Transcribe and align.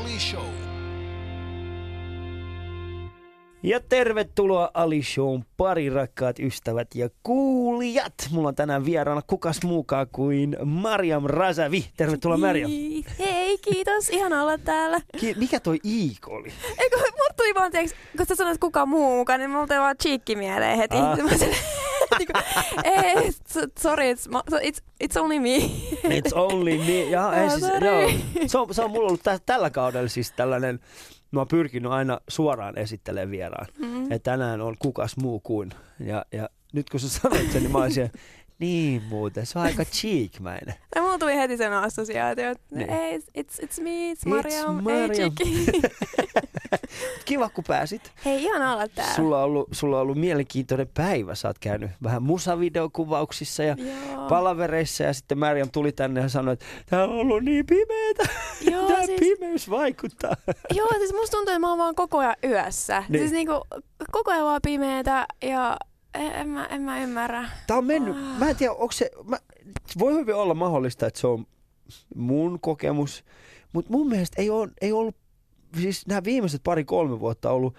Ali 0.00 0.18
Show. 0.20 0.44
Ja 3.62 3.80
tervetuloa 3.88 4.70
Ali 4.74 5.02
Shown 5.02 5.44
pari 5.56 5.90
rakkaat 5.90 6.38
ystävät 6.38 6.94
ja 6.94 7.08
kuulijat. 7.22 8.14
Mulla 8.30 8.48
on 8.48 8.54
tänään 8.54 8.84
vieraana 8.84 9.22
kukas 9.26 9.62
muukaan 9.64 10.06
kuin 10.12 10.56
Mariam 10.64 11.24
Razavi. 11.26 11.84
Tervetuloa 11.96 12.36
Mariam. 12.38 12.70
Hei, 13.18 13.58
kiitos. 13.58 14.08
Ihan 14.10 14.32
olla 14.32 14.58
täällä. 14.58 15.00
Ki- 15.20 15.34
mikä 15.38 15.60
toi 15.60 15.78
Iik 15.84 16.28
oli? 16.28 16.52
Eikö, 16.78 16.96
mulla 16.96 17.34
tuli 17.36 17.54
vaan, 17.54 17.70
tiiäks, 17.72 17.94
kun 18.16 18.26
sä 18.26 18.34
sanoit 18.34 18.58
kuka 18.60 18.86
muu 18.86 19.16
mukaan, 19.16 19.40
niin 19.40 19.50
mulla 19.50 19.66
tuli 19.66 19.78
vaan 19.78 19.96
cheekki 20.02 20.36
mieleen 20.36 20.76
heti. 20.78 20.96
Ah. 20.96 21.18
Niinku, 22.18 22.32
ei, 22.84 23.32
s- 23.32 23.58
sorry, 23.78 24.12
it's, 24.12 24.28
ma- 24.30 24.42
it's, 24.60 24.82
it's 25.04 25.20
only 25.20 25.38
me. 25.40 25.56
It's 26.18 26.32
only 26.34 26.78
me. 26.78 27.02
Ja, 27.10 27.32
ei, 27.36 27.44
Oh, 27.44 27.50
siis, 27.50 27.62
joo. 27.80 28.10
Se, 28.48 28.58
on, 28.58 28.74
se 28.74 28.82
on 28.82 28.90
mulla 28.90 29.06
ollut 29.08 29.22
tä- 29.22 29.38
tällä 29.46 29.70
kaudella 29.70 30.08
siis 30.08 30.32
tällainen, 30.32 30.80
mä 31.30 31.40
oon 31.40 31.48
pyrkinyt 31.48 31.92
aina 31.92 32.20
suoraan 32.28 32.78
esittelemään 32.78 33.30
vieraan. 33.30 33.66
Mm. 33.78 34.10
Ja 34.10 34.18
tänään 34.18 34.60
on 34.60 34.76
kukas 34.78 35.16
muu 35.16 35.40
kuin. 35.40 35.70
Ja, 36.00 36.24
ja 36.32 36.48
nyt 36.72 36.90
kun 36.90 37.00
sä 37.00 37.08
sanoit 37.08 37.52
sen, 37.52 37.62
niin 37.62 37.72
mä 37.72 37.78
olisin, 37.78 38.10
niin 38.60 39.02
muuten, 39.08 39.46
se 39.46 39.58
on 39.58 39.64
aika 39.64 39.84
cheekmäinen. 39.84 40.74
Ja 40.94 41.02
mulla 41.02 41.18
tuli 41.18 41.36
heti 41.36 41.56
sen 41.56 41.72
assosiaatio, 41.72 42.50
että 42.50 42.64
Niin. 42.74 42.90
ei, 42.90 43.18
it's, 43.18 43.64
it's 43.64 43.82
me, 43.82 44.12
it's 44.12 44.16
It's 44.16 44.28
Mariam, 44.28 44.82
Mariam. 44.82 45.10
ei 45.10 45.16
cheekki. 45.16 45.66
Kiva, 47.24 47.48
kun 47.48 47.64
pääsit. 47.68 48.12
Hei, 48.24 48.42
ihan 48.42 48.72
olla 48.72 48.88
täällä. 48.88 49.14
Sulla 49.14 49.38
on, 49.38 49.44
ollut, 49.44 49.68
sulla 49.72 49.96
on 49.96 50.02
ollut 50.02 50.18
mielenkiintoinen 50.18 50.88
päivä. 50.94 51.34
Sä 51.34 51.48
oot 51.48 51.58
käynyt 51.58 51.90
vähän 52.02 52.22
musavideokuvauksissa 52.22 53.62
ja 53.62 53.76
Joo. 53.78 54.28
palavereissa 54.28 55.04
ja 55.04 55.12
sitten 55.12 55.38
Mariam 55.38 55.68
tuli 55.72 55.92
tänne 55.92 56.20
ja 56.20 56.28
sanoi, 56.28 56.52
että 56.52 56.64
tää 56.86 57.04
on 57.04 57.10
ollut 57.10 57.42
niin 57.42 57.66
pimeetä. 57.66 58.28
Joo, 58.70 58.88
Tää 58.88 59.06
siis- 59.06 59.20
pimeys 59.20 59.70
vaikuttaa. 59.70 60.36
Joo, 60.74 60.88
siis 60.98 61.12
musta 61.12 61.36
tuntuu, 61.36 61.52
että 61.52 61.58
mä 61.58 61.68
oon 61.68 61.78
vaan 61.78 61.94
koko 61.94 62.18
ajan 62.18 62.36
yössä. 62.44 63.04
Niin. 63.08 63.20
Siis 63.20 63.32
niinku 63.32 63.52
koko 64.12 64.30
ajan 64.30 64.44
vaan 64.44 64.60
pimeetä 64.64 65.26
ja 65.42 65.76
en, 66.14 66.48
mä, 66.48 66.66
en 66.66 66.82
mä 66.82 67.02
ymmärrä. 67.02 67.48
Tää 67.66 67.76
on 67.76 67.84
mennyt, 67.84 68.16
Ah. 68.16 68.38
mä 68.38 68.50
en 68.50 68.56
tiedä, 68.56 68.72
onko 68.72 68.92
se, 68.92 69.10
mä, 69.28 69.38
voi 69.98 70.14
hyvin 70.14 70.34
olla 70.34 70.54
mahdollista, 70.54 71.06
että 71.06 71.20
se 71.20 71.26
on 71.26 71.46
mun 72.14 72.60
kokemus, 72.60 73.24
mutta 73.72 73.92
mun 73.92 74.08
mielestä 74.08 74.42
ei, 74.42 74.50
ole, 74.50 74.68
ei 74.80 74.92
ollut, 74.92 75.16
siis 75.80 76.06
nämä 76.06 76.24
viimeiset 76.24 76.62
pari-kolme 76.64 77.20
vuotta 77.20 77.50
ollut 77.50 77.74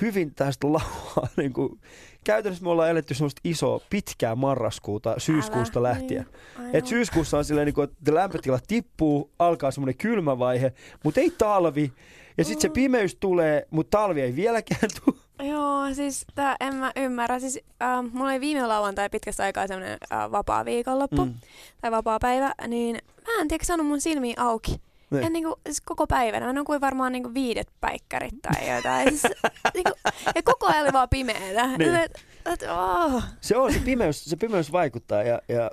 hyvin 0.00 0.34
tästä 0.34 0.72
lauhaa. 0.72 1.28
Niin 1.36 1.52
kuin, 1.52 1.80
käytännössä 2.24 2.64
me 2.64 2.70
ollaan 2.70 2.90
eletty 2.90 3.14
semmoista 3.14 3.40
isoa, 3.44 3.80
pitkää 3.90 4.34
marraskuuta, 4.34 5.14
syyskuusta 5.18 5.78
Älä, 5.78 5.88
lähtien. 5.88 6.26
Niin. 6.58 6.76
Et 6.76 6.86
syyskuussa 6.86 7.38
on 7.38 7.44
silleen, 7.44 7.66
niin 7.66 7.74
kuin, 7.74 7.88
että 7.98 8.14
lämpötila 8.14 8.58
tippuu, 8.66 9.30
alkaa 9.38 9.70
semmoinen 9.70 9.96
kylmä 9.96 10.38
vaihe, 10.38 10.72
mutta 11.04 11.20
ei 11.20 11.30
talvi. 11.30 11.92
Ja 12.38 12.44
sitten 12.44 12.60
se 12.62 12.68
Mm. 12.68 12.72
pimeys 12.74 13.16
tulee, 13.20 13.66
mutta 13.70 13.98
talvi 13.98 14.20
ei 14.20 14.36
vieläkään 14.36 14.90
tule. 15.04 15.16
Joo, 15.42 15.94
siis 15.94 16.24
tää 16.34 16.56
en 16.60 16.74
mä 16.74 16.92
ymmärrä. 16.96 17.38
Siis 17.38 17.58
äh, 17.82 18.04
mulla 18.12 18.30
oli 18.30 18.40
viime 18.40 18.66
lauantai 18.66 19.08
pitkästä 19.10 19.42
aikaa 19.42 19.66
semmonen 19.66 19.98
äh, 20.12 20.30
vapaa 20.30 20.64
viikonloppu 20.64 21.24
Mm. 21.24 21.34
tai 21.80 21.90
vapaa 21.90 22.18
päivä, 22.18 22.54
niin 22.68 22.98
mä 23.26 23.40
en 23.40 23.48
tiedä 23.48 23.64
saanut 23.64 23.86
mun 23.86 24.00
silmiä 24.00 24.34
auki. 24.38 24.80
Niin. 25.10 25.24
En 25.24 25.32
niinku, 25.32 25.56
siis 25.66 25.80
koko 25.80 26.06
päivänä. 26.06 26.46
Mä 26.46 26.52
nukuin 26.52 26.80
varmaan 26.80 27.12
niinku 27.12 27.34
viidet 27.34 27.68
päikkärit 27.80 28.34
tai 28.42 28.76
jotain. 28.76 29.08
Siis, 29.18 29.22
niinku, 29.74 29.92
ja 30.34 30.42
koko 30.44 30.66
ajan 30.66 30.82
oli 30.82 30.92
vaan 30.92 31.08
pimeetä. 31.08 31.66
Niin. 31.66 31.94
Et, 31.96 32.24
et, 32.52 32.64
oh. 32.70 33.22
Se 33.40 33.56
on, 33.56 33.72
se 33.72 33.78
pimeys, 33.78 34.24
se 34.24 34.36
pimeys 34.36 34.72
vaikuttaa 34.72 35.22
ja, 35.22 35.40
ja 35.48 35.70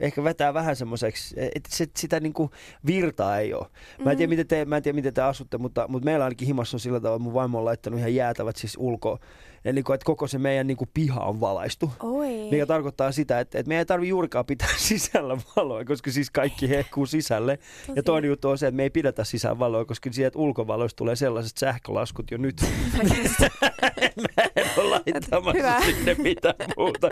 ehkä 0.00 0.24
vetää 0.24 0.54
vähän 0.54 0.76
semmoiseksi, 0.76 1.34
että 1.38 1.76
se, 1.76 1.86
sitä 1.96 2.20
niinku 2.20 2.50
virtaa 2.86 3.38
ei 3.38 3.54
ole. 3.54 3.66
Mä 4.04 4.10
en 4.10 4.16
tiedä, 4.16 4.28
Mm. 4.28 4.30
miten 4.30 4.46
te, 4.46 4.64
mä 4.64 4.76
en 4.76 4.82
tiedä, 4.82 4.96
miten 4.96 5.14
te 5.14 5.22
asutte, 5.22 5.58
mutta, 5.58 5.88
mutta 5.88 6.04
meillä 6.04 6.24
ainakin 6.24 6.46
himassa 6.46 6.76
on 6.76 6.80
sillä 6.80 7.00
tavalla, 7.00 7.16
että 7.16 7.24
mun 7.24 7.34
vaimo 7.34 7.58
on 7.58 7.64
laittanut 7.64 7.98
ihan 7.98 8.14
jäätävät 8.14 8.56
siis 8.56 8.76
ulkoa. 8.78 9.18
Ja 9.64 9.72
niinku, 9.72 9.92
että 9.92 10.04
koko 10.04 10.26
se 10.26 10.38
meidän 10.38 10.66
niinku 10.66 10.86
piha 10.94 11.20
on 11.20 11.40
valaistu. 11.40 11.92
Oi. 12.00 12.28
Mikä 12.50 12.66
tarkoittaa 12.66 13.12
sitä, 13.12 13.40
että, 13.40 13.58
että 13.58 13.68
meidän 13.68 13.80
ei 13.80 13.86
tarvitse 13.86 14.08
juurikaan 14.10 14.46
pitää 14.46 14.68
sisällä 14.88 15.36
valoa, 15.56 15.84
koska 15.84 16.10
siis 16.10 16.30
kaikki 16.30 16.68
hehkuu 16.68 17.06
sisälle. 17.06 17.52
Ja 17.52 17.86
Tosi. 17.94 18.02
toinen 18.02 18.28
juttu 18.28 18.48
on 18.48 18.58
se, 18.58 18.66
että 18.66 18.76
me 18.76 18.82
ei 18.82 18.90
pidetä 18.90 19.24
sisään 19.24 19.58
valoa, 19.58 19.84
koska 19.84 20.10
sieltä 20.12 20.38
ulkovaloista 20.38 20.96
tulee 20.98 21.16
sellaiset 21.16 21.58
sähkölaskut 21.58 22.30
jo 22.30 22.38
nyt. 22.38 22.60
Mä 24.36 24.44
en 24.56 24.66
ole 24.76 24.88
laittamassa 24.90 25.52
Hyvä. 25.58 25.80
sinne 25.84 26.14
mitään 26.14 26.54
muuta. 26.76 27.10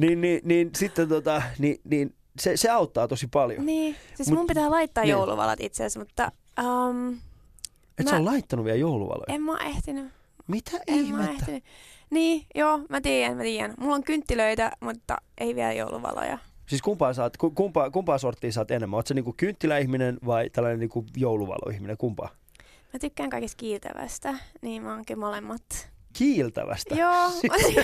Niin, 0.00 0.20
niin, 0.20 0.40
niin 0.44 0.70
sitten 0.76 1.08
tota, 1.08 1.42
niin, 1.58 1.76
niin 1.84 2.14
se, 2.40 2.56
se 2.56 2.70
auttaa 2.70 3.08
tosi 3.08 3.26
paljon. 3.32 3.66
Niin, 3.66 3.96
siis 4.14 4.28
Mut- 4.30 4.34
mun 4.38 4.46
pitää 4.46 4.70
laittaa 4.70 5.04
niin. 5.04 5.10
jouluvalat 5.10 5.60
itse 5.60 5.82
asiassa, 5.84 6.00
mutta 6.00 6.32
um, 6.64 7.12
Et 7.98 8.06
sä 8.06 8.12
mä- 8.12 8.18
on 8.18 8.24
laittanut 8.24 8.64
vielä 8.64 8.78
jouluvaloja. 8.78 9.34
en 9.34 9.42
mä 9.42 9.58
ehtinyt. 9.58 10.06
Mitä 10.46 10.70
En 10.86 10.94
mä 10.96 11.00
ihmettä? 11.02 11.32
ehtinyt. 11.32 11.64
Niin, 12.10 12.46
joo, 12.54 12.78
mä 12.88 13.00
tiedän, 13.00 13.36
mä 13.36 13.42
tiedän. 13.42 13.74
Mulla 13.78 13.94
on 13.94 14.04
kynttilöitä, 14.04 14.72
mutta 14.80 15.16
ei 15.38 15.54
vielä 15.54 15.72
jouluvaloja. 15.72 16.38
Siis 16.66 16.82
kumpaa, 16.82 17.14
saat, 17.14 17.36
ku- 17.36 17.50
kumpaa, 17.50 17.90
kumpaa 17.90 18.18
sorttia 18.18 18.52
saat 18.52 18.70
enemmän? 18.70 18.96
Oletko 18.96 19.14
niinku 19.14 19.34
kynttiläihminen 19.36 20.18
vai 20.26 20.50
tällainen 20.50 20.80
niinku 20.80 21.04
jouluvaloihminen? 21.16 21.96
Kumpaa? 21.96 22.28
Mä 22.92 22.98
tykkään 22.98 23.30
kaikesta 23.30 23.56
kiiltävästä, 23.56 24.34
niin 24.62 24.82
mä 24.82 24.90
oonkin 24.94 25.18
molemmat. 25.18 25.62
Kiiltävästä. 26.12 26.94
Joo, 26.94 27.30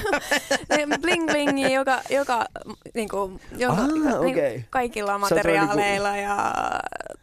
bling 1.02 1.26
blingi 1.30 1.72
joka, 1.72 2.00
joka, 2.10 2.46
niinku, 2.94 3.40
joka, 3.56 3.72
Ah, 3.74 3.88
niinku, 3.92 4.28
okei. 4.30 4.64
kaikilla 4.70 5.12
sellainen 5.12 5.20
materiaaleilla 5.64 6.16
ja 6.16 6.54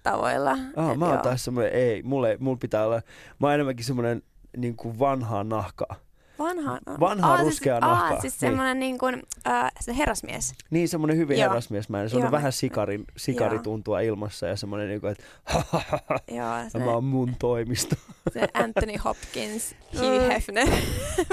tavoilla. 0.03 0.51
Ah, 0.75 0.97
mä 0.97 1.09
oon 1.09 1.19
taas 1.19 1.45
semmoinen, 1.45 1.73
ei, 1.73 2.03
mulle, 2.03 2.37
mulla 2.39 2.57
pitää 2.57 2.85
olla, 2.85 3.01
mä 3.39 3.47
oon 3.47 3.53
enemmänkin 3.53 3.85
semmoinen 3.85 4.21
niin 4.57 4.75
kuin 4.75 4.99
vanhaa 4.99 5.43
nahkaa. 5.43 5.95
Vanha, 6.39 6.79
Vanhaa 6.99 7.31
Aa, 7.31 7.41
ruskeaa 7.43 7.79
siis, 7.79 7.89
nahkaa, 7.89 8.15
Aa, 8.15 8.21
siis 8.21 8.33
niin. 8.33 8.39
semmoinen 8.39 8.79
niin 8.79 8.97
kuin, 8.97 9.23
äh, 9.47 9.71
se 9.79 9.97
herrasmies. 9.97 10.53
Niin 10.69 10.89
semmoinen 10.89 11.17
hyvin 11.17 11.37
Joo. 11.37 11.49
herrasmiesmäinen, 11.49 12.09
se 12.09 12.15
on 12.15 12.21
Joo. 12.21 12.31
vähän 12.31 12.51
sikarin, 12.51 13.05
sikari 13.17 13.59
Joo. 13.65 13.97
ilmassa 13.99 14.47
ja 14.47 14.55
semmoinen 14.55 14.87
niin 14.87 15.01
kuin, 15.01 15.11
että 15.11 15.23
Joo, 16.37 16.69
tämä 16.71 16.91
on 16.91 17.03
mun 17.03 17.35
toimisto. 17.39 17.95
se 18.33 18.47
Anthony 18.53 18.97
Hopkins, 18.97 19.75
Hugh 19.93 20.27
Hefner. 20.33 20.67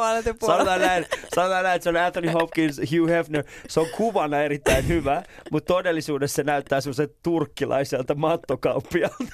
ja 0.00 0.34
puolet. 0.34 0.56
Sanotaan 0.56 0.80
näin, 0.80 1.06
sanotaan 1.34 1.64
näin, 1.64 1.76
että 1.76 1.84
se 1.84 1.90
on 1.90 1.96
Anthony 1.96 2.28
Hopkins, 2.28 2.78
Hugh 2.78 3.10
Hefner. 3.10 3.44
Se 3.68 3.80
on 3.80 3.86
kuvana 3.96 4.42
erittäin 4.42 4.88
hyvä, 4.88 5.22
mutta 5.50 5.74
todellisuudessa 5.74 6.36
se 6.36 6.42
näyttää 6.42 6.80
semmoiselta 6.80 7.14
turkkilaiselta 7.22 8.14
mattokauppialta. 8.14 9.24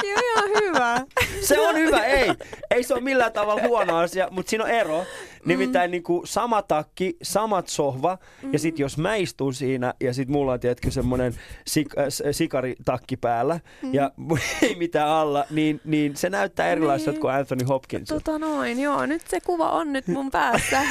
Sekin 0.00 0.14
on 0.16 0.22
ihan 0.50 0.62
hyvä. 0.64 1.00
Se 1.40 1.60
on 1.60 1.74
hyvä, 1.76 2.04
ei. 2.04 2.30
Ei 2.70 2.82
se 2.82 2.94
ole 2.94 3.02
millään 3.02 3.32
tavalla 3.32 3.62
huono 3.62 3.96
asia, 3.96 4.28
mutta 4.30 4.50
siinä 4.50 4.64
on 4.64 4.70
ero. 4.70 5.04
Nimittäin 5.44 5.90
niin 5.90 6.02
kuin 6.02 6.26
sama 6.26 6.62
takki, 6.62 7.16
samat 7.22 7.68
sohva, 7.68 8.18
ja 8.52 8.58
sitten 8.58 8.84
jos 8.84 8.98
mä 8.98 9.14
istun 9.14 9.54
siinä, 9.54 9.94
ja 10.00 10.14
sitten 10.14 10.32
mulla 10.32 10.52
on 10.52 10.60
tietenkin 10.60 10.92
semmoinen 10.92 11.32
sik- 11.70 12.00
äh, 12.00 12.06
sikaritakki 12.32 13.16
päällä, 13.16 13.60
ja 13.92 14.10
ei 14.62 14.74
mitään 14.74 15.08
alla, 15.08 15.44
niin, 15.50 15.80
niin 15.84 16.16
se 16.16 16.30
näyttää 16.30 16.68
erilaiselta 16.68 17.10
Niin. 17.10 17.20
kuin 17.20 17.34
Anthony 17.34 17.64
Hopkins. 17.64 18.08
Tota 18.08 18.38
noin, 18.38 18.80
joo, 18.80 19.06
nyt 19.06 19.22
se 19.28 19.40
kuva 19.40 19.70
on 19.70 19.92
nyt 19.92 20.08
mun 20.08 20.30
päässä. 20.30 20.82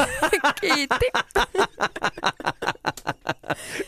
Kiitti. 0.60 1.10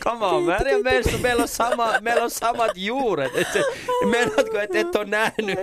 Come 0.03 0.25
on, 0.25 0.43
mä 0.43 0.55
en 0.57 1.21
meillä 1.21 1.41
on, 1.41 1.47
sama, 1.47 1.93
meillä 2.01 2.23
on 2.23 2.29
samat 2.31 2.71
juuret. 2.75 3.35
Et 3.35 3.47
se, 3.53 3.63
meinaatko, 4.09 4.57
että 4.61 4.79
et 4.79 4.95
ole 4.95 5.05
nähnyt. 5.05 5.59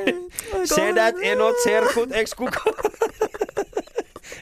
Sedät, 0.64 1.14
enot, 1.22 1.56
serkut, 1.64 2.12
eikö 2.12 2.30
kukaan... 2.36 2.74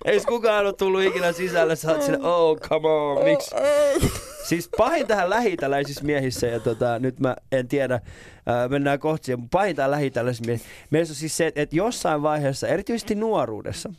Eikö 0.04 0.24
kukaan 0.28 0.66
ole 0.66 0.72
tullut 0.72 1.02
ikinä 1.02 1.32
sisälle, 1.32 1.76
sä 1.76 1.92
oot 1.92 2.02
sille, 2.02 2.18
oh 2.28 2.60
come 2.60 2.88
on, 2.88 3.24
miksi? 3.24 3.50
Siis 4.48 4.68
pahin 4.76 5.06
tähän 5.06 5.30
lähitäläisissä 5.30 6.04
miehissä, 6.04 6.46
ja 6.46 6.60
tota, 6.60 6.98
nyt 6.98 7.20
mä 7.20 7.36
en 7.52 7.68
tiedä, 7.68 8.00
ää, 8.46 8.68
mennään 8.68 8.98
kohti 8.98 9.26
siihen, 9.26 9.40
mutta 9.40 9.58
pahin 9.58 9.76
tähän 9.76 9.90
lähitäläisissä 9.90 10.44
miehissä, 10.46 10.68
meissä 10.90 11.12
on 11.12 11.16
siis 11.16 11.36
se, 11.36 11.52
että 11.54 11.76
jossain 11.76 12.22
vaiheessa, 12.22 12.68
erityisesti 12.68 13.14
nuoruudessa, 13.14 13.92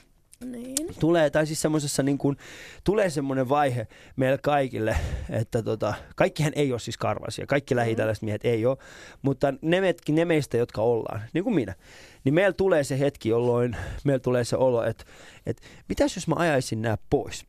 Niin. 0.45 0.75
tulee, 0.99 1.29
tai 1.29 1.47
siis 1.47 1.61
semmoisessa 1.61 2.03
niin 2.03 2.17
kuin, 2.17 2.37
tulee 2.83 3.09
semmoinen 3.09 3.49
vaihe 3.49 3.87
meille 4.15 4.37
kaikille, 4.37 4.97
että 5.29 5.63
tota, 5.63 5.93
kaikkihan 6.15 6.51
ei 6.55 6.71
ole 6.71 6.79
siis 6.79 6.97
karvasia, 6.97 7.45
kaikki 7.47 7.75
lähitäläiset 7.75 8.21
miehet 8.21 8.45
ei 8.45 8.65
ole, 8.65 8.77
mutta 9.21 9.53
ne, 9.61 9.81
metkin, 9.81 10.15
ne 10.15 10.25
meistä, 10.25 10.57
jotka 10.57 10.81
ollaan, 10.81 11.21
niin 11.33 11.43
kuin 11.43 11.55
minä, 11.55 11.75
niin 12.23 12.33
meillä 12.33 12.53
tulee 12.53 12.83
se 12.83 12.99
hetki, 12.99 13.29
jolloin 13.29 13.75
meillä 14.03 14.19
tulee 14.19 14.43
se 14.43 14.57
olo, 14.57 14.83
että, 14.83 15.03
että 15.45 15.63
mitäs 15.89 16.15
jos 16.15 16.27
mä 16.27 16.35
ajaisin 16.37 16.81
nämä 16.81 16.97
pois? 17.09 17.45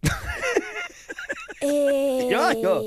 Ei. 1.62 2.31
Joo, 2.32 2.50
joo. 2.50 2.82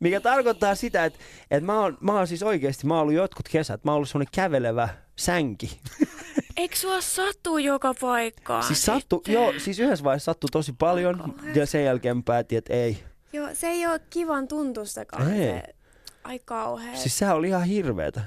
Mikä 0.00 0.20
tarkoittaa 0.20 0.74
sitä, 0.74 1.04
että, 1.04 1.18
että 1.50 1.66
mä, 1.66 1.80
oon, 1.80 1.98
mä 2.00 2.12
oon 2.12 2.26
siis 2.26 2.42
oikeasti, 2.42 2.86
mä 2.86 2.94
oon 2.94 3.02
ollut 3.02 3.14
jotkut 3.14 3.48
kesät, 3.48 3.84
mä 3.84 3.90
oon 3.90 3.96
ollut 3.96 4.08
semmoinen 4.08 4.32
kävelevä 4.34 4.88
sänki. 5.16 5.80
Eikö 6.56 6.76
sua 6.76 7.00
sattuu 7.00 7.58
joka 7.58 7.94
paikkaan? 8.00 8.62
Siis 8.62 8.84
sattu, 8.84 9.16
sitten? 9.16 9.34
joo, 9.34 9.52
siis 9.58 9.78
yhdessä 9.80 10.04
vaiheessa 10.04 10.24
sattui 10.32 10.48
tosi 10.52 10.72
paljon 10.78 11.34
ja 11.54 11.66
sen 11.66 11.84
jälkeen 11.84 12.22
päätin, 12.22 12.58
että 12.58 12.72
ei. 12.74 12.98
Joo, 13.32 13.48
se 13.54 13.66
ei 13.68 13.86
ole 13.86 14.00
kivan 14.10 14.48
tuntustakaan. 14.48 15.32
Ei. 15.32 15.38
Se, 15.46 15.62
Ai 16.24 16.38
kauheet. 16.44 16.96
Siis, 16.96 17.18
sehän 17.18 17.36
oli 17.36 17.48
ihan 17.48 17.62
hirveetä. 17.64 18.20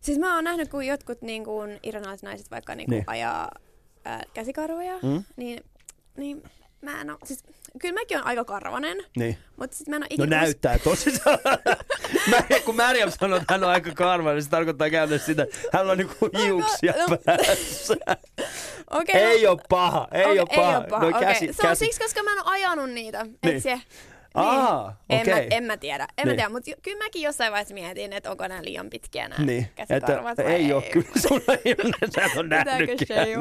siis 0.00 0.18
mä 0.18 0.34
oon 0.34 0.44
nähnyt, 0.44 0.68
kun 0.68 0.86
jotkut 0.86 1.22
niin 1.22 1.44
kuin, 1.44 1.80
iranilaiset 1.82 2.22
naiset 2.22 2.50
vaikka 2.50 2.74
niin 2.74 2.86
kuin, 2.86 2.96
Niin. 2.96 3.04
ajaa 3.06 3.50
ää, 4.04 4.22
käsikarvoja, 4.34 4.98
Mm? 5.02 5.24
niin, 5.36 5.64
niin 6.16 6.42
mä 6.84 7.00
en 7.00 7.10
oo, 7.10 7.18
siis 7.24 7.44
kyllä 7.80 7.94
mäkin 7.94 8.18
on 8.18 8.24
aika 8.26 8.44
karvanen, 8.44 8.96
Niin. 9.16 9.38
mutta 9.56 9.76
sit 9.76 9.88
mä 9.88 9.96
en 9.96 10.02
oo 10.02 10.06
No 10.10 10.24
ikinä... 10.24 10.36
näyttää 10.40 10.78
tosissaan. 10.78 11.38
Mä, 12.30 12.42
kun 12.64 12.76
Märjam 12.76 13.10
sanoo, 13.20 13.36
että 13.38 13.54
hän 13.54 13.64
on 13.64 13.70
aika 13.70 13.90
karva, 13.94 14.32
niin 14.32 14.42
se 14.42 14.50
tarkoittaa 14.50 14.90
käytännössä 14.90 15.26
sitä, 15.26 15.42
että 15.42 15.58
hän 15.78 15.90
on 15.90 15.98
niinku 15.98 16.30
hiuksia 16.44 16.94
no. 17.08 17.16
päässä. 17.24 17.94
Okei, 18.90 19.14
Ei 19.22 19.46
oo 19.46 19.58
paha, 19.68 20.08
ei 20.12 20.24
okei, 20.24 20.38
oo 20.38 20.46
paha. 20.46 20.70
Ei 20.70 20.76
oo 20.76 20.84
paha. 20.90 21.02
No 21.02 21.08
okei. 21.08 21.20
käsi, 21.20 21.46
Se 21.46 21.62
on 21.62 21.68
käsi. 21.68 21.84
siksi, 21.84 22.00
koska 22.00 22.22
mä 22.22 22.32
en 22.32 22.38
oo 22.38 22.44
ajanut 22.50 22.90
niitä. 22.90 23.24
Niin. 23.24 23.56
Et 23.56 23.62
se, 23.62 23.80
Aa, 24.34 24.96
en, 25.10 25.20
okei. 25.20 25.34
mä, 25.34 25.40
en 25.56 25.64
mä 25.64 25.76
tiedä, 25.76 26.04
en 26.18 26.26
Niin. 26.26 26.28
mä 26.28 26.34
tiedä, 26.36 26.48
mutta 26.48 26.70
kyllä 26.82 26.98
mäkin 27.04 27.22
jossain 27.22 27.52
vaiheessa 27.52 27.74
mietin, 27.74 28.12
että 28.12 28.30
onko 28.30 28.48
nämä 28.48 28.64
liian 28.64 28.90
pitkiä 28.90 29.28
nämä 29.28 29.44
Niin, 29.44 29.66
käsikarvat 29.74 30.30
että 30.30 30.44
vai 30.44 30.52
ei 30.54 30.72
oo 30.72 30.82
kyllä, 30.92 31.08
sulla 31.28 31.58
ei 31.64 31.74
ole, 31.84 31.92
sä 32.14 32.24
et 32.24 32.36
ole 32.36 32.48
nähnytkään. 32.48 33.26
Niin. 33.28 33.38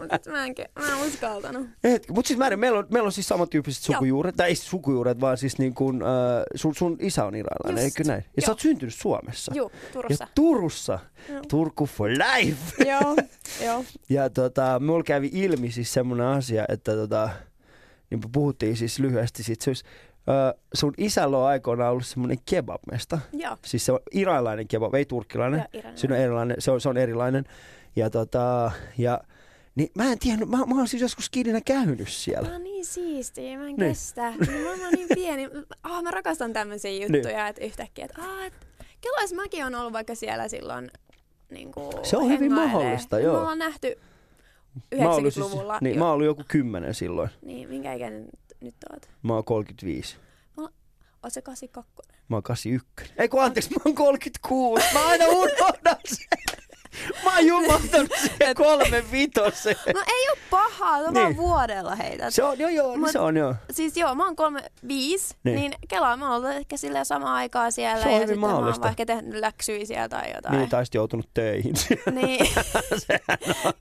Mutta 0.00 0.30
mä 0.30 0.46
en, 0.46 0.54
mä 0.78 0.86
en 0.88 1.06
uskaltanut. 1.08 1.66
Mutta 2.08 2.28
siis 2.28 2.38
Märjä, 2.38 2.56
meillä 2.56 2.78
on, 2.78 2.86
meillä 2.90 3.06
on 3.06 3.12
siis 3.12 3.28
samantyyppiset 3.28 3.88
Joo. 3.88 3.94
sukujuuret, 3.94 4.36
tai 4.36 4.48
ei 4.48 4.56
sukujuuret, 4.56 5.20
vaan 5.20 5.36
siis 5.38 5.58
niin 5.58 5.74
kuin, 5.74 6.02
äh, 6.02 6.08
sun, 6.54 6.74
sun 6.74 6.96
isä 7.00 7.24
on 7.24 7.34
iranilainen, 7.34 7.84
eikö 7.84 8.04
näin? 8.04 8.24
Ja 8.26 8.30
joo. 8.36 8.46
sä 8.46 8.52
oot 8.52 8.60
syntynyt 8.60 8.94
Suomessa. 8.94 9.52
Juu, 9.54 9.72
Turussa. 9.92 10.24
Ja 10.24 10.28
Turussa. 10.34 10.98
Joo. 11.28 11.42
Turku 11.48 11.86
for 11.86 12.08
life. 12.10 12.84
joo, 12.90 13.16
joo. 13.64 13.84
Ja 14.08 14.30
tota, 14.30 14.80
mulla 14.80 15.02
kävi 15.02 15.30
ilmi 15.32 15.70
siis 15.70 15.92
semmoinen 15.92 16.26
asia, 16.26 16.64
että 16.68 16.92
tota, 16.92 17.30
niin 18.12 18.32
puhuttiin 18.32 18.76
siis 18.76 18.98
lyhyesti 18.98 19.42
siitä, 19.42 19.64
se 19.64 19.70
olisi, 19.70 19.84
äh, 20.28 20.60
sun 20.74 20.94
isällä 20.98 21.38
on 21.38 21.46
aikoinaan 21.46 21.90
ollut 21.92 22.06
semmoinen 22.06 22.38
kebabmesta. 22.50 23.18
Joo. 23.32 23.56
Siis 23.64 23.86
se 23.86 23.92
on 23.92 24.00
iranilainen 24.12 24.68
kebab, 24.68 24.94
ei 24.94 25.04
turkkilainen. 25.04 25.64
Joo. 25.72 25.82
Siinä 25.94 26.14
on 26.14 26.20
erilainen, 26.20 26.56
se 26.58 26.70
on, 26.70 26.80
se 26.80 26.88
on 26.88 26.96
erilainen. 26.96 27.44
Ja 27.96 28.10
tota, 28.10 28.70
ja 28.98 29.20
niin 29.74 29.88
mä 29.94 30.12
en 30.12 30.18
tiennyt, 30.18 30.48
mä, 30.48 30.56
mä 30.56 30.74
oon 30.76 30.88
siis 30.88 31.02
joskus 31.02 31.30
kidinä 31.30 31.60
käynyt 31.60 32.08
siellä. 32.08 32.48
Mä 32.48 32.54
oon 32.54 32.62
niin 32.62 32.84
siistiä, 32.84 33.58
mä 33.58 33.62
en 33.62 33.66
Niin. 33.66 33.76
niin. 33.76 33.90
kestä. 33.90 34.30
Niin 34.30 34.62
mä 34.62 34.70
oon 34.70 34.92
niin 34.92 35.08
pieni. 35.14 35.48
Ah, 35.82 36.02
mä 36.02 36.10
rakastan 36.10 36.52
tämmöisiä 36.52 36.90
juttuja, 36.90 37.36
niin. 37.36 37.46
että 37.46 37.64
yhtäkkiä, 37.64 38.04
että 38.04 38.22
ah, 38.22 38.44
et, 38.46 38.52
kelais 39.00 39.32
mäkin 39.32 39.64
on 39.64 39.74
ollut 39.74 39.92
vaikka 39.92 40.14
siellä 40.14 40.48
silloin 40.48 40.90
niin 41.50 41.72
kuin 41.72 41.92
Se 42.02 42.16
on 42.16 42.28
hyvin 42.28 42.54
mahdollista, 42.54 43.18
joo. 43.18 43.32
Me 43.32 43.40
ollaan 43.40 43.58
nähty 43.58 43.98
Mä 44.98 45.08
oon 45.08 45.16
ollut 45.16 45.34
90-luvulla. 45.34 45.78
niin, 45.80 45.94
jo. 45.94 45.98
mä 45.98 46.04
oon 46.04 46.14
ollut 46.14 46.26
joku 46.26 46.42
kymmenen 46.48 46.94
silloin. 46.94 47.30
Niin, 47.42 47.68
minkä 47.68 47.92
ikäinen 47.92 48.28
nyt, 48.60 48.74
oot? 48.92 49.10
Mä 49.22 49.34
oon 49.34 49.44
35. 49.44 50.16
Oot 51.22 51.32
se 51.32 51.42
82? 51.42 51.92
Mä 52.28 52.36
oon 52.36 52.42
81. 52.42 53.12
Ei 53.18 53.28
kun 53.28 53.42
anteeksi, 53.42 53.70
mä 53.70 53.76
oon 53.84 53.94
36. 53.94 54.84
Mä 54.94 55.08
aina 55.08 55.24
unohdan 55.26 55.96
sen. 56.04 56.26
Mä 57.24 57.34
oon 57.36 57.46
jumaltanut 57.46 58.10
sen 58.38 58.54
kolme 58.56 59.04
vitosen. 59.12 59.76
No 59.94 60.00
ei 60.06 60.28
oo 60.30 60.36
pahaa, 60.50 60.98
se 60.98 61.04
on 61.08 61.14
Niin. 61.14 61.22
vaan 61.24 61.36
vuodella 61.36 61.94
heitä. 61.94 62.30
Se 62.30 62.42
on, 62.44 62.58
joo 62.58 62.70
joo, 62.70 62.90
niin 62.90 63.00
Mut- 63.00 63.12
se 63.12 63.18
on 63.18 63.36
joo. 63.36 63.54
Siis 63.70 63.96
joo, 63.96 64.14
mä 64.14 64.24
oon 64.24 64.36
kolme, 64.36 64.62
viisi, 64.88 65.34
Niin. 65.44 65.56
niin, 65.56 65.70
niin 65.70 65.88
kelaa, 65.88 66.16
mä 66.16 66.32
oon 66.34 66.52
ehkä 66.52 66.76
silleen 66.76 67.04
samaan 67.06 67.34
aikaa 67.34 67.70
siellä. 67.70 68.02
Se 68.02 68.08
on 68.08 68.14
ja 68.14 68.18
hyvin 68.18 68.28
sitten 68.28 68.40
mä 68.40 68.46
oon 68.46 68.54
mahdollista. 68.54 68.88
ehkä 68.88 69.06
tehnyt 69.06 69.34
läksyjä 69.40 69.84
siellä 69.84 70.08
tai 70.08 70.32
jotain. 70.34 70.56
Niin, 70.58 70.68
tai 70.70 70.84
joutunut 70.94 71.28
töihin. 71.34 71.74
Niin. 72.22 72.46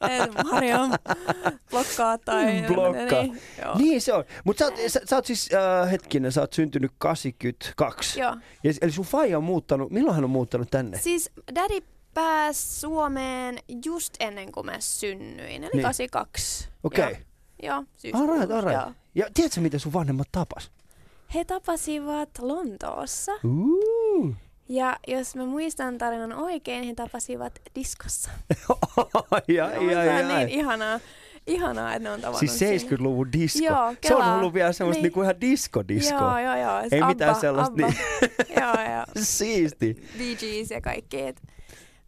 Et 0.10 0.44
Mariam, 0.52 0.92
blokkaa 1.72 2.18
tai... 2.18 2.64
Blokkaa. 2.68 3.22
Niin, 3.24 3.42
joo. 3.62 3.78
niin 3.78 4.02
se 4.02 4.14
on. 4.14 4.24
Mutta 4.44 4.66
sä, 4.66 4.72
sä, 4.90 5.02
sä 5.06 5.16
oot 5.16 5.26
siis, 5.26 5.50
äh, 5.54 5.92
hetkinen, 5.92 6.32
sä 6.32 6.42
oot 6.42 6.54
syntynyt 6.54 6.92
82. 6.98 8.20
Joo. 8.20 8.36
Ja, 8.64 8.74
eli 8.82 8.92
sun 8.92 9.06
faija 9.06 9.38
on 9.38 9.44
muuttanut, 9.44 9.92
milloin 9.92 10.16
hän 10.16 10.24
on 10.24 10.30
muuttanut 10.30 10.72
tänne? 10.72 10.98
Siis 11.00 11.30
daddy 11.56 11.80
pääsi 12.14 12.80
Suomeen 12.80 13.58
just 13.86 14.14
ennen 14.20 14.52
kuin 14.52 14.66
mä 14.66 14.80
synnyin, 14.80 15.40
eli 15.40 15.60
Niin. 15.60 15.70
niin. 15.74 15.82
82. 15.84 16.70
Okei. 16.84 17.04
Joo, 17.06 17.16
joo 17.64 17.84
syyskuussa, 17.98 18.32
Alright, 18.34 18.52
alright. 18.52 18.82
joo. 18.82 18.92
Ja 19.16 19.26
tiedätkö, 19.34 19.62
miten 19.62 19.80
sun 19.80 19.94
vanhemmat 19.94 20.28
tapas? 20.32 20.72
He 21.36 21.44
tapasivat 21.46 22.30
Lontoossa. 22.40 23.32
Uh. 23.44 24.36
Ja 24.70 24.98
jos 25.08 25.36
mä 25.36 25.46
muistan 25.46 25.98
tarinan 25.98 26.34
oikein, 26.34 26.84
he 26.84 26.94
tapasivat 26.96 27.60
diskossa. 27.76 28.30
Ja 29.48 29.66
ai, 29.66 29.78
on 29.78 29.98
ai. 30.32 30.46
niin 30.46 30.50
ihanaa, 30.60 31.00
ihanaa, 31.48 31.94
että 31.96 32.10
ne 32.10 32.12
on 32.14 32.22
tavannut 32.22 32.40
Siis 32.40 32.60
siinä. 32.60 32.98
70-luvun 32.98 33.32
disco. 33.32 33.60
Joo, 33.66 33.94
se 34.08 34.16
on 34.16 34.26
ollut 34.34 34.54
vielä 34.54 34.72
semmoista 34.74 34.98
Niin. 34.98 35.04
niinku 35.04 35.22
ihan 35.22 35.42
disco-disco. 35.42 36.16
Joo, 36.16 36.40
joo, 36.40 36.56
joo. 36.58 36.80
Ei 36.80 36.90
Siis 36.90 37.06
mitään 37.08 37.30
Abba, 37.32 37.42
sellaista 37.42 37.74
Abba. 37.74 37.88
niin- 37.88 37.98
joo, 38.62 38.94
joo. 38.96 39.06
Siisti. 39.24 40.08
Bee 40.18 40.36
Gees 40.36 40.72
ja 40.72 40.82
kaikki. 40.82 41.22
Et 41.22 41.42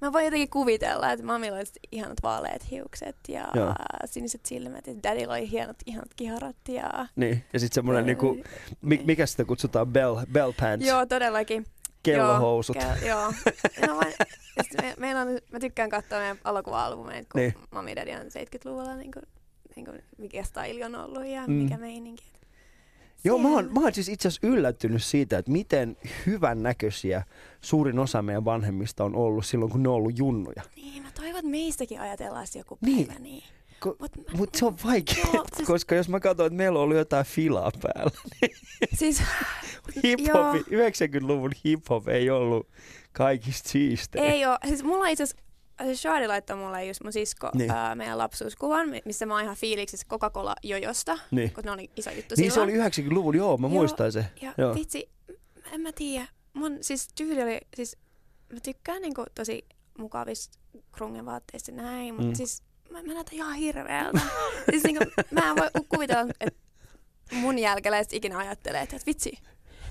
mä 0.04 0.14
voin 0.14 0.26
jotenkin 0.26 0.50
kuvitella, 0.50 1.12
että 1.12 1.26
mamilla 1.26 1.58
oli 1.58 1.66
sit 1.66 1.80
ihanat 1.92 2.18
vaaleat 2.24 2.72
hiukset 2.72 3.16
ja 3.28 3.48
Joo. 3.54 3.74
siniset 4.06 4.46
silmät. 4.46 4.88
Ja 4.88 4.94
dadilla 5.04 5.34
oli 5.34 5.52
hienot, 5.52 5.78
ihanat 5.86 6.14
kiharat. 6.16 6.56
Ja... 6.68 7.08
Niin. 7.16 7.44
Ja 7.54 7.60
sitten 7.60 7.76
semmoinen 7.76 8.06
niinku, 8.06 8.38
mi, 8.82 9.02
mikä 9.06 9.26
sitä 9.26 9.46
kutsutaan, 9.46 9.88
bell, 9.88 10.18
bell 10.32 10.52
pants, 10.60 10.86
Joo, 10.86 11.06
todellakin. 11.06 11.66
kellohousut. 12.04 12.76
Joo, 12.76 12.86
ke- 13.02 13.06
joo. 13.08 13.34
No, 13.88 13.96
mä, 13.96 14.02
me, 14.82 14.94
meillä 14.98 15.22
on, 15.22 15.28
mä 15.52 15.60
tykkään 15.60 15.90
katsoa 15.90 16.20
meidän 16.20 16.38
elokuva-albumeita, 16.46 17.28
kun 17.32 17.42
Niin. 17.42 17.54
mami 17.72 17.96
daddy 17.96 18.12
on 18.12 18.18
70-luvulla, 18.22 18.96
niin 18.96 19.12
kuin, 19.12 19.24
niin 19.76 19.86
kuin, 19.86 20.04
mikä 20.18 20.44
style 20.44 20.86
on 20.86 20.96
ollut 20.96 21.26
ja 21.26 21.42
Mm. 21.42 21.54
mm. 21.54 21.64
mikä 21.64 21.78
meininki. 21.78 22.24
Joo, 23.24 23.38
mä 23.38 23.48
oon, 23.50 23.70
mä 23.74 23.80
oon 23.80 23.94
siis 23.94 24.10
itse 24.10 24.28
asiassa 24.28 24.48
yllättynyt 24.48 25.04
siitä, 25.04 25.38
että 25.38 25.52
miten 25.52 25.98
hyvän 26.26 26.64
näköisiä 26.64 27.24
suurin 27.62 28.00
osa 28.00 28.22
meidän 28.22 28.46
vanhemmista 28.46 29.04
on 29.04 29.16
ollut 29.16 29.46
silloin, 29.46 29.72
kun 29.72 29.84
ne 29.84 29.90
on 29.90 29.96
ollut 29.96 30.18
junnuja. 30.18 30.64
Niin, 30.76 31.04
mä 31.04 31.10
toivon, 31.16 31.36
että 31.40 31.52
meistäkin 31.52 32.00
ajatellaan 32.02 32.48
joku 32.56 32.78
Niin. 32.82 33.08
päivä 33.08 33.20
niin. 33.20 33.44
Ko- 33.86 33.96
Mut, 34.00 34.18
mä- 34.18 34.24
Mutta 34.38 34.60
se 34.60 34.66
on 34.66 34.76
vaikea, 34.86 35.26
Joo, 35.34 35.46
siis- 35.56 35.68
koska 35.68 35.96
jos 35.96 36.10
mä 36.10 36.20
katson, 36.20 36.46
että 36.46 36.58
meillä 36.58 36.80
on 36.80 36.84
ollut 36.84 36.98
jotain 36.98 37.26
filaa 37.26 37.72
päällä, 37.82 38.12
Siis, 39.00 39.22
hip-hop, 40.04 40.28
Joo. 40.28 40.54
90-luvun 40.54 41.52
hip-hop 41.66 42.08
ei 42.10 42.30
ollut 42.30 42.68
kaikista 43.12 43.70
siistein. 43.70 44.26
ei 44.26 44.46
oo. 44.46 44.58
Siis 44.68 44.84
mulla 44.84 45.08
itse 45.08 45.24
asiassa 45.24 45.44
siis 45.86 46.02
Shadi 46.02 46.28
laittoi 46.28 46.56
mulle 46.58 46.86
just 46.86 47.04
mun 47.04 47.14
sisko 47.14 47.50
Niin. 47.54 47.72
ää, 47.72 47.96
meidän 47.96 48.18
lapsuuskuvan, 48.18 48.90
mi- 48.90 49.02
missä 49.06 49.26
mä 49.26 49.34
oon 49.34 49.44
ihan 49.44 49.56
fiiliksissä 49.56 50.08
Coca-Cola-jojosta, 50.10 51.18
Niin. 51.32 51.50
koska 51.52 51.62
ne 51.70 51.72
oli 51.72 51.92
iso 51.98 52.10
juttu 52.12 52.36
Niin 52.38 52.52
se 52.52 52.54
silloin. 52.54 52.70
oli 52.82 52.90
90-luvun, 52.90 53.36
joo, 53.36 53.58
mä 53.58 53.68
Joo, 53.68 53.74
muistan 53.74 54.12
se. 54.12 54.26
Ja 54.42 54.54
Joo. 54.58 54.76
vitsi, 54.76 55.10
en 55.72 55.82
mä 55.82 55.92
tiedä. 55.92 56.28
Mun 56.54 56.78
siis 56.82 57.08
tyyli 57.16 57.44
oli, 57.44 57.60
siis 57.76 57.98
mä 58.54 58.60
tykkään 58.60 59.02
niinku 59.02 59.26
tosi 59.36 59.66
mukavista 59.98 60.60
krungevaatteista 60.92 61.72
ja 61.72 61.78
näin, 61.78 62.14
mutta 62.14 62.28
Mm. 62.30 62.36
siis 62.36 62.64
mä, 62.90 63.04
mä 63.04 63.14
näytän 63.14 63.34
ihan 63.34 63.54
hirveältä. 63.56 64.20
siis 64.70 64.84
niinku, 64.84 65.04
mä 65.32 65.50
en 65.50 65.56
voi 65.56 65.70
kuvitella, 65.90 66.34
että 66.40 66.60
mun 67.32 67.60
jälkeläiset 67.60 68.14
ikinä 68.14 68.38
ajattelee, 68.38 68.82
että 68.82 68.96
et 68.96 69.06
vitsi. 69.06 69.32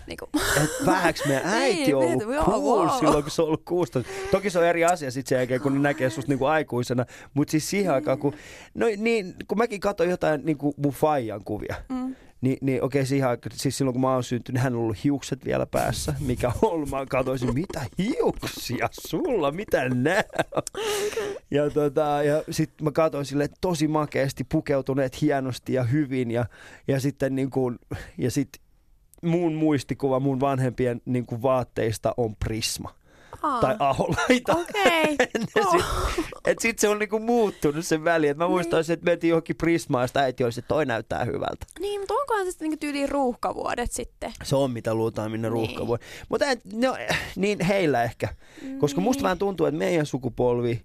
Niinku, 0.06 0.28
Et 0.64 0.87
vähäks 0.87 1.26
meidän 1.26 1.47
äiti 1.62 1.82
Niin, 1.82 1.97
on 1.97 2.04
ollut 2.04 2.35
joo, 2.35 2.44
cool 2.44 2.87
wow. 2.87 2.99
silloin, 2.99 3.23
kun 3.23 3.30
se 3.30 3.42
on 3.42 3.47
ollut 3.49 3.64
16. 3.64 4.12
Toki 4.30 4.50
se 4.50 4.59
on 4.59 4.64
eri 4.64 4.85
asia 4.85 5.11
sitten 5.11 5.28
sen 5.28 5.37
jälkeen, 5.37 5.61
kun 5.61 5.75
ne 5.75 5.80
näkee 5.80 6.11
susta 6.11 6.30
niinku 6.30 6.44
aikuisena. 6.44 7.04
Mutta 7.35 7.50
siis 7.50 7.71
siihen 7.71 7.92
aikaan, 7.92 8.18
kun, 8.18 8.35
no, 8.75 8.87
niin, 8.97 9.35
kun 9.49 9.59
mäkin 9.59 9.80
katsoin 9.80 10.11
jotain 10.11 10.40
niinku 10.44 10.75
mun 10.76 10.92
faijan 10.92 11.44
kuvia, 11.44 11.75
mm. 11.88 12.14
niin, 12.40 12.59
niin 12.61 12.82
okei, 12.82 13.06
siihen 13.06 13.28
aikaan, 13.28 13.56
siis 13.56 13.78
silloin 13.78 13.94
kun 13.94 14.00
mä 14.00 14.12
oon 14.12 14.25
syntynyt, 14.25 14.54
niin 14.54 14.62
hän 14.62 14.75
on 14.75 14.80
ollut 14.80 15.04
hiukset 15.04 15.44
vielä 15.44 15.66
päässä, 15.66 16.14
mikä 16.21 16.52
on. 16.62 16.90
Mä 16.90 17.06
katsoisin, 17.09 17.54
mitä 17.54 17.80
hiuksia 17.99 18.88
sulla, 18.92 19.50
mitä 19.50 19.88
nää 19.88 20.25
on? 20.54 20.62
Ja, 21.50 21.71
tota, 21.71 22.23
ja 22.25 22.42
sitten 22.50 22.85
mä 22.85 22.90
katsoin 22.90 23.25
sille 23.25 23.49
tosi 23.61 23.88
makeasti 23.88 24.44
pukeutuneet 24.44 25.21
hienosti 25.21 25.73
ja 25.73 25.85
hyvin 25.85 26.30
ja, 26.30 26.47
ja 26.88 27.00
sitten 27.00 27.35
niin 27.35 27.50
kuin, 27.50 27.78
ja 28.18 28.30
sit 28.30 28.62
mun 29.22 29.54
muistikuva 29.54 30.20
mun 30.20 30.40
vanhempien 30.40 31.00
niin 31.04 31.26
kuin 31.26 31.42
vaatteista 31.42 32.14
on 32.16 32.36
Prisma 32.36 32.94
Aa, 33.42 33.60
tai 33.60 33.76
Aholaita. 33.78 34.56
Ja 35.56 35.62
Oh. 35.66 35.72
sit, 35.72 36.24
et 36.44 36.58
sit 36.58 36.78
se 36.78 36.88
on 36.88 36.98
niinku 36.98 37.18
muuttunut 37.18 37.86
sen 37.86 38.04
väli. 38.04 38.28
Et 38.28 38.36
mä 38.36 38.48
muistan, 38.48 38.80
Niin. 38.80 38.92
että 38.92 39.04
mentiin 39.04 39.28
johonkin 39.28 39.56
Prismaan 39.56 40.02
ja 40.02 40.06
sitä 40.06 40.20
äiti 40.20 40.44
olisi, 40.44 40.60
että 40.60 40.68
toi 40.68 40.86
näyttää 40.86 41.24
hyvältä. 41.24 41.66
Niin, 41.80 42.00
mutta 42.00 42.14
onkohan 42.14 42.44
se 42.44 42.50
sitten 42.50 42.64
niinku 42.66 42.80
tyyliin 42.80 43.08
ruuhkavuodet 43.08 43.92
sitten? 43.92 44.32
Se 44.42 44.56
on 44.56 44.70
mitä 44.70 44.94
luultaan 44.94 45.30
minne 45.30 45.48
Niin. 45.48 45.52
ruuhka 45.52 45.86
voi. 45.86 45.98
Mutta 46.28 46.46
no, 46.74 46.96
niin 47.36 47.60
heillä 47.60 48.02
ehkä. 48.02 48.28
Koska 48.78 49.00
musta 49.00 49.18
Niin. 49.18 49.24
vähän 49.24 49.38
tuntuu, 49.38 49.66
että 49.66 49.78
meidän 49.78 50.06
sukupolvi, 50.06 50.82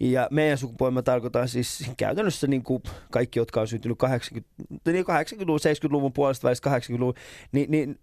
ja 0.00 0.28
meidän 0.30 0.58
sukupolvi 0.58 1.02
tarkoitan 1.02 1.48
siis 1.48 1.90
käytännössä 1.96 2.46
niin 2.46 2.62
kuin 2.62 2.82
kaikki, 3.10 3.38
jotka 3.38 3.60
on 3.60 3.68
syntynyt 3.68 3.98
80, 3.98 4.50
niin 4.86 5.04
80-luvun, 5.04 5.60
70-luvun 5.60 6.12
puolesta 6.12 6.44
välistä 6.46 6.78
80-luvun, 6.78 7.14
niin, 7.52 7.70
niin 7.70 7.98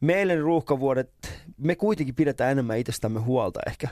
meille 0.00 0.34
ne 0.34 0.40
ruuhkavuodet, 0.40 1.10
me 1.58 1.76
kuitenkin 1.76 2.14
pidetään 2.14 2.52
enemmän 2.52 2.78
itsestämme 2.78 3.20
huolta 3.20 3.60
ehkä. 3.66 3.88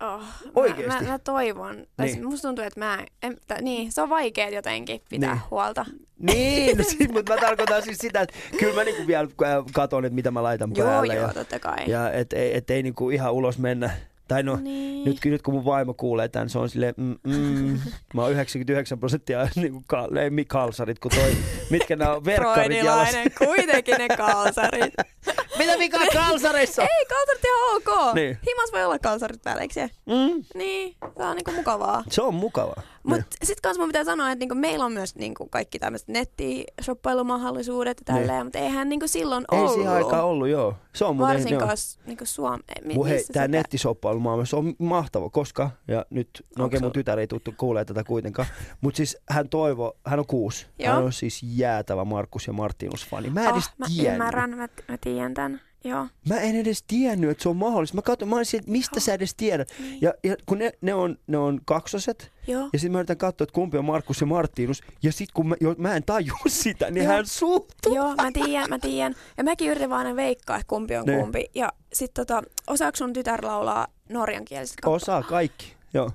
Oh, 0.00 0.22
Oikeesti? 0.54 0.86
Mä, 0.94 1.00
mä, 1.00 1.08
mä 1.08 1.18
toivon. 1.18 1.74
Niin. 1.76 1.86
niin. 1.98 2.24
musta 2.24 2.48
tuntuu, 2.48 2.64
että 2.64 2.80
mä 2.80 3.06
en, 3.22 3.36
t- 3.48 3.60
niin, 3.60 3.92
se 3.92 4.02
on 4.02 4.08
vaikea 4.08 4.48
jotenkin 4.48 5.00
pitää 5.10 5.32
Niin. 5.34 5.42
huolta. 5.50 5.86
Niin, 6.18 6.78
no 6.78 6.84
siis, 6.90 7.12
mutta 7.12 7.34
mä 7.34 7.40
tarkoitan 7.40 7.82
siis 7.82 7.98
sitä, 7.98 8.20
että 8.20 8.34
kyllä 8.58 8.74
mä 8.74 8.84
niinku 8.84 9.06
vielä 9.06 9.28
äh, 9.42 9.64
katon, 9.72 10.04
että 10.04 10.14
mitä 10.14 10.30
mä 10.30 10.42
laitan 10.42 10.70
Joo, 10.76 10.88
päälle. 10.88 11.14
joo, 11.14 11.26
ja, 11.26 11.32
totta 11.34 11.58
kai. 11.58 11.76
ja 11.86 12.12
et, 12.12 12.32
ei- 12.32 12.56
et 12.56 12.70
ei 12.70 12.82
niinku 12.82 13.10
ihan 13.10 13.32
ulos 13.32 13.58
mennä. 13.58 13.90
Tai 14.28 14.42
no, 14.42 14.56
niin. 14.56 15.04
nyt, 15.04 15.18
nyt 15.24 15.42
kun 15.42 15.54
mun 15.54 15.64
vaimo 15.64 15.94
kuulee 15.94 16.28
tämän, 16.28 16.48
se 16.48 16.58
on 16.58 16.68
silleen, 16.68 16.94
mm, 16.96 17.16
mm, 17.26 17.78
mä 18.14 18.22
oon 18.22 18.32
99 18.32 18.98
prosenttia 18.98 19.48
niinku 19.56 19.82
kal, 19.86 20.16
ei 20.16 20.30
mi- 20.30 20.44
kalsarit, 20.44 20.98
kun 20.98 21.10
toi, 21.10 21.36
mitkä 21.70 21.96
nämä 21.96 22.14
on 22.14 22.24
verkkarit 22.34 22.84
jalassa. 22.84 23.18
Kuitenkin 23.38 23.94
ne 23.98 24.08
kalsarit. 24.08 24.94
Mitä 25.58 25.78
vika 25.78 25.98
kalsareissa 26.12 26.82
on? 26.82 26.88
Ei, 26.98 27.06
kalsarit 27.06 27.44
ihan 27.44 27.76
ok. 27.76 28.14
Niin. 28.14 28.38
Himas 28.46 28.72
voi 28.72 28.84
olla 28.84 28.98
kalsarit 28.98 29.42
päällä, 29.42 29.62
eikö 29.62 29.74
se? 29.74 29.90
Mm, 30.06 30.44
Niin, 30.54 30.96
se 31.16 31.22
on 31.24 31.36
niinku 31.36 31.52
mukavaa. 31.52 32.04
se 32.10 32.22
on 32.22 32.34
mukavaa. 32.34 32.82
Mut 33.04 33.16
Niin. 33.16 33.24
sit 33.42 33.60
kans 33.60 33.78
mun 33.78 33.86
pitää 33.88 34.04
sanoa, 34.04 34.30
että 34.30 34.40
niinku 34.42 34.54
meillä 34.54 34.84
on 34.84 34.92
myös 34.92 35.14
niinku 35.14 35.46
kaikki 35.50 35.78
tämmöiset 35.78 36.08
nettishopailumahdollisuudet 36.08 37.96
ja 38.00 38.14
tälleen, 38.14 38.46
mutta 38.46 38.58
eihän 38.58 38.88
niinku 38.88 39.08
silloin 39.08 39.44
Ei 39.52 39.58
ollut. 39.58 39.72
siihen 39.74 39.90
aikaan 39.92 40.24
ollut, 40.24 40.48
joo. 40.48 40.74
Se 40.94 41.04
on 41.04 41.16
muuten, 41.16 41.34
joo. 41.34 41.42
Varsinkaan 41.42 41.76
niinku 42.06 42.26
Suom... 42.26 42.60
mi- 42.84 42.94
missä 42.94 43.08
tää 43.10 43.18
sitä- 43.18 43.48
nettisoppailu 43.48 44.20
maailmassa 44.20 44.56
on 44.56 44.74
mahtava, 44.78 45.30
koska, 45.30 45.70
ja 45.88 46.06
nyt, 46.10 46.28
no 46.58 46.64
okei 46.64 46.76
Onks 46.76 46.82
mun 46.82 46.92
tytär 46.92 47.18
ei 47.18 47.26
tuttu 47.26 47.54
kuulee 47.56 47.84
tätä 47.84 48.04
kuitenkaan, 48.04 48.48
mutta 48.80 48.96
siis 48.96 49.16
hän 49.28 49.48
toivo, 49.48 49.96
hän 50.06 50.18
on 50.18 50.26
kuusi, 50.26 50.66
Joo. 50.78 50.94
hän 50.94 51.04
on 51.04 51.12
siis 51.12 51.40
jäätävä 51.42 52.04
Markus 52.04 52.46
ja 52.46 52.52
Martinus-fani. 52.52 53.30
Mä 53.30 53.42
en 53.44 53.50
edes 53.50 53.64
oh, 53.66 53.72
mä 53.78 53.86
tiennyt. 53.86 54.12
ymmärrän, 54.12 54.50
mä, 54.50 54.68
mä 54.88 54.98
tiedän 55.00 55.34
tän. 55.34 55.60
Joo. 55.84 56.06
Mä 56.28 56.36
en 56.40 56.56
edes 56.56 56.82
tiennyt, 56.86 57.30
että 57.30 57.42
se 57.42 57.48
on 57.48 57.56
mahdollista. 57.56 57.94
Mä 57.96 58.02
katsoin, 58.02 58.28
mä 58.28 58.36
olisin, 58.36 58.58
että 58.60 58.70
mistä 58.70 59.00
sä 59.00 59.14
edes 59.14 59.34
tiedät. 59.34 59.68
Niin. 59.78 59.98
Ja, 60.00 60.14
ja 60.24 60.36
kun 60.46 60.58
ne, 60.58 60.72
ne, 60.80 60.94
on, 60.94 61.18
ne 61.26 61.38
on 61.38 61.60
kaksoset, 61.64 62.32
Joo. 62.46 62.68
ja 62.72 62.78
sitten 62.78 62.92
mä 62.92 62.98
yritän 62.98 63.16
katsoa, 63.16 63.44
että 63.44 63.54
kumpi 63.54 63.78
on 63.78 63.84
Markus 63.84 64.20
ja 64.20 64.26
Martinus, 64.26 64.82
ja 65.02 65.12
sitten 65.12 65.34
kun 65.34 65.48
mä, 65.48 65.54
jo, 65.60 65.74
mä 65.78 65.96
en 65.96 66.02
tajua 66.04 66.38
sitä, 66.62 66.90
niin 66.90 67.04
Joo. 67.04 67.12
hän 67.12 67.26
suuttuu. 67.26 67.94
Joo, 67.94 68.14
mä 68.14 68.32
tiedän, 68.32 68.68
mä 68.68 68.78
tiedän. 68.78 69.14
Ja 69.36 69.44
mäkin 69.44 69.70
yritin 69.70 69.90
vaan 69.90 70.06
aina 70.06 70.16
veikkaa, 70.16 70.56
että 70.56 70.68
kumpi 70.68 70.96
on 70.96 71.04
Niin. 71.06 71.20
kumpi. 71.20 71.50
Ja 71.54 71.72
sit 71.92 72.14
tota, 72.14 72.42
osaako 72.66 72.96
sun 72.96 73.12
tytär 73.12 73.44
laulaa 73.46 73.86
norjankieliset 74.08 74.76
kappaleet? 74.76 75.02
Osaa 75.02 75.22
kaikki, 75.22 75.74
joo. 75.94 76.10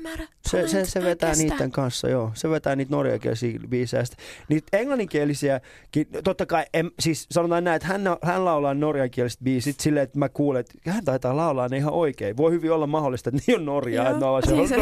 Ymmärrä. 0.00 0.26
Se, 0.48 0.68
se, 0.68 0.78
Mä 0.78 0.84
se 0.84 1.02
vetää 1.02 1.30
kestä. 1.30 1.44
niiden 1.44 1.70
kanssa, 1.70 2.08
joo. 2.08 2.30
Se 2.34 2.50
vetää 2.50 2.76
niitä 2.76 2.96
norjankielisiä 2.96 3.58
biisejä. 3.68 4.02
Niitä 4.48 4.76
englanninkielisiä, 4.76 5.60
totta 6.24 6.46
kai, 6.46 6.64
en, 6.74 6.90
siis 7.00 7.26
sanotaan 7.30 7.64
näin, 7.64 7.76
että 7.76 7.88
hän, 7.88 8.02
hän 8.22 8.44
laulaa 8.44 8.74
norjankieliset 8.74 9.40
biisit 9.40 9.80
silleen, 9.80 10.04
että 10.04 10.18
mä 10.18 10.28
kuulen, 10.28 10.60
että 10.60 10.90
hän 10.90 11.04
taitaa 11.04 11.36
laulaa 11.36 11.68
ne 11.68 11.76
ihan 11.76 11.92
oikein. 11.92 12.36
Voi 12.36 12.52
hyvin 12.52 12.72
olla 12.72 12.86
mahdollista, 12.86 13.30
että 13.30 13.42
ne 13.48 13.54
on 13.56 13.64
norjaa, 13.64 14.10
että 14.10 14.52
Niin 14.52 14.68
se... 14.68 14.76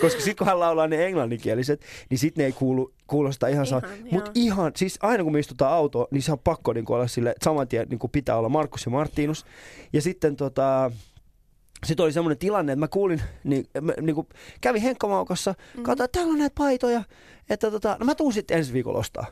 Koska 0.00 0.20
sitten 0.20 0.36
kun 0.36 0.46
hän 0.46 0.60
laulaa 0.60 0.88
ne 0.88 1.06
englanninkieliset, 1.06 1.80
niin 2.10 2.18
sitten 2.18 2.42
ne 2.42 2.46
ei 2.46 2.52
kuulu, 2.52 2.92
kuulosta 3.06 3.48
ihan 3.48 3.66
saa. 3.66 3.82
Ihan, 3.84 3.98
Mutta 4.10 4.30
joo. 4.34 4.46
ihan, 4.46 4.72
siis 4.76 4.98
aina 5.02 5.24
kun 5.24 5.32
me 5.32 5.38
istutaan 5.38 5.72
autoon, 5.72 6.06
niin 6.10 6.22
se 6.22 6.32
on 6.32 6.38
pakko 6.38 6.72
niin 6.72 6.84
olla 6.88 7.06
sille, 7.06 7.30
että 7.30 7.44
saman 7.44 7.68
tien 7.68 7.88
niin 7.88 8.00
pitää 8.12 8.36
olla 8.36 8.48
Markus 8.48 8.84
ja 8.86 8.90
Martinus. 8.90 9.46
Ja 9.92 10.02
sitten 10.02 10.36
tota, 10.36 10.90
sitten 11.86 12.04
oli 12.04 12.12
semmoinen 12.12 12.38
tilanne, 12.38 12.72
että 12.72 12.80
mä 12.80 12.88
kuulin, 12.88 13.22
niin, 13.44 13.64
mä, 13.80 13.92
niin 14.00 14.14
kuin 14.14 14.26
kävin 14.60 14.82
Henkkamaukossa, 14.82 15.54
mm. 15.76 15.82
katsoin, 15.82 16.04
että 16.04 16.18
täällä 16.18 16.32
on 16.32 16.38
näitä 16.38 16.54
paitoja, 16.58 17.04
että 17.50 17.70
tota, 17.70 17.96
no 18.00 18.06
mä 18.06 18.14
tuun 18.14 18.32
sitten 18.32 18.58
ensi 18.58 18.72
viikolla 18.72 18.98
ostaa. 18.98 19.26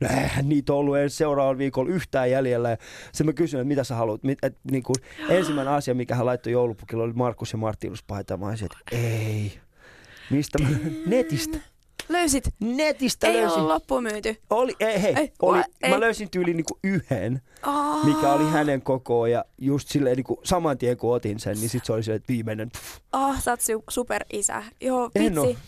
No 0.00 0.08
eihän 0.08 0.48
niitä 0.48 0.72
ollut 0.72 0.98
ensi 0.98 1.16
seuraavalla 1.16 1.58
viikolla 1.58 1.90
yhtään 1.90 2.30
jäljellä. 2.30 2.76
Sitten 3.04 3.26
mä 3.26 3.32
kysyin, 3.32 3.60
että 3.60 3.68
mitä 3.68 3.84
sä 3.84 3.94
haluat. 3.94 4.22
Mit, 4.22 4.38
et, 4.42 4.58
niin 4.70 4.82
kuin, 4.82 4.96
ensimmäinen 5.28 5.74
asia, 5.74 5.94
mikä 5.94 6.14
hän 6.14 6.26
laittoi 6.26 6.52
joulupukilla, 6.52 7.04
oli 7.04 7.12
Markus 7.12 7.52
ja 7.52 7.58
Martinus 7.58 8.02
paita. 8.02 8.36
Mä 8.36 8.46
olisin, 8.46 8.68
että 8.72 8.96
ei. 8.96 9.52
Mistä 10.30 10.58
mä? 10.58 10.68
Netistä. 11.06 11.58
Löysit? 12.10 12.44
Netistä 12.60 13.26
Ei 13.26 13.34
löysin. 13.36 13.58
ollut 13.58 13.68
loppuun 13.72 14.02
myyty. 14.02 14.36
Oli, 14.50 14.76
ei, 14.80 15.02
hei, 15.02 15.14
Ei, 15.16 15.32
oli, 15.42 15.58
what? 15.58 15.66
mä 15.88 15.94
Ei. 15.94 16.00
löysin 16.00 16.30
tyyli 16.30 16.54
niinku 16.54 16.78
yhden, 16.84 17.42
Oh. 17.66 18.04
mikä 18.04 18.32
oli 18.32 18.44
hänen 18.50 18.82
kokoon 18.82 19.30
ja 19.30 19.44
just 19.58 19.88
silleen 19.88 20.16
niinku 20.16 20.40
saman 20.44 20.78
tien 20.78 20.96
kun 20.96 21.14
otin 21.14 21.40
sen, 21.40 21.56
niin 21.60 21.68
sit 21.68 21.84
se 21.84 21.92
oli 21.92 22.02
se, 22.02 22.20
viimeinen. 22.28 22.70
Pff, 22.70 22.98
Oh, 23.12 23.40
sä 23.42 23.50
oot 23.50 23.60
su- 23.60 23.84
super 23.90 24.24
isä. 24.32 24.62
Joo, 24.80 25.10
En 25.14 25.38
oo. 25.38 25.46
vitsi. 25.46 25.58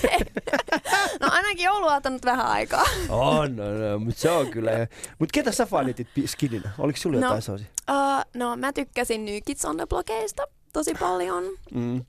no 1.20 1.28
ainakin 1.30 1.64
joulu 1.64 1.86
on 1.86 1.94
ottanut 1.96 2.24
vähän 2.24 2.46
aikaa. 2.46 2.84
on, 3.08 3.56
no, 3.56 3.64
no, 3.64 3.98
mutta 3.98 4.20
se 4.20 4.30
on 4.30 4.50
kyllä. 4.50 4.70
Mutta 5.18 5.32
ketä 5.32 5.52
sä 5.52 5.66
fanitit 5.66 6.08
skininä? 6.26 6.70
Oliko 6.78 6.98
sulla 6.98 7.16
No. 7.20 7.26
jotain 7.26 7.42
sellaisia? 7.42 7.68
Uh, 7.90 8.24
no 8.34 8.56
mä 8.56 8.72
tykkäsin 8.72 9.24
New 9.24 9.38
Kids 9.46 9.64
on 9.64 9.76
the 9.76 9.86
Blockeista 9.86 10.42
tosi 10.72 10.94
paljon. 11.00 11.44
Mm. 11.74 12.04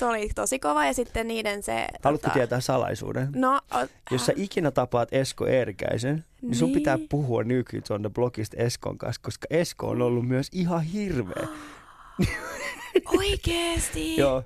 Se 0.00 0.06
oli 0.06 0.28
tosi 0.34 0.58
kova 0.58 0.86
ja 0.86 0.94
sitten 0.94 1.28
niiden 1.28 1.62
se... 1.62 1.86
Haluatko 2.02 2.30
tietää 2.30 2.60
salaisuuden? 2.60 3.28
No, 3.34 3.56
o, 3.56 3.86
Jos 4.10 4.26
sä 4.26 4.32
ikinä 4.36 4.70
tapaat 4.70 5.08
Esko 5.12 5.46
Eerikäisen, 5.46 6.24
niin 6.42 6.54
sun 6.54 6.68
Niin. 6.68 6.78
pitää 6.78 6.98
puhua 7.08 7.42
on 7.90 8.02
the 8.02 8.10
Blockista 8.14 8.56
Eskon 8.56 8.98
kanssa, 8.98 9.22
koska 9.24 9.46
Esko 9.50 9.88
on 9.88 10.02
ollut 10.02 10.28
myös 10.28 10.48
ihan 10.52 10.82
hirveä. 10.82 11.48
Oikeesti? 13.18 14.16
Joo. 14.20 14.42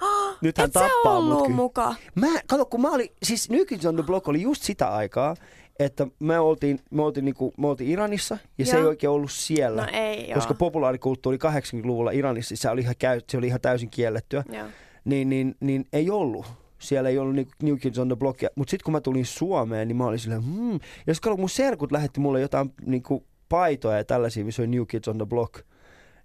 Oh, 0.00 0.36
Nyt 0.40 0.58
hän 0.58 0.70
tappaa 0.70 1.18
ollut 1.18 1.38
mut 1.38 1.52
muka. 1.56 1.94
Mä, 2.14 2.28
kato, 2.46 2.66
kun 2.66 2.80
mä 2.80 2.90
olin, 2.90 3.08
siis 3.22 3.50
New 3.50 3.66
Kids 3.66 3.86
on 3.86 3.94
the 3.94 4.04
Block 4.04 4.28
oli 4.28 4.42
just 4.42 4.62
sitä 4.62 4.88
aikaa, 4.88 5.36
että 5.78 6.06
me 6.18 6.38
oltiin, 6.38 6.80
me 6.90 7.02
oltiin, 7.02 7.24
niinku, 7.24 7.54
me 7.56 7.66
oltiin 7.66 7.90
Iranissa 7.90 8.38
ja 8.58 8.66
se 8.66 8.72
Joo. 8.72 8.80
ei 8.80 8.86
oikein 8.86 9.10
ollut 9.10 9.32
siellä. 9.32 9.82
No 9.82 9.88
ei, 9.92 10.28
joo. 10.28 10.34
koska 10.34 10.54
populaarikulttuuri 10.54 11.38
80-luvulla 11.38 12.10
Iranissa 12.10 12.56
se 12.56 12.70
oli 12.70 12.80
ihan, 12.80 12.94
käy, 12.98 13.20
se 13.28 13.38
oli 13.38 13.46
ihan 13.46 13.60
täysin 13.60 13.90
kiellettyä, 13.90 14.44
joo. 14.52 14.66
Niin, 15.06 15.28
niin, 15.28 15.54
niin 15.60 15.86
ei 15.92 16.10
ollut. 16.10 16.46
Siellä 16.78 17.08
ei 17.08 17.18
ollut 17.18 17.34
niinku 17.34 17.52
New 17.62 17.76
Kids 17.76 17.98
on 17.98 18.08
the 18.08 18.16
Block. 18.16 18.40
Mutta 18.56 18.70
sitten 18.70 18.84
kun 18.84 18.92
mä 18.92 19.00
tulin 19.00 19.26
Suomeen, 19.26 19.88
niin 19.88 19.96
mä 19.96 20.06
olin 20.06 20.18
silleen, 20.18 20.44
hmm. 20.44 20.80
Ja 21.06 21.14
sitten 21.14 21.32
kun 21.32 21.40
mun 21.40 21.48
serkut 21.50 21.92
lähetti 21.92 22.20
mulle 22.20 22.40
jotain 22.40 22.74
niinku, 22.86 23.24
paitoja 23.48 23.96
ja 23.96 24.04
tällaisia, 24.04 24.44
missä 24.44 24.62
oli 24.62 24.66
New 24.66 24.86
Kids 24.88 25.08
on 25.08 25.18
the 25.18 25.26
Block. 25.26 25.54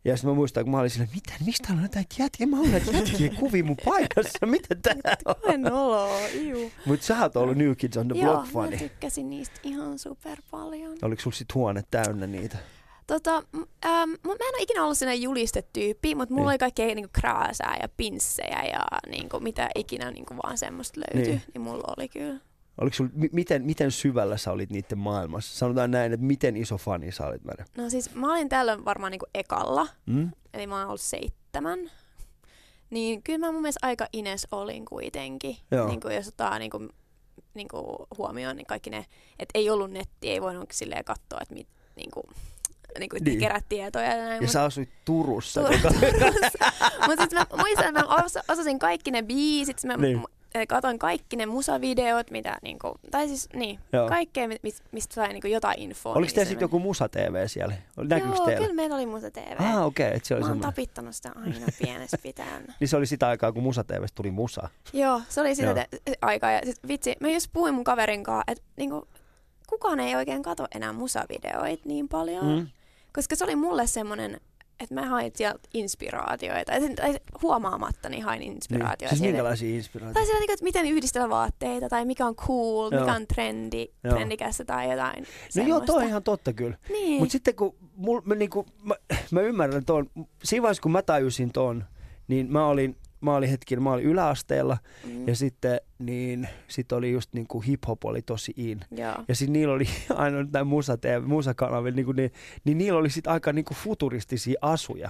Ja 0.05 0.17
sitten 0.17 0.29
mä 0.31 0.35
muistan, 0.35 0.63
kun 0.63 0.71
mä 0.71 0.79
olin 0.79 0.89
silleen, 0.89 1.09
mitä, 1.13 1.33
mistä 1.45 1.67
täällä 1.67 1.79
on 1.79 1.85
jotain 1.85 2.05
jätkiä? 2.19 2.47
Mä 2.47 2.59
olen 2.59 2.71
näitä 2.71 2.91
jätkiä 2.91 3.31
kuvia 3.39 3.63
mun 3.63 3.77
paikassa. 3.85 4.45
Mitä 4.45 4.75
tää 4.75 5.15
on? 5.25 5.35
En 5.53 5.73
olo, 5.73 6.09
juu. 6.50 6.71
Mutta 6.85 7.05
sä 7.05 7.21
oot 7.21 7.35
ollut 7.35 7.57
New 7.57 7.71
Kids 7.77 7.97
on 7.97 8.07
the 8.07 8.19
Joo, 8.19 8.33
Block 8.33 8.47
mä 8.47 8.51
fani. 8.53 8.77
tykkäsin 8.77 9.29
niistä 9.29 9.59
ihan 9.63 10.00
super 10.00 10.38
paljon. 10.51 10.97
Oliko 11.01 11.21
sulla 11.21 11.35
sit 11.35 11.53
huone 11.55 11.83
täynnä 11.91 12.27
niitä? 12.27 12.57
Tota, 13.11 13.41
m- 13.51 13.57
ähm, 13.85 14.09
mä 14.09 14.31
en 14.33 14.55
ole 14.55 14.61
ikinä 14.61 14.83
ollut 14.83 14.97
sellainen 14.97 15.21
julistetyyppi, 15.21 16.15
mutta 16.15 16.33
mulla 16.33 16.45
Niin. 16.49 16.53
oli 16.53 16.57
kaikkea 16.57 16.95
niinku 16.95 17.09
kraasaa 17.13 17.75
ja 17.81 17.89
pinssejä 17.97 18.63
ja 18.63 18.85
niinku, 19.09 19.39
mitä 19.39 19.69
ikinä 19.75 20.11
niinku 20.11 20.35
vaan 20.43 20.57
semmoista 20.57 20.99
löytyi, 20.99 21.31
Niin. 21.31 21.37
niin. 21.37 21.51
niin 21.53 21.61
mulla 21.61 21.93
oli 21.97 22.07
kyllä. 22.09 22.39
Oliko 22.81 22.93
sul, 22.95 23.07
mi- 23.13 23.29
miten, 23.33 23.63
miten 23.65 23.91
syvällä 23.91 24.37
sä 24.37 24.51
olit 24.51 24.69
niiden 24.69 24.97
maailmassa? 24.97 25.57
Sanotaan 25.57 25.91
näin, 25.91 26.13
että 26.13 26.25
miten 26.25 26.57
iso 26.57 26.77
fani 26.77 27.11
sä 27.11 27.25
olit, 27.27 27.43
Märä? 27.43 27.65
No 27.77 27.89
siis 27.89 28.15
mä 28.15 28.33
olin 28.33 28.49
tällöin 28.49 28.85
varmaan 28.85 29.11
niinku 29.11 29.25
ekalla, 29.35 29.87
Mm? 30.05 30.31
eli 30.53 30.67
mä 30.67 30.77
oon 30.79 30.87
ollut 30.87 31.01
seitsemän. 31.01 31.91
Niin 32.89 33.23
kyllä 33.23 33.39
mä 33.39 33.51
mun 33.51 33.61
mielestä 33.61 33.87
aika 33.87 34.07
ines 34.13 34.47
olin 34.51 34.85
kuitenkin. 34.85 35.57
Joo. 35.71 35.87
Niin 35.87 36.01
kuin 36.01 36.15
jos 36.15 36.27
ottaa 36.27 36.59
niin 36.59 36.71
kuin, 36.71 36.89
niin 37.53 37.67
kuin 37.67 37.85
huomioon, 38.17 38.55
niin 38.55 38.67
kaikki 38.67 38.89
ne, 38.89 39.05
että 39.39 39.51
ei 39.59 39.69
ollut 39.69 39.91
nettiä, 39.91 40.31
ei 40.31 40.41
voinut 40.41 40.71
silleen 40.71 41.05
katsoa, 41.05 41.39
että 41.41 41.53
mit, 41.53 41.67
niin 41.95 42.11
kuin, 42.11 42.23
niin 43.00 43.10
kuin, 43.10 43.24
Niin. 43.24 43.39
kerät 43.39 43.65
tietoja 43.69 44.05
ja 44.05 44.17
näin. 44.17 44.36
Ja 44.36 44.41
mut- 44.41 44.50
sä 44.50 44.63
asuit 44.63 44.89
Turussa. 45.05 45.62
Tur- 45.62 45.74
joka... 45.74 45.89
Mutta 47.07 47.24
sitten 47.24 47.39
mä 47.39 47.45
muistan, 47.57 47.86
että 47.88 47.91
mä 47.91 48.15
os- 48.15 48.43
osasin 48.53 48.79
kaikki 48.79 49.12
ne 49.12 49.21
biisit, 49.24 49.79
sit 49.79 49.88
mä 49.88 49.98
Niin. 49.98 50.24
niin. 50.53 50.67
katoin 50.67 51.00
kaikki 51.00 51.36
ne 51.36 51.45
musavideot, 51.45 52.31
mitä 52.31 52.57
niinku, 52.62 52.95
tai 53.12 53.27
siis 53.27 53.50
niin, 53.55 53.79
Joo. 53.93 54.07
kaikkea, 54.10 54.48
mi- 54.48 54.60
mis- 54.63 54.83
mistä 54.91 55.15
sai 55.15 55.27
niinku 55.27 55.48
jotain 55.48 55.79
infoa. 55.79 56.13
Oliko 56.13 56.27
niin 56.27 56.36
teillä 56.36 56.50
sitten 56.50 56.65
joku 56.65 56.79
Musa 56.79 57.10
TV 57.10 57.48
siellä? 57.48 57.75
Näkyykö 57.98 58.36
Joo, 58.36 58.45
teillä? 58.45 58.62
kyllä 58.62 58.75
meillä 58.75 58.95
oli 58.95 59.05
Musa 59.05 59.31
TV. 59.31 59.55
Ah, 59.60 59.86
okei, 59.86 60.07
okay, 60.07 60.19
se 60.24 60.33
oli 60.33 60.39
Mä 60.41 60.45
oon 60.48 60.51
semmoinen. 60.53 60.74
tapittanut 60.74 61.15
sitä 61.15 61.31
aina 61.36 61.65
pienestä 61.81 62.17
pitäen. 62.17 62.63
Niin 62.79 62.88
se 62.88 62.98
oli 62.98 63.05
sitä 63.05 63.27
aikaa, 63.27 63.51
kun 63.51 63.63
Musa 63.63 63.83
TVstä 63.83 64.15
tuli 64.15 64.31
Musa. 64.31 64.69
Joo, 64.93 65.21
se 65.29 65.41
oli 65.41 65.55
sitä 65.55 65.74
te- 65.74 65.88
aikaa. 66.21 66.51
Ja 66.51 66.62
sit, 66.65 66.79
vitsi, 66.88 67.15
mä 67.19 67.29
just 67.29 67.48
puhuin 67.53 67.74
mun 67.74 67.83
kaverin 67.83 68.24
kanssa, 68.24 68.43
että 68.48 68.63
niinku, 68.77 69.07
kukaan 69.69 70.00
ei 70.00 70.15
oikein 70.15 70.43
kato 70.43 70.67
enää 70.75 70.93
musavideoita 70.93 71.83
niin 71.86 72.10
paljon. 72.10 72.45
Mm. 72.45 72.67
Koska 73.13 73.35
se 73.35 73.43
oli 73.43 73.55
mulle 73.55 73.87
semmoinen, 73.87 74.41
että 74.79 74.95
mä 74.95 75.05
hain 75.05 75.31
sieltä 75.35 75.59
inspiraatioita. 75.73 76.71
Tai, 76.71 76.95
tai 76.95 77.19
huomaamatta 77.41 78.09
niin 78.09 78.23
hain 78.23 78.39
Niin. 78.39 78.53
inspiraatioita. 78.53 79.09
Siis 79.15 79.19
sieltä. 79.19 79.31
minkälaisia 79.33 79.75
inspiraatioita? 79.75 80.19
Tai 80.19 80.25
sillä 80.25 80.39
niin, 80.39 80.51
että 80.51 80.63
miten 80.63 80.85
yhdistellä 80.85 81.29
vaatteita, 81.29 81.89
tai 81.89 82.05
mikä 82.05 82.25
on 82.25 82.35
cool, 82.35 82.91
Joo. 82.91 83.01
mikä 83.01 83.13
on 83.15 83.27
trendi, 83.27 83.87
Joo. 84.03 84.13
trendikästä 84.13 84.65
tai 84.65 84.91
jotain 84.91 85.19
No 85.19 85.25
joo, 85.25 85.49
semmoista. 85.49 85.85
toi 85.85 86.01
on 86.03 86.07
ihan 86.09 86.23
totta 86.23 86.53
kyllä. 86.53 86.77
Niin. 86.89 87.19
Mutta 87.19 87.31
sitten 87.31 87.55
kun 87.55 87.75
mul, 87.95 88.21
mä, 88.25 88.35
niinku, 88.35 88.65
mä, 88.83 88.95
mä 89.31 89.41
ymmärrän 89.41 89.85
ton, 89.85 90.09
siinä 90.43 90.61
vaiheessa 90.63 90.83
kun 90.83 90.91
mä 90.91 91.01
tajusin 91.01 91.51
ton, 91.51 91.83
niin 92.27 92.51
mä 92.51 92.65
olin, 92.67 92.95
mä 93.21 93.35
olin 93.35 93.49
hetken, 93.49 93.83
mä 93.83 93.91
olin 93.91 94.05
yläasteella 94.05 94.77
mm. 95.05 95.27
ja 95.27 95.35
sitten 95.35 95.81
niin, 95.99 96.47
sit 96.67 96.91
oli 96.91 97.11
just 97.11 97.33
niinku 97.33 97.61
hip-hop 97.61 97.97
oli 98.03 98.21
tosi 98.21 98.53
in. 98.57 98.79
Joo. 98.91 99.15
Ja 99.27 99.35
sitten 99.35 99.53
niillä 99.53 99.73
oli 99.73 99.85
aina 100.15 100.47
näin 100.53 100.67
musa 100.67 100.97
TV, 100.97 101.23
musakanavilla, 101.25 101.95
niin, 101.95 102.15
niin, 102.15 102.31
niin 102.63 102.77
niillä 102.77 102.99
oli 102.99 103.09
sitten 103.09 103.33
aika 103.33 103.53
niinku 103.53 103.73
futuristisia 103.73 104.59
asuja. 104.61 105.09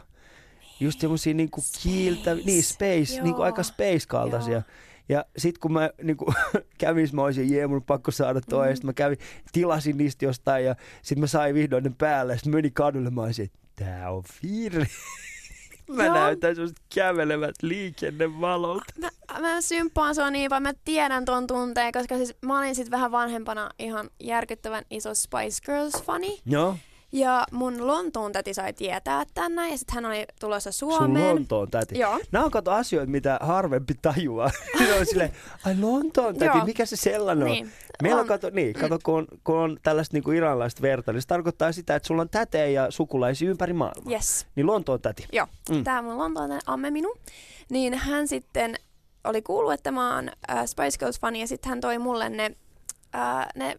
just 0.80 1.00
semmosia 1.00 1.34
niinku 1.34 1.62
kiiltä, 1.84 2.36
niin 2.36 2.63
space, 2.63 3.15
Joo. 3.15 3.24
niinku 3.24 3.41
aika 3.41 3.63
space-kaltaisia. 3.63 4.53
Joo. 4.53 4.63
Ja 5.10 5.25
sit 5.38 5.58
kun 5.58 5.74
mä 5.74 5.89
niinku, 6.03 6.34
kävin, 6.77 7.10
mä 7.13 7.22
olisin, 7.22 7.51
jee, 7.53 7.68
mun 7.68 7.84
pakko 7.84 8.12
saada 8.12 8.41
toi, 8.41 8.65
mm. 8.65 8.70
ja 8.70 8.75
sit 8.75 8.86
mä 8.86 8.94
kävin, 8.94 9.18
tilasin 9.51 9.98
niistä 9.98 10.25
jostain, 10.25 10.65
ja 10.65 10.75
sit 11.01 11.20
mä 11.20 11.27
sain 11.27 11.56
vihdoin 11.56 11.84
ne 11.84 11.91
päälle, 11.98 12.34
ja 12.34 12.38
sit 12.38 12.48
mä 12.48 12.56
menin 12.56 12.74
kadulle, 12.74 13.10
mä 13.10 13.22
olisin, 13.22 13.46
että 13.46 13.60
tää 13.75 14.12
on 14.12 14.24
virri. 14.44 14.86
mä 15.96 16.06
Joo. 16.06 16.14
näytän 16.14 16.56
semmoset 16.56 16.78
kävelevät 16.96 17.56
liikennevalot. 17.62 18.84
Mä, 19.00 19.10
mä 19.40 19.62
symppaan 19.62 20.16
sua 20.16 20.32
niin, 20.32 20.50
vaan 20.50 20.64
mä 20.64 20.74
tiedän 20.86 21.26
ton 21.26 21.48
tunteen, 21.48 21.92
koska 21.92 22.18
siis 22.18 22.36
mä 22.42 22.60
olin 22.60 22.76
sit 22.76 22.92
vähän 22.92 23.12
vanhempana 23.12 23.70
ihan 23.80 24.10
järkyttävän 24.20 24.84
iso 24.90 25.16
Spice 25.16 25.62
Girls-fani. 25.66 26.42
Joo, 26.46 26.78
Ja 27.12 27.44
mun 27.51 27.88
Lontoon 27.88 28.32
täti 28.32 28.53
sai 28.53 28.74
tietää 28.74 29.24
tänne 29.34 29.70
ja 29.70 29.77
sitten 29.77 29.96
hän 29.96 30.06
oli 30.06 30.25
tulossa 30.39 30.72
sun 30.72 30.94
Suomeen. 30.94 31.36
Lontoon 31.36 31.72
täti. 31.72 32.00
Joo. 32.00 32.20
Nämä 32.32 32.46
on 32.46 32.51
kato 32.51 32.72
asioita, 32.72 33.12
mitä 33.12 33.39
harvempi 33.41 33.94
tajuaa. 34.01 34.51
ne 34.80 34.94
on 34.94 35.06
silleen, 35.06 35.32
ai 35.65 35.75
Lontoon 35.80 36.36
täti, 36.38 36.58
Joo. 36.58 36.65
mikä 36.65 36.86
se 36.86 36.96
sellainen 36.96 37.44
on? 37.48 37.51
Niin. 37.51 37.72
Meillä 38.01 38.15
on, 38.18 38.22
On. 38.22 38.27
kato, 38.27 38.50
niin, 38.50 38.74
kato 38.74 39.00
kun, 39.03 39.15
on, 39.18 39.27
kun 39.44 39.58
on 39.58 39.77
tällaista 39.84 40.15
niin 40.15 40.24
kuin 40.24 40.38
iranlaista 40.38 40.82
verta, 40.82 41.13
niin 41.13 41.22
se 41.22 41.27
tarkoittaa 41.27 41.72
sitä, 41.72 41.96
että 41.96 42.08
sulla 42.08 42.22
on 42.22 42.30
tätejä 42.30 42.68
ja 42.84 42.91
sukulaisia 42.91 43.50
ympäri 43.50 43.74
maailmaa. 43.74 44.12
Yes. 44.12 44.48
Niin 44.56 44.68
Lontoon 44.68 45.01
täti. 45.01 45.27
Joo, 45.32 45.48
Mm. 45.70 45.84
tämä 45.84 46.01
mun 46.01 46.18
Lontoon 46.18 46.60
amme 46.65 46.91
minu. 46.91 47.13
Niin 47.70 47.94
hän 47.94 48.27
sitten 48.27 48.75
oli 49.24 49.41
kuullut, 49.41 49.74
että 49.74 49.91
mä 49.91 50.15
oon 50.15 50.30
äh, 50.51 50.65
Spice 50.65 50.98
Girls-fani 51.06 51.39
ja 51.39 51.48
sitten 51.48 51.70
hän 51.70 51.82
toi 51.82 51.98
mulle 52.00 52.30
ne, 52.30 52.56
äh, 53.15 53.46
ne, 53.56 53.77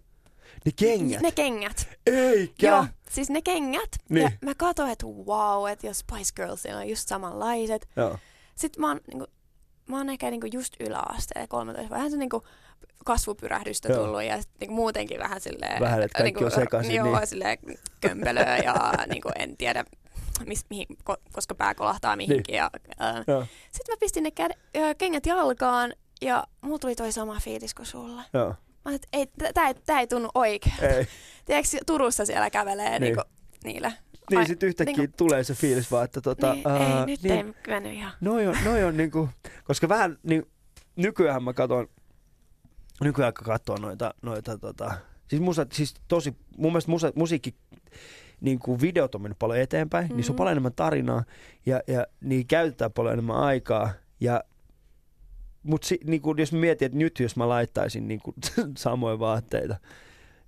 Ne 0.65 0.73
kengät. 0.77 1.21
ne 1.21 1.33
kengät. 1.33 1.89
Eikä. 2.07 2.67
Joo, 2.67 2.87
siis 3.11 3.31
ne 3.31 3.43
kengät. 3.43 3.91
Niin. 4.09 4.23
Ja 4.23 4.31
mä 4.41 4.55
katsoin, 4.55 4.91
että 4.91 5.07
wow, 5.07 5.69
että 5.69 5.87
jos 5.87 5.99
Spice 5.99 6.33
Girlsilla 6.37 6.79
on 6.79 6.89
just 6.89 7.09
samanlaiset. 7.09 7.89
Joo. 7.97 8.19
Sitten 8.55 8.81
mä 8.81 8.89
oon, 8.89 9.01
niinku, 9.07 9.27
mä 9.89 9.97
oon 9.97 10.11
ehkä 10.11 10.31
niinku 10.31 10.47
just 10.53 10.75
yläasteella 10.81 11.47
13 11.49 11.95
vähän 11.95 12.11
se 12.11 12.17
niinku 12.17 12.43
kasvupyrähdystä 13.05 13.93
Joo. 13.93 14.05
tullut 14.05 14.23
ja 14.23 14.43
sit 14.43 14.51
niinku 14.61 14.75
muutenkin 14.75 15.21
vähän 15.21 15.41
silleen... 15.41 15.81
Vähän, 15.81 16.03
että 16.03 16.19
kaikki 16.19 16.45
on 16.45 16.51
sekaisin, 16.51 16.95
Joo, 16.95 17.19
niin. 17.19 17.27
silleen 17.27 17.59
kömpelöä 18.01 18.57
ja 18.57 18.93
niinku 19.09 19.31
en 19.39 19.57
tiedä, 19.57 19.85
mis, 20.47 20.67
mihin, 20.71 20.87
ko, 21.05 21.17
koska 21.33 21.55
pää 21.55 21.75
kolahtaa 21.75 22.17
mihinkin. 22.17 22.55
Ja, 22.55 22.71
äh. 23.03 23.25
Joo. 23.27 23.47
Sitten 23.73 23.93
mä 23.93 23.97
pistin 24.01 24.23
ne 24.23 24.31
käd, 24.31 24.53
äh, 24.77 24.97
kengät 24.99 25.27
jalkaan 25.27 25.93
ja 26.23 26.47
mulla 26.61 26.79
tuli 26.79 26.95
toi 26.95 27.13
sama 27.13 27.41
fiilis 27.41 27.75
kuin 27.75 27.87
sulla. 27.87 28.25
Joo. 28.33 28.55
Mä 28.85 28.95
että 28.95 29.09
ei, 29.13 29.27
tää, 29.55 29.69
ei, 29.69 29.75
tää 29.75 30.01
ei 30.01 30.07
tunnu 30.07 30.29
oikein. 30.35 30.75
Ei. 30.81 31.07
Tiedätkö, 31.47 31.79
Turussa 31.87 32.27
siellä 32.27 32.51
kävelee 32.51 32.91
Niin. 32.91 33.01
niin. 33.01 33.17
niinku, 33.17 33.23
niillä. 33.65 33.93
Niin 34.31 34.39
Ai, 34.39 34.47
sit 34.47 34.63
yhtäkkiä 34.63 34.97
niinku- 34.97 35.15
tulee 35.17 35.45
se 35.45 35.55
fiilis 35.55 35.91
vaan, 35.91 36.05
että 36.05 36.21
tota... 36.21 36.55
niin, 36.55 36.69
ää, 36.69 37.01
ei, 37.01 37.07
nyt 37.07 37.23
niin, 37.23 37.55
ei 37.85 37.97
ihan. 37.97 38.13
Noi 38.21 38.47
on, 38.47 38.57
noi 38.65 38.85
on 38.85 38.97
niinku, 38.97 39.29
koska 39.65 39.89
vähän 39.89 40.19
niin, 40.23 40.43
nykyään 40.97 41.43
mä 41.45 41.53
katon, 41.53 41.89
nykyään 43.01 43.35
kun 43.35 43.45
katsoo 43.45 43.77
noita, 43.77 44.15
noita 44.23 44.59
tota, 44.59 44.95
siis, 45.29 45.43
musa, 45.43 45.67
siis 45.73 45.95
tosi, 46.09 46.37
mun 46.57 46.73
mielestä 46.73 46.91
musa, 46.91 47.13
musiikki, 47.15 47.55
niin 48.41 48.59
kuin 48.59 48.81
videot 48.81 49.15
on 49.15 49.23
mennyt 49.23 49.39
paljon 49.39 49.59
eteenpäin, 49.61 50.05
mm-hmm. 50.05 50.17
niin 50.17 50.25
se 50.25 50.33
on 50.33 50.35
Mhm. 50.35 50.39
paljon 50.39 50.53
enemmän 50.53 50.73
tarinaa 50.77 51.25
ja, 51.67 51.81
ja 51.87 52.07
niin 52.21 52.47
käytetään 52.47 52.93
paljon 52.93 53.13
enemmän 53.13 53.37
aikaa 53.37 53.91
ja 54.21 54.45
mutta 55.63 55.89
si, 55.89 55.99
niin 56.05 56.23
kuin, 56.23 56.39
jos 56.39 56.53
mietin, 56.53 56.87
että 56.87 56.99
nyt 56.99 57.21
jos 57.21 57.37
mä 57.37 57.49
laittaisin 57.49 58.09
niin 58.09 58.21
kuin, 58.21 58.35
samoja 58.77 59.19
vaatteita, 59.19 59.77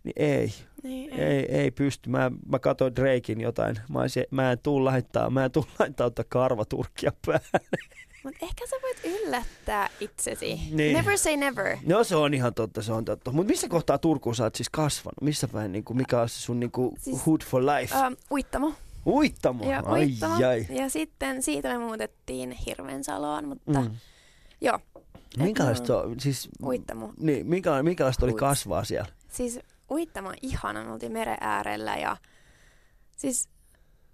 niin 0.05 0.13
ei, 0.17 0.55
Niin, 0.83 1.13
ei, 1.13 1.47
ei 1.57 1.71
pysty. 1.71 2.11
Mä, 2.11 2.31
mä 2.49 2.59
katsoin 2.59 2.97
Drakein 2.97 3.41
jotain. 3.41 3.77
Mä, 3.89 4.01
olisin, 4.01 4.25
mä 4.31 4.53
en 4.53 4.59
tuu 4.59 4.85
laittaa, 4.85 5.31
mä 5.31 5.45
en 5.45 5.51
tuu 5.51 5.67
laittaa 5.79 6.07
ottaa 6.07 6.25
karvaturkkia 6.29 7.13
päälle. 7.27 7.49
Mutta 8.25 8.39
ehkä 8.43 8.67
sä 8.67 8.77
voit 8.83 9.01
yllättää 9.05 9.89
itsesi. 10.01 10.61
Niin. 10.71 10.97
Never 10.97 11.19
say 11.19 11.37
never. 11.37 11.77
No 11.87 12.05
se 12.05 12.17
on 12.17 12.35
ihan 12.35 12.55
totta, 12.55 12.83
se 12.83 12.93
on 12.93 13.05
totta. 13.05 13.33
Mutta 13.33 13.51
missä 13.51 13.69
kohtaa 13.69 13.99
Turkuun 13.99 14.35
sä 14.35 14.45
oot 14.45 14.55
siis 14.55 14.71
kasvanut? 14.71 15.21
Missä 15.23 15.49
päin, 15.49 15.73
niin 15.73 15.85
kuin, 15.85 15.97
mikä 15.97 16.21
on 16.21 16.29
se 16.29 16.41
sun 16.41 16.61
niin 16.61 16.71
kuin, 16.71 16.97
Siis- 16.99 17.27
hood 17.27 17.41
for 17.45 17.63
life? 17.63 17.95
Ähm, 17.97 18.13
uittamo. 18.31 18.73
Uittamo, 19.07 19.71
Ja, 19.71 19.83
ai 19.87 20.01
uittamo. 20.01 20.47
ai. 20.47 20.67
ja 20.71 20.89
sitten 20.89 21.43
siitä 21.43 21.69
me 21.69 21.79
muutettiin 21.79 22.51
Hirvensaloon, 22.67 23.49
mutta 23.49 23.81
mm. 23.81 23.91
Mm. 24.65 24.67
joo, 24.67 24.79
Minkälaista, 25.39 25.87
se 25.87 25.93
on, 25.93 26.21
siis, 26.21 26.49
uittamo. 26.63 27.13
niin, 27.19 27.47
minkä, 27.47 27.83
minkälaista 27.83 28.27
oli 28.27 28.33
Uits. 28.33 28.41
kasvaa 28.41 28.85
siellä? 28.85 29.09
Siis 29.29 29.61
uittamo 29.91 30.29
on 30.29 30.35
ihana, 30.43 30.85
me 30.85 30.93
oltiin 30.93 31.13
meren 31.13 31.37
äärellä 31.41 31.97
ja 31.97 32.17
siis, 33.17 33.49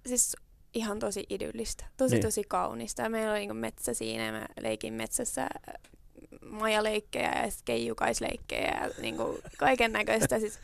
siis 0.06 0.36
ihan 0.74 0.98
tosi 0.98 1.26
idyllistä, 1.30 1.84
tosi 1.96 2.14
Niin. 2.14 2.22
tosi 2.26 2.42
kaunista. 2.48 3.02
Ja 3.02 3.10
meillä 3.10 3.30
oli 3.30 3.38
niinku 3.38 3.54
metsä 3.54 3.94
siinä 3.94 4.26
ja 4.26 4.32
mä 4.32 4.46
leikin 4.60 4.94
metsässä 4.94 5.42
äh, 5.42 5.48
majaleikkejä 6.50 7.28
ja 7.44 7.52
keijukaisleikkejä 7.64 8.80
ja 8.82 8.90
niinku 9.02 9.38
kaiken 9.58 9.92
näköistä. 9.92 10.38
Siis 10.38 10.58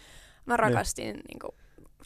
mä 0.46 0.56
rakastin 0.56 1.20
niinku 1.28 1.54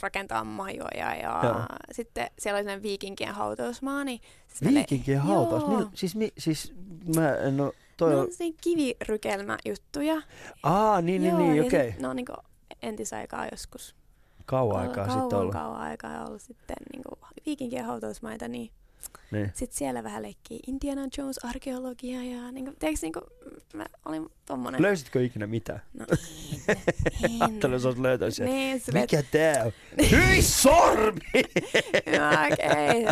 rakentaa 0.03 0.45
majoja 0.45 1.15
ja 1.15 1.41
Joo. 1.45 1.55
sitten 1.93 2.31
siellä 2.39 2.57
oli 2.57 2.63
sellainen 2.65 2.83
viikinkien 2.83 3.35
hautausmaa. 3.35 4.05
Niin 4.05 4.21
siis 4.49 4.75
Viikinkien 4.75 5.21
hautaus? 5.21 5.63
Joo. 5.63 5.77
Mil, 5.79 5.87
siis, 5.95 6.17
mi, 6.17 6.33
siis 6.39 6.73
mä 7.17 7.35
en 7.35 7.61
oo, 7.61 7.73
toi 7.97 8.11
Ne 8.11 8.17
on, 8.17 8.33
siinä 8.33 8.57
kivirykelmäjuttuja. 8.65 10.23
aa 10.63 11.01
niin, 11.01 11.23
niin, 11.23 11.31
Joo, 11.31 11.39
niin, 11.39 11.57
ja 11.57 11.63
okei. 11.65 11.91
sit 11.91 12.01
Ne 12.01 12.09
on 12.09 12.17
niinku 12.17 12.33
entisaikaa 12.83 13.47
joskus 13.51 13.97
Kauan 14.47 14.81
aikaa 14.81 15.05
sitten 15.05 15.39
ollut. 15.39 15.53
Kauan 15.53 15.81
aikaa 15.81 16.27
ollut 16.27 16.43
sitten 16.43 16.77
niinku 16.93 17.19
viikinkien 17.47 17.85
hautausmaita, 17.85 18.49
niin 18.49 18.71
Niin. 19.31 19.51
sitten 19.55 19.79
siellä 19.79 20.03
vähän 20.05 20.23
leikkii 20.23 20.61
Indiana 20.67 21.03
Jones 21.19 21.45
arkeologia 21.45 22.23
ja 22.23 22.53
niinku, 22.53 22.73
tiedätkö, 22.79 23.01
niinku, 23.07 23.21
mä 23.75 23.87
olin 24.05 24.29
tommonen. 24.47 24.83
Löysitkö 24.83 25.25
ikinä 25.25 25.47
mitään? 25.47 25.83
no, 25.93 26.07
en, 27.25 27.43
Ajattelin, 27.43 27.73
jos 27.73 27.87
olet 27.87 27.99
löytänyt 27.99 28.35
sen. 28.35 28.47
Niin, 28.47 28.81
silleen, 28.81 29.03
Mikä 29.03 29.23
tää 29.23 29.65
on? 29.65 29.73
Hyi 30.11 30.43
sormi! 30.43 31.21
että 32.51 32.67
ei, 32.67 33.05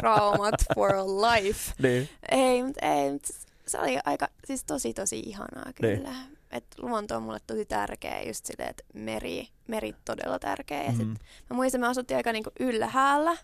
traumat 0.00 0.54
for 0.74 0.90
life. 0.96 1.72
niin. 1.82 2.08
Ei, 2.30 2.62
mutta 2.62 2.86
ei, 2.86 3.12
mut 3.12 3.22
se 3.66 3.78
oli 3.78 3.98
aika, 4.04 4.28
siis 4.44 4.64
tosi 4.64 4.94
tosi 4.94 5.20
ihanaa 5.20 5.72
Niin. 5.82 5.96
kyllä. 5.98 6.14
Et 6.50 6.66
luonto 6.78 7.16
on 7.16 7.22
mulle 7.22 7.38
tosi 7.46 7.64
tärkeä, 7.64 8.22
just 8.22 8.46
silleen, 8.46 8.70
että 8.70 8.84
meri, 8.94 9.48
meri 9.68 9.94
todella 10.04 10.38
tärkeä. 10.38 10.82
Ja 10.84 10.90
sit 10.92 11.06
Mm. 11.08 11.14
mä 11.50 11.56
muistan, 11.56 11.80
me 11.80 11.86
asuttiin 11.88 12.16
aika 12.16 12.32
niinku 12.32 12.50
ylhäällä, 12.60 13.36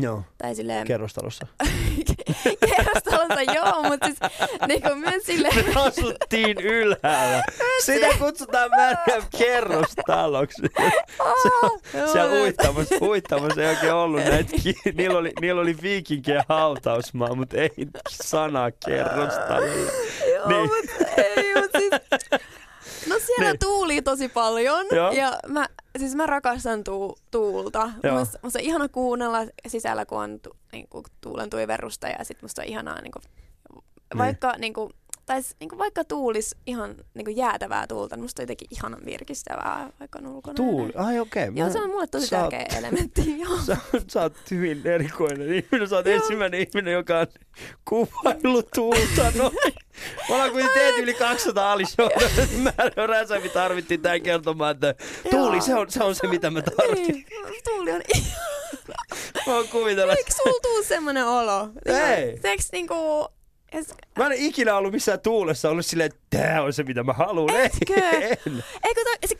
Joo, 0.00 0.22
tai 0.38 0.54
silleen 0.54 0.86
kerrostalossa. 0.86 1.46
kerrostalossa, 2.76 3.42
joo, 3.54 3.82
mutta 3.82 4.06
siis 4.06 4.18
niinku 4.68 4.94
myös 4.94 5.22
silleen, 5.26 5.54
Me 5.56 5.72
asuttiin 5.80 6.60
ylhäällä. 6.60 7.42
Sitä 7.82 8.06
kutsutaan 8.18 8.70
Märjän 8.70 9.22
kerrostaloksi. 9.38 10.62
Siellä 12.12 12.30
mä- 12.30 12.40
uittamassa, 12.42 12.94
uittamassa 13.02 13.62
ei 13.62 13.68
oikein 13.68 13.92
ollut 13.92 14.20
näitä. 14.24 14.50
Niillä 14.94 15.18
oli, 15.18 15.32
niillä 15.40 15.60
oli 15.60 15.76
viikinkien 15.82 16.42
hautausmaa, 16.48 17.34
mutta 17.34 17.56
ei 17.56 17.70
sanaa 18.10 18.70
kerrostalolla. 18.86 19.90
Joo, 20.34 20.48
Niin. 20.48 20.60
mut 20.62 21.08
ei, 21.16 21.54
mut 21.54 21.70
siis... 21.78 22.40
Siellä 23.26 23.50
Niin. 23.52 23.58
tuuli 23.58 24.02
tosi 24.02 24.28
paljon 24.28 24.86
Joo. 24.92 25.12
ja 25.12 25.38
mä, 25.48 25.66
siis 25.98 26.14
mä 26.14 26.26
rakastan 26.26 26.84
tuu, 26.84 27.18
tuulta. 27.30 27.90
Joo. 28.02 28.18
Musta, 28.18 28.38
musta 28.42 28.58
on 28.58 28.64
ihana 28.64 28.88
kuunnella 28.88 29.38
sisällä, 29.66 30.06
kun 30.06 30.18
on 30.18 30.40
tu, 30.40 30.56
niinku, 30.72 31.02
tuulen 31.20 31.50
tuiverrusta 31.50 32.08
ja 32.08 32.24
sit 32.24 32.42
musta 32.42 32.62
on 32.62 32.68
ihanaa 32.68 33.00
niinku, 33.00 33.18
vaikka, 34.18 34.54
niinku, 34.58 34.90
tai 35.26 35.42
niinku, 35.60 35.78
vaikka 35.78 36.04
tuulis 36.04 36.56
ihan 36.66 36.94
niinku, 37.14 37.30
jäätävää 37.30 37.86
tuulta, 37.86 38.16
niin 38.16 38.24
musta 38.24 38.42
on 38.42 38.44
jotenkin 38.44 38.68
ihanan 38.70 39.00
virkistävää, 39.04 39.90
vaikka 40.00 40.18
on 40.18 40.26
ulkona. 40.26 40.54
Tuuli, 40.54 40.92
ai 40.96 41.18
okei. 41.20 41.48
Joo, 41.54 41.66
Mä- 41.66 41.72
se 41.72 41.78
on 41.80 41.90
mulle 41.90 42.06
tosi 42.06 42.26
sä 42.26 42.36
oot- 42.36 42.50
tärkeä 42.50 42.78
elementti. 42.78 43.38
Joo. 43.42 43.58
Sä, 43.66 43.76
sä 44.08 44.22
oot 44.22 44.32
hyvin 44.50 44.86
erikoinen 44.86 45.54
ihminen. 45.54 45.88
Sä 45.88 45.96
oot 45.96 46.06
Joo. 46.06 46.14
ensimmäinen 46.16 46.60
ihminen, 46.60 46.92
joka 46.92 47.18
on 47.18 47.26
kuvaillut 47.88 48.68
tuulta 48.74 49.32
noin. 49.34 49.54
Me 50.28 50.34
ollaan 50.34 50.50
kuitenkin 50.50 50.80
tehty 50.82 51.02
yli 51.02 51.14
200 51.14 51.72
alishoita. 51.72 52.20
Mä 52.62 52.72
ja 52.96 53.06
Räsävi 53.06 53.48
tarvittiin 53.48 54.02
tämän 54.02 54.22
kertomaan, 54.22 54.70
että 54.74 54.94
tuuli, 55.30 55.56
Joo. 55.56 55.64
se 55.66 55.74
on, 55.74 55.90
se 55.90 56.04
on 56.04 56.14
se, 56.14 56.26
mitä 56.26 56.50
mä 56.50 56.62
tarvitsin. 56.62 57.14
Niin, 57.14 57.62
tuuli 57.64 57.92
on 57.92 58.02
Mä 59.46 59.54
oon 59.56 59.68
kuvitella. 59.68 60.12
Eikö 60.12 60.30
sulla 60.44 60.60
tuu 60.62 60.82
semmonen 60.82 61.26
olo? 61.26 61.68
Ei. 61.86 62.38
Teekö 62.38 62.62
niinku... 62.72 63.28
Es, 63.72 63.88
Mä 64.18 64.24
en 64.24 64.26
ole 64.26 64.34
ikinä 64.38 64.76
ollut 64.76 64.92
missään 64.92 65.20
tuulessa 65.20 65.70
ollut 65.70 65.86
silleen, 65.86 66.06
että 66.06 66.38
tää 66.38 66.62
on 66.62 66.72
se, 66.72 66.82
mitä 66.82 67.02
mä 67.02 67.12
haluan. 67.12 67.54
Etkö? 67.60 67.94
En. 68.18 68.64
eikö 68.84 69.00
se, 69.26 69.36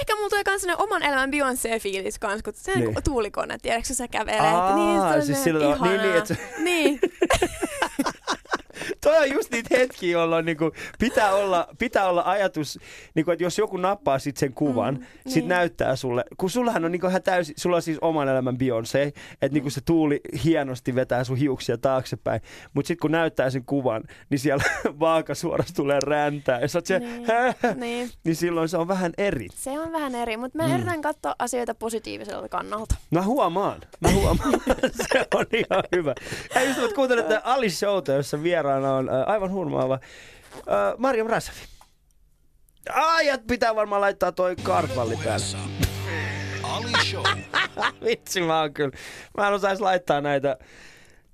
ehkä 0.00 0.16
mulla 0.16 0.28
tulee 0.28 0.44
kans 0.44 0.60
sellainen 0.62 0.84
oman 0.84 1.02
elämän 1.02 1.30
Beyoncé-fiilis 1.30 2.18
kans, 2.20 2.42
kun 2.42 2.52
se 2.56 2.72
on 2.72 2.78
Niin. 2.78 2.90
niin. 2.94 3.04
tuulikone, 3.04 3.58
tiedätkö, 3.62 3.94
sä 3.94 4.08
kävelet. 4.08 4.40
Aa, 4.40 4.76
niin, 4.76 5.00
se 5.00 5.06
on 5.06 5.26
siis 5.26 5.38
tavalla- 5.44 5.86
niin, 5.86 6.00
niin, 6.02 6.16
että 6.16 6.36
Niin, 6.58 7.00
toi 9.00 9.18
on 9.18 9.32
just 9.32 9.50
niitä 9.50 9.76
hetkiä, 9.78 10.12
jolloin 10.12 10.44
niinku 10.44 10.72
pitää, 10.98 11.34
olla, 11.34 11.68
pitää 11.78 12.08
olla 12.08 12.22
ajatus, 12.26 12.78
niinku, 13.14 13.30
että 13.30 13.44
jos 13.44 13.58
joku 13.58 13.76
nappaa 13.76 14.18
sit 14.18 14.36
sen 14.36 14.54
kuvan, 14.54 14.94
mm, 14.94 15.04
sit 15.26 15.34
niin. 15.34 15.48
näyttää 15.48 15.96
sulle, 15.96 16.24
kun 16.36 16.50
sullahan 16.50 16.84
on 16.84 16.92
niinku 16.92 17.06
ihan 17.06 17.22
täysin, 17.22 17.54
sulla 17.58 17.76
on 17.76 17.82
siis 17.82 17.98
oman 18.00 18.28
elämän 18.28 18.56
Beyoncé, 18.56 19.06
että 19.32 19.54
niinku 19.54 19.70
se 19.70 19.80
tuuli 19.84 20.20
hienosti 20.44 20.94
vetää 20.94 21.24
sun 21.24 21.36
hiuksia 21.36 21.78
taaksepäin, 21.78 22.40
mutta 22.74 22.88
sitten 22.88 23.02
kun 23.02 23.12
näyttää 23.12 23.50
sen 23.50 23.64
kuvan, 23.64 24.02
niin 24.30 24.38
siellä 24.38 24.64
vaaka 25.00 25.34
suorasti 25.34 25.72
tulee 25.72 25.98
räntää, 26.00 26.60
ja 26.60 26.68
sä 26.68 26.80
se, 26.84 26.98
niin, 26.98 27.26
niin. 27.76 28.10
niin 28.24 28.36
silloin 28.36 28.68
se 28.68 28.76
on 28.76 28.88
vähän 28.88 29.12
eri. 29.18 29.48
Se 29.54 29.70
on 29.70 29.92
vähän 29.92 30.14
eri, 30.14 30.36
mutta 30.36 30.58
mä 30.58 30.66
mm. 30.68 30.74
yritän 30.74 31.02
katsoa 31.02 31.34
asioita 31.38 31.74
positiiviselta 31.74 32.48
kannalta. 32.48 32.94
Mä 33.10 33.22
huomaan, 33.22 33.80
mä 34.00 34.10
huomaan. 34.10 34.52
se 35.12 35.26
on 35.34 35.46
ihan 35.52 35.84
hyvä. 35.96 36.14
Ja 36.54 36.62
just 36.62 36.92
kuuntelette 36.92 37.40
Ali 37.44 37.70
Showta, 37.70 38.12
jossa 38.12 38.42
vieraana 38.70 38.94
on 38.94 39.08
äh, 39.08 39.14
aivan 39.26 39.52
hurmaava 39.52 39.94
äh, 39.94 40.98
Mariam 40.98 41.26
Rasavi. 41.26 41.58
Ajat 42.94 43.46
pitää 43.46 43.74
varmaan 43.74 44.00
laittaa 44.00 44.32
toi 44.32 44.56
kartvalli 44.56 45.16
päälle. 45.24 45.46
Ali 46.62 46.92
Show. 47.04 47.24
Vitsi 48.04 48.40
mä 48.40 48.60
oon 48.60 48.74
kyllä. 48.74 48.96
Mä 49.36 49.48
en 49.48 49.54
osais 49.54 49.80
laittaa 49.80 50.20
näitä. 50.20 50.56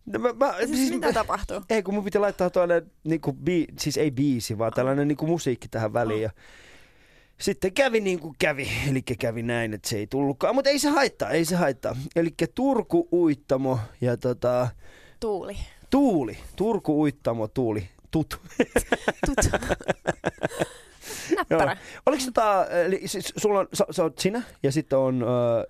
No, 0.06 0.18
mä, 0.18 0.32
mä, 0.32 0.54
siis, 0.58 0.70
siis, 0.70 0.90
mitä 0.90 1.12
tapahtuu? 1.12 1.62
Ei, 1.70 1.82
kun 1.82 1.94
mun 1.94 2.04
piti 2.04 2.18
laittaa 2.18 2.50
toinen, 2.50 2.90
niinku, 3.04 3.32
bi, 3.32 3.64
siis 3.78 3.96
ei 3.96 4.10
biisi, 4.10 4.58
vaan 4.58 4.72
tällainen 4.72 5.08
niinku, 5.08 5.26
musiikki 5.26 5.68
tähän 5.68 5.92
väliin. 5.92 6.22
Ja 6.22 6.30
sitten 7.40 7.72
kävi 7.72 8.00
niin 8.00 8.20
kuin 8.20 8.34
kävi, 8.38 8.68
eli 8.90 9.02
kävi 9.02 9.42
näin, 9.42 9.74
että 9.74 9.88
se 9.88 9.96
ei 9.96 10.06
tullutkaan, 10.06 10.54
mutta 10.54 10.70
ei 10.70 10.78
se 10.78 10.88
haittaa, 10.88 11.30
ei 11.30 11.44
se 11.44 11.56
haittaa. 11.56 11.96
Eli 12.16 12.34
Turku 12.54 13.08
Uittamo 13.12 13.78
ja 14.00 14.16
tota... 14.16 14.68
Tuuli. 15.20 15.56
Tuuli, 15.90 16.38
Turku 16.56 17.02
Uittamo, 17.02 17.48
Tuuli, 17.48 17.88
tut. 18.10 18.40
tut. 19.26 19.50
Näppärä. 21.36 21.76
Oliko 22.06 22.22
tota, 22.24 22.66
eli 22.66 23.08
siis 23.08 23.32
sulla 23.36 23.60
on, 23.60 23.68
sä, 23.72 23.86
sä 23.90 24.02
oot 24.02 24.18
sinä 24.18 24.42
ja 24.62 24.72
sitten 24.72 24.98
on, 24.98 25.14
mä 25.14 25.64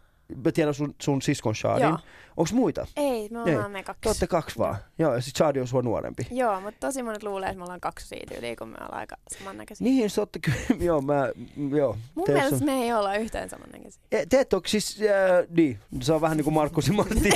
tiedän 0.54 0.74
sun, 0.74 0.94
sun 1.02 1.22
siskon 1.22 1.54
Shadin. 1.54 1.82
Joo. 1.82 1.98
Onko 2.36 2.50
muita? 2.52 2.86
Ei, 2.96 3.28
me 3.30 3.40
ollaan 3.40 3.66
Ei. 3.66 3.68
me 3.68 3.82
kaksi. 3.82 4.00
Te 4.00 4.08
olette 4.08 4.26
kaksi 4.26 4.58
vaan. 4.58 4.76
Joo, 4.98 5.14
ja 5.14 5.20
sitten 5.20 5.38
Shadi 5.38 5.60
on 5.60 5.66
sua 5.66 5.82
nuorempi. 5.82 6.26
Joo, 6.30 6.60
mutta 6.60 6.86
tosi 6.86 7.02
monet 7.02 7.22
luulee, 7.22 7.48
että 7.48 7.58
me 7.58 7.64
ollaan 7.64 7.80
kaksi 7.80 8.08
siitä 8.08 8.34
yli, 8.34 8.56
kun 8.56 8.68
me 8.68 8.76
ollaan 8.80 8.94
aika 8.94 9.16
samannäköisiä. 9.38 9.84
Niin, 9.84 10.10
se 10.10 10.20
olette 10.20 10.38
kyllä, 10.38 10.58
joo, 10.84 11.00
mä, 11.00 11.30
joo. 11.76 11.96
Mun 12.14 12.26
mielestä 12.28 12.56
on... 12.56 12.64
me 12.64 12.72
ei 12.72 12.92
olla 12.92 13.16
yhtään 13.16 13.50
samannäköisiä. 13.50 14.02
E, 14.12 14.26
te 14.26 14.40
et 14.40 14.52
ole 14.52 14.62
siis, 14.66 15.00
äh, 15.00 15.46
niin, 15.50 15.78
se 16.00 16.12
on 16.12 16.20
vähän 16.20 16.36
niin 16.36 16.44
kuin 16.44 16.54
Markus 16.54 16.88
ja 16.88 16.94
Martti. 16.94 17.30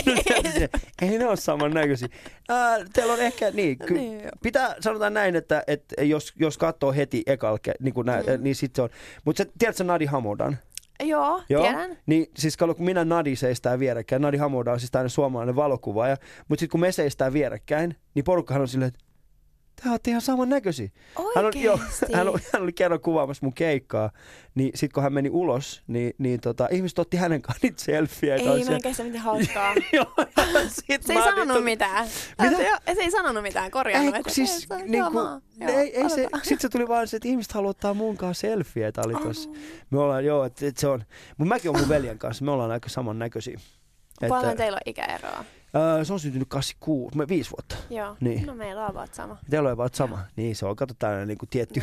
ei 1.03 1.18
ne 1.18 1.26
ole 1.26 1.37
samannäköisiä. 1.37 2.09
Äh, 2.50 2.88
teillä 2.92 3.12
on 3.12 3.20
ehkä, 3.20 3.50
niin, 3.50 3.79
ky- 3.79 3.94
niin 3.94 4.22
pitää, 4.42 4.76
sanotaan 4.81 5.14
näin, 5.14 5.37
että, 5.37 5.62
että 5.66 6.05
jos, 6.05 6.33
jos 6.38 6.59
katsoo 6.59 6.92
heti 6.92 7.22
ekalke, 7.26 7.74
niin, 7.81 7.94
kuin 7.94 8.07
nä, 8.07 8.16
mm. 8.16 8.42
niin 8.44 8.57
sitten 8.57 8.76
se 8.76 8.83
on. 8.83 8.90
Mutta 9.24 9.44
tiedätkö 9.59 9.85
Nadi 9.85 10.07
Hamodan? 10.07 10.59
Joo, 11.00 11.42
Joo, 11.48 11.62
tiedän. 11.62 11.98
Niin 12.06 12.26
siis 12.38 12.56
kun 12.56 12.74
minä 12.78 13.04
Nadi 13.04 13.36
seistää 13.36 13.78
vierekkäin, 13.78 14.22
Nadi 14.22 14.36
Hamoda 14.36 14.72
on 14.72 14.80
siis 14.80 14.90
tämmöinen 14.90 15.10
suomalainen 15.10 15.56
valokuvaaja, 15.56 16.16
mutta 16.48 16.60
sitten 16.60 16.72
kun 16.72 16.80
me 16.80 16.92
seistää 16.92 17.32
vierekkäin, 17.32 17.96
niin 18.14 18.24
porukkahan 18.24 18.60
on 18.60 18.68
silleen, 18.68 18.88
että 18.88 19.04
Tää 19.84 19.92
on 19.92 19.98
ihan 20.06 20.20
saman 20.20 20.48
näköisiä. 20.48 20.88
Hän, 21.36 21.44
on, 21.44 21.52
joo, 21.56 21.80
hän, 22.14 22.28
oli, 22.28 22.38
hän 22.52 22.62
oli 22.62 22.72
kerran 22.72 23.00
kuvaamassa 23.00 23.46
mun 23.46 23.54
keikkaa, 23.54 24.10
niin 24.54 24.70
sit 24.74 24.92
kun 24.92 25.02
hän 25.02 25.12
meni 25.12 25.30
ulos, 25.30 25.82
niin, 25.86 26.14
niin 26.18 26.40
tota, 26.40 26.68
ihmiset 26.70 26.98
otti 26.98 27.16
hänen 27.16 27.42
kanssa 27.42 27.60
niitä 27.62 27.82
selfieitä. 27.82 28.50
Ei, 28.52 28.64
mä 28.64 28.92
se 28.92 29.04
mitään 29.04 29.24
hauskaa. 29.24 29.74
joo, 29.92 30.14
sit 30.68 31.02
se 31.02 31.12
ei 31.12 31.22
sanonut 31.22 31.54
niin, 31.54 31.64
mitään. 31.64 32.08
Mitä? 32.42 32.56
Se, 32.56 32.94
se 32.94 33.00
ei 33.00 33.10
sanonut 33.10 33.42
mitään, 33.42 33.70
korjannut. 33.70 34.14
Ei, 34.14 34.22
siis, 34.28 34.66
se, 34.68 34.76
niin 34.76 35.04
kuin, 35.12 35.24
joo, 35.60 35.78
ei, 35.78 35.96
ei 35.96 36.10
se, 36.10 36.28
sit 36.42 36.60
se 36.60 36.68
tuli 36.68 36.88
vaan 36.88 37.08
se, 37.08 37.16
että 37.16 37.28
ihmiset 37.28 37.52
haluaa 37.52 37.70
ottaa 37.70 37.94
mun 37.94 38.16
kanssa 38.16 38.40
selfieitä. 38.40 39.02
Oli 39.04 39.14
tossa. 39.14 39.50
Me 39.90 39.98
ollaan, 39.98 40.24
joo, 40.24 40.44
että 40.44 40.66
et 40.66 40.76
se 40.76 40.88
on, 40.88 41.04
mutta 41.38 41.54
mäkin 41.54 41.70
on 41.70 41.78
mun 41.78 41.88
veljen 41.88 42.18
kanssa, 42.18 42.44
me 42.44 42.50
ollaan 42.50 42.70
aika 42.70 42.88
samannäköisiä. 42.88 43.60
Paljon 44.28 44.56
teillä 44.56 44.76
on 44.76 44.82
ikäeroa? 44.90 45.44
Öö, 45.74 46.04
se 46.04 46.12
on 46.12 46.20
syntynyt 46.20 46.48
86, 46.48 47.16
me 47.16 47.28
viisi 47.28 47.50
vuotta. 47.50 47.76
Joo, 47.90 48.16
niin. 48.20 48.46
no 48.46 48.54
meillä 48.54 48.85
on 48.85 48.90
about 48.90 49.14
sama. 49.14 49.37
Teillä 49.50 49.66
on 49.66 49.72
about 49.72 49.94
sama. 49.94 50.16
Joo. 50.16 50.24
Niin, 50.37 50.56
se 50.56 50.66
on 50.66 50.76
kato 50.76 50.94
tällainen 50.98 51.28
niin 51.28 51.38
kuin 51.38 51.48
tietty, 51.54 51.83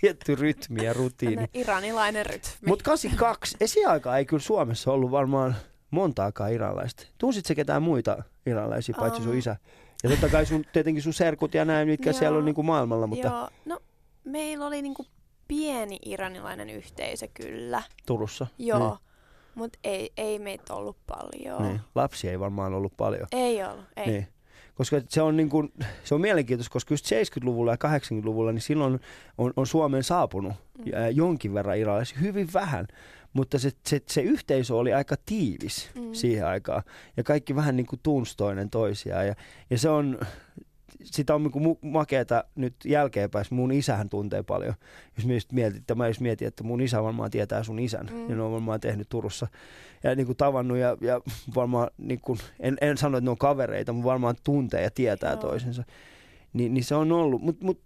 tietty 0.00 0.34
rytmi 0.34 0.84
ja 0.84 0.92
rutiini. 0.92 1.34
Tällainen 1.34 1.60
iranilainen 1.60 2.26
rytmi. 2.26 2.50
Mutta 2.66 2.84
82, 2.84 3.56
esiaikaa 3.60 4.18
ei 4.18 4.24
kyllä 4.24 4.42
Suomessa 4.42 4.92
ollut 4.92 5.10
varmaan 5.10 5.56
montaakaan 5.90 6.52
iranilaista. 6.52 7.06
Tunsit 7.18 7.46
se 7.46 7.54
ketään 7.54 7.82
muita 7.82 8.22
iranilaisia, 8.46 8.94
paitsi 8.98 9.22
sun 9.22 9.36
isä? 9.36 9.56
Ja 10.02 10.10
totta 10.10 10.28
kai 10.28 10.46
sun, 10.46 10.64
tietenkin 10.72 11.02
sun 11.02 11.12
serkut 11.12 11.54
ja 11.54 11.64
näin, 11.64 11.88
mitkä 11.88 12.10
Joo. 12.10 12.18
siellä 12.18 12.38
on 12.38 12.44
niin 12.44 12.54
kuin 12.54 12.66
maailmalla. 12.66 13.06
Mutta... 13.06 13.28
Joo, 13.28 13.48
no 13.64 13.80
meillä 14.24 14.66
oli 14.66 14.82
niin 14.82 14.94
kuin 14.94 15.08
pieni 15.48 15.98
iranilainen 16.04 16.70
yhteisö 16.70 17.28
kyllä. 17.34 17.82
Turussa? 18.06 18.46
Joo. 18.58 18.78
Niin. 18.78 18.98
Mutta 19.56 19.78
ei, 19.84 20.12
ei 20.16 20.38
meitä 20.38 20.74
ollut 20.74 20.96
paljon. 21.06 21.62
Niin. 21.62 21.80
Lapsia 21.94 22.30
ei 22.30 22.40
varmaan 22.40 22.74
ollut 22.74 22.96
paljon. 22.96 23.26
Ei 23.32 23.64
ollut, 23.64 23.84
ei. 23.96 24.06
Niin. 24.06 24.28
Koska 24.74 25.00
se 25.08 25.22
on, 25.22 25.36
niin 25.36 25.48
kuin, 25.48 25.72
se 26.04 26.14
on 26.14 26.20
mielenkiintoista, 26.20 26.72
koska 26.72 26.94
just 26.94 27.06
70-luvulla 27.06 27.70
ja 27.70 27.98
80-luvulla, 27.98 28.52
niin 28.52 28.62
silloin 28.62 29.00
on, 29.38 29.52
on 29.56 29.66
Suomeen 29.66 30.04
saapunut 30.04 30.52
mm. 30.78 30.84
jonkin 31.10 31.54
verran 31.54 31.78
iralaisia, 31.78 32.18
hyvin 32.18 32.48
vähän. 32.54 32.86
Mutta 33.32 33.58
se, 33.58 33.70
se, 33.86 34.00
se 34.08 34.20
yhteisö 34.22 34.74
oli 34.74 34.94
aika 34.94 35.16
tiivis 35.26 35.90
mm. 35.94 36.12
siihen 36.12 36.46
aikaan. 36.46 36.82
Ja 37.16 37.22
kaikki 37.22 37.56
vähän 37.56 37.76
niin 37.76 37.86
kuin 37.86 38.00
tunsi 38.02 38.36
toinen 38.36 38.70
toisiaan. 38.70 39.26
Ja, 39.26 39.34
ja 39.70 39.78
se 39.78 39.88
on, 39.88 40.18
sitä 41.04 41.34
on 41.34 41.42
niinku 41.42 41.78
makeeta 41.82 42.44
nyt 42.54 42.74
jälkeenpäin. 42.84 43.46
Mun 43.50 43.72
isähän 43.72 44.08
tuntee 44.08 44.42
paljon. 44.42 44.74
Jos 45.16 45.44
että 45.76 45.94
mä 45.94 46.06
just 46.06 46.20
mietin, 46.20 46.48
että 46.48 46.64
mun 46.64 46.80
isä 46.80 47.02
varmaan 47.02 47.30
tietää 47.30 47.62
sun 47.62 47.78
isän. 47.78 48.08
Mm. 48.12 48.30
Ja 48.30 48.36
ne 48.36 48.42
on 48.42 48.52
varmaan 48.52 48.80
tehnyt 48.80 49.08
Turussa. 49.08 49.46
Ja 50.04 50.14
niinku 50.14 50.34
tavannut 50.34 50.78
ja, 50.78 50.96
ja 51.00 51.20
varmaan, 51.54 51.90
niinku, 51.98 52.38
en, 52.60 52.76
en 52.80 52.98
sano, 52.98 53.18
että 53.18 53.24
ne 53.24 53.30
on 53.30 53.38
kavereita, 53.38 53.92
mutta 53.92 54.08
varmaan 54.08 54.36
tuntee 54.44 54.82
ja 54.82 54.90
tietää 54.90 55.32
Joo. 55.32 55.40
toisensa. 55.40 55.84
Ni, 56.52 56.68
niin 56.68 56.84
se 56.84 56.94
on 56.94 57.12
ollut. 57.12 57.42
Mutta 57.42 57.64
mut, 57.64 57.80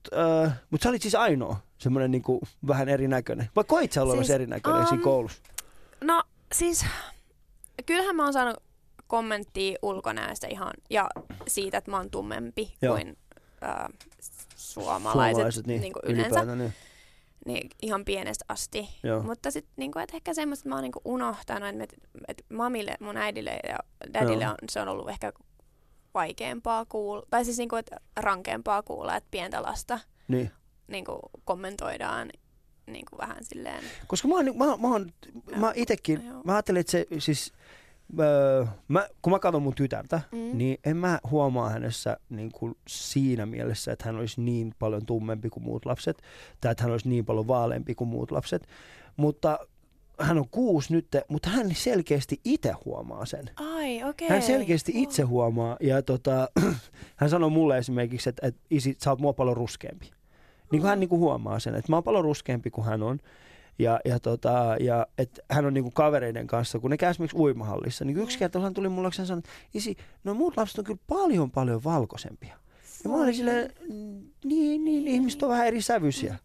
äh, 0.44 0.60
mut 0.70 0.82
sä 0.82 0.88
olit 0.88 1.02
siis 1.02 1.14
ainoa 1.14 1.56
semmoinen 1.78 2.10
niinku 2.10 2.40
vähän 2.66 2.88
erinäköinen. 2.88 3.48
Vai 3.56 3.64
koit 3.64 3.92
sä 3.92 4.00
siis, 4.12 4.30
erinäköinen 4.30 4.80
um, 4.80 4.86
siinä 4.86 5.02
koulussa? 5.02 5.42
No 6.00 6.22
siis, 6.54 6.86
kyllähän 7.86 8.16
mä 8.16 8.24
oon 8.24 8.32
saanut 8.32 8.62
kommenttia 9.10 9.78
ulkonäöstä 9.82 10.46
ihan, 10.46 10.72
ja 10.90 11.08
siitä, 11.48 11.78
että 11.78 11.90
mä 11.90 11.96
oon 11.96 12.10
tummempi 12.10 12.74
Joo. 12.82 12.94
kuin 12.94 13.16
äh, 13.62 13.74
suomalaiset, 14.56 15.32
suomalaiset 15.32 15.66
niin, 15.66 15.80
niin 15.80 15.92
kuin 15.92 16.02
yleensä. 16.04 16.56
Niin. 16.56 16.72
Niin, 17.46 17.70
ihan 17.82 18.04
pienestä 18.04 18.44
asti. 18.48 18.88
Joo. 19.02 19.22
Mutta 19.22 19.50
sitten 19.50 19.72
niinku, 19.76 19.98
että 19.98 20.16
ehkä 20.16 20.34
semmoista 20.34 20.68
mä 20.68 20.74
oon 20.74 20.82
niinku 20.82 21.00
unohtanut, 21.04 21.68
että 21.82 21.96
et 22.28 22.44
mamille, 22.48 22.94
mun 23.00 23.16
äidille 23.16 23.60
ja 23.68 23.78
dadille 24.14 24.48
on, 24.48 24.54
se 24.70 24.80
on 24.80 24.88
ollut 24.88 25.08
ehkä 25.08 25.32
vaikeampaa 26.14 26.84
kuulla, 26.84 27.22
tai 27.30 27.44
siis 27.44 27.58
niinku, 27.58 27.76
että 27.76 27.96
rankeampaa 28.16 28.82
kuulla, 28.82 29.16
että 29.16 29.28
pientä 29.30 29.62
lasta 29.62 30.00
niin. 30.28 30.50
niinku, 30.88 31.20
kommentoidaan 31.44 32.30
niinku 32.86 33.18
vähän 33.18 33.44
silleen. 33.44 33.84
Koska 34.06 34.28
mä 34.28 34.34
oon, 34.34 34.44
mä, 34.56 34.76
mä, 34.76 34.88
oon, 34.88 35.12
mä 35.56 35.72
itekin, 35.74 36.22
mä 36.44 36.52
ajattelin, 36.52 36.80
että 36.80 36.92
se 36.92 37.06
siis 37.18 37.52
öö, 38.18 38.66
mä, 38.88 39.08
kun 39.22 39.32
mä 39.32 39.38
katson 39.38 39.62
mun 39.62 39.74
tytärtä, 39.74 40.20
mm. 40.32 40.58
niin 40.58 40.78
en 40.84 40.96
mä 40.96 41.18
huomaa 41.30 41.70
hänessä 41.70 42.16
niin 42.30 42.52
kuin 42.52 42.76
siinä 42.88 43.46
mielessä, 43.46 43.92
että 43.92 44.04
hän 44.04 44.16
olisi 44.16 44.40
niin 44.40 44.74
paljon 44.78 45.06
tummempi 45.06 45.50
kuin 45.50 45.64
muut 45.64 45.86
lapset, 45.86 46.22
tai 46.60 46.72
että 46.72 46.84
hän 46.84 46.92
olisi 46.92 47.08
niin 47.08 47.24
paljon 47.24 47.48
vaaleampi 47.48 47.94
kuin 47.94 48.08
muut 48.08 48.30
lapset. 48.30 48.66
Mutta 49.16 49.58
hän 50.20 50.38
on 50.38 50.48
kuusi 50.50 50.92
nyt, 50.92 51.06
mutta 51.28 51.48
hän 51.48 51.74
selkeästi 51.74 52.40
itse 52.44 52.72
huomaa 52.84 53.26
sen. 53.26 53.50
Ai, 53.56 53.96
okei. 53.96 54.08
Okay. 54.08 54.28
Hän 54.28 54.42
selkeästi 54.42 54.92
itse 54.94 55.22
huomaa, 55.22 55.76
ja 55.80 56.02
tota, 56.02 56.48
hän 57.16 57.30
sanoi 57.30 57.50
mulle 57.50 57.78
esimerkiksi, 57.78 58.28
että, 58.28 58.46
että 58.46 58.60
isi, 58.70 58.96
sä 59.04 59.10
oot 59.10 59.20
mua 59.20 59.32
paljon 59.32 59.56
ruskeampi. 59.56 60.10
Niin 60.72 60.80
kuin 60.80 60.88
hän 60.88 61.00
niin 61.00 61.08
kuin 61.08 61.20
huomaa 61.20 61.58
sen, 61.58 61.74
että 61.74 61.92
mä 61.92 61.96
oon 61.96 62.04
paljon 62.04 62.24
ruskeampi 62.24 62.70
kuin 62.70 62.84
hän 62.84 63.02
on. 63.02 63.18
Ja, 63.80 64.00
ja, 64.04 64.20
tota, 64.20 64.76
ja 64.80 65.06
et 65.18 65.40
hän 65.50 65.66
on 65.66 65.74
niinku 65.74 65.90
kavereiden 65.90 66.46
kanssa, 66.46 66.78
kun 66.78 66.90
ne 66.90 66.96
käy 66.96 67.10
esimerkiksi 67.10 67.36
uimahallissa, 67.36 68.04
niin 68.04 68.18
yksi 68.18 68.36
mm. 68.36 68.38
kerta 68.38 68.60
hän 68.60 68.74
tuli 68.74 68.88
mulle 68.88 69.10
ja 69.18 69.24
sanoi, 69.24 69.38
että 69.38 69.50
isi, 69.74 69.96
no 70.24 70.34
muut 70.34 70.56
lapset 70.56 70.78
on 70.78 70.84
kyllä 70.84 71.00
paljon 71.06 71.50
paljon 71.50 71.84
valkoisempia. 71.84 72.56
Ja 73.04 73.10
mä 73.10 73.16
olin 73.16 73.34
silleen, 73.34 73.72
niin, 74.44 74.84
niin, 74.84 75.08
ihmiset 75.08 75.42
on 75.42 75.48
vähän 75.48 75.66
eri 75.66 75.82
sävyisiä. 75.82 76.36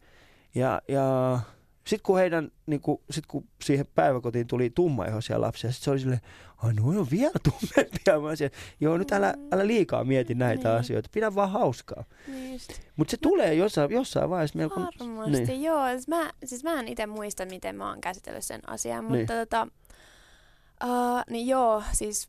Ja, 0.55 0.81
ja 0.87 1.39
sitten 1.87 2.03
kun 2.05 2.17
heidän, 2.17 2.51
niin 2.65 2.81
kun, 2.81 3.01
sit 3.09 3.25
kun 3.25 3.47
siihen 3.63 3.85
päiväkotiin 3.95 4.47
tuli 4.47 4.69
tummaihoisia 4.69 5.41
lapsia, 5.41 5.71
sitten 5.71 5.85
se 5.85 5.91
oli 5.91 5.99
silleen, 5.99 6.21
ai 6.57 6.73
no 6.73 6.83
on 6.87 7.07
vielä 7.11 7.39
tummempia. 7.43 8.19
Mä 8.21 8.27
olisin, 8.27 8.51
joo 8.79 8.97
nyt 8.97 9.11
älä, 9.11 9.33
mm. 9.37 9.47
älä 9.51 9.67
liikaa 9.67 10.03
mieti 10.03 10.35
näitä 10.35 10.69
niin. 10.69 10.79
asioita, 10.79 11.09
pidä 11.13 11.35
vaan 11.35 11.51
hauskaa. 11.51 12.03
Niin 12.27 12.59
Mutta 12.95 13.11
se 13.11 13.17
tulee 13.17 13.53
jossain, 13.53 13.91
jossain 13.91 14.29
vaiheessa. 14.29 14.59
Kun, 14.69 15.17
Varmasti, 15.17 15.45
niin. 15.45 15.63
joo. 15.63 15.87
Siis 15.89 16.07
mä, 16.07 16.31
siis 16.45 16.63
mä 16.63 16.79
en 16.79 16.87
itse 16.87 17.05
muista, 17.05 17.45
miten 17.45 17.75
mä 17.75 17.89
oon 17.89 18.01
käsitellyt 18.01 18.43
sen 18.43 18.69
asian, 18.69 19.03
mutta 19.03 19.15
niin. 19.15 19.27
tota, 19.27 19.67
uh, 20.83 21.21
niin 21.29 21.47
joo, 21.47 21.83
siis 21.91 22.27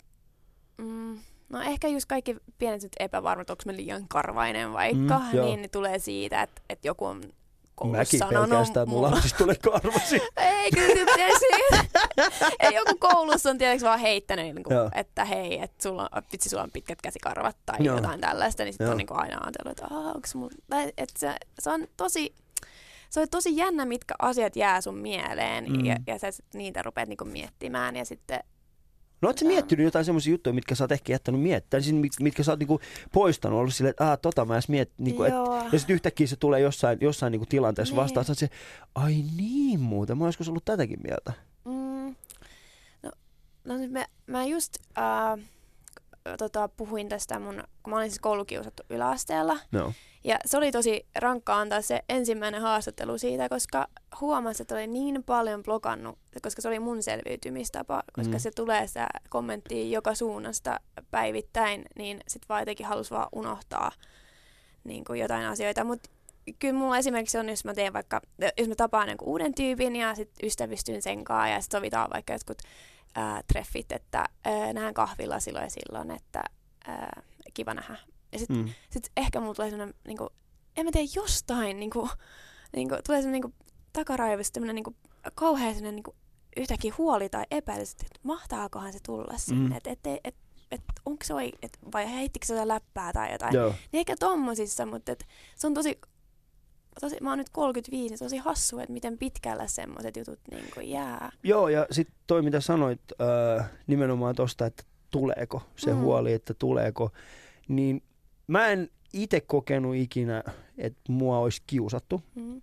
mm, 0.79 1.19
No 1.49 1.61
ehkä 1.61 1.89
just 1.89 2.07
kaikki 2.07 2.37
pienet 2.59 2.83
nyt 2.83 2.93
epävarmat, 2.99 3.51
onko 3.51 3.63
me 3.67 3.77
liian 3.77 4.09
karvainen 4.09 4.73
vaikka, 4.73 5.19
Mm, 5.19 5.37
joo. 5.37 5.47
niin 5.47 5.63
ne 5.63 5.69
tulee 5.69 5.99
siitä, 5.99 6.43
että, 6.43 6.63
että 6.69 6.89
joku 6.89 7.05
on 7.05 7.21
koulussa 7.77 7.99
Mäkin 7.99 8.19
sanonut 8.19 8.51
pelkästään, 8.51 8.89
mulla 8.89 9.21
siis 9.21 9.33
tulee 9.33 9.55
karvasi. 9.55 10.21
Ei 10.37 10.71
kyllä. 10.71 11.07
Ei 12.61 12.75
joku 12.75 12.97
koulussa 12.99 13.51
on 13.51 13.59
tietysti 13.59 13.87
vaan 13.87 13.99
heittänyt, 13.99 14.45
niin 14.45 14.63
kuin, 14.63 14.77
Joo. 14.77 14.91
että 14.95 15.25
hei, 15.25 15.63
että 15.63 15.83
sulla 15.83 16.09
on, 16.13 16.23
vitsi, 16.33 16.49
sulla 16.49 16.63
on 16.63 16.71
pitkät 16.71 17.03
käsikarvat 17.03 17.57
tai 17.67 17.77
Joo. 17.81 17.97
jotain 17.97 18.21
tällaista, 18.21 18.65
niin 18.65 18.73
sitten 18.73 18.91
on 18.91 18.97
niin 18.97 19.07
kuin 19.07 19.21
aina 19.21 19.39
ajatellut, 19.41 19.79
että 19.79 19.95
onko 19.95 20.29
mulla... 20.35 20.83
Että 20.97 21.19
se, 21.19 21.35
se, 21.59 21.71
on 21.71 21.87
tosi, 21.97 22.35
se 23.11 23.21
on 23.21 23.29
tosi 23.31 23.57
jännä, 23.57 23.85
mitkä 23.85 24.15
asiat 24.19 24.57
jää 24.57 24.81
sun 24.81 24.99
mieleen 24.99 25.65
Mm. 25.69 25.85
ja, 25.85 25.97
ja 26.07 26.19
sä 26.19 26.31
sit 26.31 26.45
niitä 26.55 26.83
rupeat 26.83 27.09
niin 27.09 27.17
kuin 27.17 27.31
miettimään 27.31 27.97
ja 27.97 28.05
sitten 28.05 28.41
No 29.23 29.29
ootko 29.29 29.41
sä 29.41 29.45
miettinyt 29.47 29.85
jotain 29.85 30.05
semmoisia 30.05 30.31
juttuja, 30.31 30.55
mitkä 30.55 30.75
sä 30.75 30.85
oot 30.85 30.93
ehkä 30.93 31.13
jättänyt 31.13 31.41
miettiä, 31.41 31.81
siis 31.81 31.95
mit- 31.97 32.13
mitkä 32.21 32.43
sä 32.43 32.53
oot 32.53 32.59
niinku 32.59 32.81
poistanut, 33.13 33.59
ollut 33.59 33.75
silleen, 33.75 33.91
että 33.91 34.17
tota 34.23 34.45
mä 34.45 34.55
edes 34.55 34.69
miet, 34.69 34.91
niinku, 34.99 35.23
et, 35.23 35.33
ja 35.73 35.79
sitten 35.79 35.95
yhtäkkiä 35.95 36.27
se 36.27 36.37
tulee 36.37 36.61
jossain, 36.61 36.99
jossain 37.01 37.31
niinku 37.31 37.47
tilanteessa 37.47 37.95
Niin. 37.95 38.03
vastaan, 38.03 38.25
sä 38.25 38.31
oot 38.31 38.39
se, 38.39 38.51
ai 38.95 39.25
niin 39.37 39.81
muuten, 39.81 40.19
mä 40.19 40.25
oon 40.25 40.29
joskus 40.29 40.49
ollut 40.49 40.65
tätäkin 40.65 40.99
mieltä. 41.05 41.33
Mm, 41.65 42.15
no, 43.03 43.11
no 43.65 43.77
nyt 43.77 43.91
mä, 43.91 44.07
mä 44.27 44.45
just 44.45 44.77
äh, 44.99 45.39
tota, 46.39 46.69
puhuin 46.69 47.09
tästä 47.09 47.39
mun, 47.39 47.63
kun 47.83 47.91
mä 47.93 47.97
olin 47.97 48.11
siis 48.11 48.21
koulukiusattu 48.21 48.83
yläasteella. 48.91 49.59
No. 49.73 49.93
Ja 50.27 50.37
se 50.47 50.57
oli 50.57 50.73
tosi 50.73 51.07
rankka 51.19 51.57
antaa 51.59 51.81
se 51.83 52.03
ensimmäinen 52.09 52.63
haastattelu 52.63 53.19
siitä, 53.19 53.49
koska 53.49 53.87
huomasin, 54.21 54.65
että 54.65 54.75
oli 54.75 54.87
niin 54.87 55.25
paljon 55.25 55.63
blokannut, 55.63 56.19
koska 56.43 56.63
se 56.63 56.69
oli 56.69 56.79
mun 56.79 57.03
selviytymistapa, 57.03 58.03
koska 58.13 58.33
Mm. 58.33 58.39
se 58.39 58.51
tulee 58.51 58.87
sitä 58.87 59.07
kommenttia 59.29 59.85
joka 59.97 60.15
suunnasta 60.15 60.81
päivittäin, 61.11 61.85
niin 61.99 62.21
sit 62.29 62.43
vaan 62.49 62.61
jotenkin 62.61 62.87
halusi 62.87 63.11
vaan 63.11 63.29
unohtaa 63.33 63.93
niin 64.85 65.05
kuin 65.05 65.21
jotain 65.21 65.47
asioita. 65.47 65.85
Mutta 65.85 66.11
kyllä 66.59 66.75
mulla 66.79 66.99
esimerkiksi 66.99 67.39
on, 67.39 67.49
jos 67.49 67.65
mä 67.65 67.75
teen 67.75 67.93
vaikka, 67.93 68.21
jos 68.59 68.69
mä 68.69 68.75
tapaan 68.75 69.09
jonkun 69.09 69.29
uuden 69.29 69.55
tyypin 69.55 69.97
ja 69.97 70.15
sit 70.15 70.31
ystävystyn 70.43 71.03
sen 71.03 71.25
kanssa 71.25 71.49
ja 71.49 71.61
sit 71.61 71.73
sovitaan 71.73 72.11
vaikka 72.13 72.33
jotkut 72.33 72.59
ää, 73.15 73.41
treffit, 73.53 73.93
että 73.93 74.25
ää, 74.45 74.73
nähdään 74.73 74.95
kahvilla 74.95 75.41
silloin 75.41 75.65
ja 75.65 75.71
silloin, 75.71 76.11
että 76.11 76.43
ää, 76.87 77.23
kiva 77.55 77.75
nähdä. 77.75 77.97
Ja 78.37 78.41
sit 78.41 78.49
Mm. 78.49 78.69
sitten 78.91 79.13
ehkä 79.17 79.41
mulla 79.41 79.55
tulee 79.55 79.71
sellainen, 79.71 79.95
niin 80.07 80.17
kuin, 80.19 80.31
en 80.77 80.85
mä 80.87 80.93
tiedä, 80.93 81.09
jostain, 81.17 81.81
niin 81.81 81.91
kuin, 81.91 82.11
niin 82.77 82.89
kuin, 82.89 83.01
tulee 83.07 83.23
sellainen 83.23 83.43
niin 83.43 83.55
takaraivosta 83.93 84.53
tämmöinen 84.53 84.75
niin 84.75 84.85
kuin, 84.85 84.97
kauhean 85.35 85.75
sellainen 85.75 85.97
niin 85.97 86.03
kuin, 86.05 86.17
yhtäkkiä 86.57 86.95
huoli 86.99 87.29
tai 87.29 87.45
epäilys, 87.51 87.93
että 87.93 88.07
mahtaakohan 88.23 88.93
se 88.93 88.99
tulla 89.07 89.39
sinne, 89.39 89.69
Mm. 89.69 89.77
että 89.77 89.91
et, 89.91 89.99
et, 90.07 90.19
et, 90.25 90.35
et, 90.71 90.81
onko 91.07 91.25
se 91.25 91.35
oi, 91.35 91.53
et, 91.63 91.79
vai 91.93 92.13
heittikö 92.13 92.47
se 92.47 92.53
jotain 92.53 92.69
läppää 92.69 93.13
tai 93.13 93.33
jotain. 93.33 93.55
Joo. 93.55 93.69
Niin 93.71 93.99
ehkä 94.01 94.15
tommosissa, 94.21 94.87
mutta 94.87 95.13
et, 95.13 95.27
se 95.57 95.67
on 95.67 95.75
tosi, 95.75 96.01
tosi, 97.01 97.17
mä 97.21 97.29
oon 97.31 97.39
nyt 97.39 97.49
35, 97.49 98.09
niin 98.13 98.19
tosi 98.19 98.37
hassu, 98.37 98.79
että 98.79 98.93
miten 98.93 99.19
pitkällä 99.19 99.67
semmoiset 99.67 100.17
jutut 100.17 100.39
niin 100.51 100.71
kuin 100.75 100.91
jää. 100.91 101.33
Joo, 101.43 101.69
ja 101.69 101.87
sitten 101.91 102.17
toi 102.27 102.43
mitä 102.43 102.61
sanoit 102.61 103.01
äh, 103.61 103.71
nimenomaan 103.87 104.35
tosta, 104.35 104.67
että 104.67 104.83
tuleeko 105.11 105.63
se 105.77 105.93
Mm. 105.95 106.01
huoli, 106.01 106.33
että 106.33 106.55
tuleeko, 106.55 107.11
niin 107.69 108.03
mä 108.47 108.69
en 108.69 108.91
itse 109.13 109.41
kokenut 109.41 109.97
ikinä, 109.97 110.45
että 110.79 111.13
mua 111.13 111.39
olisi 111.39 111.63
kiusattu. 111.67 112.23
Mm. 112.35 112.57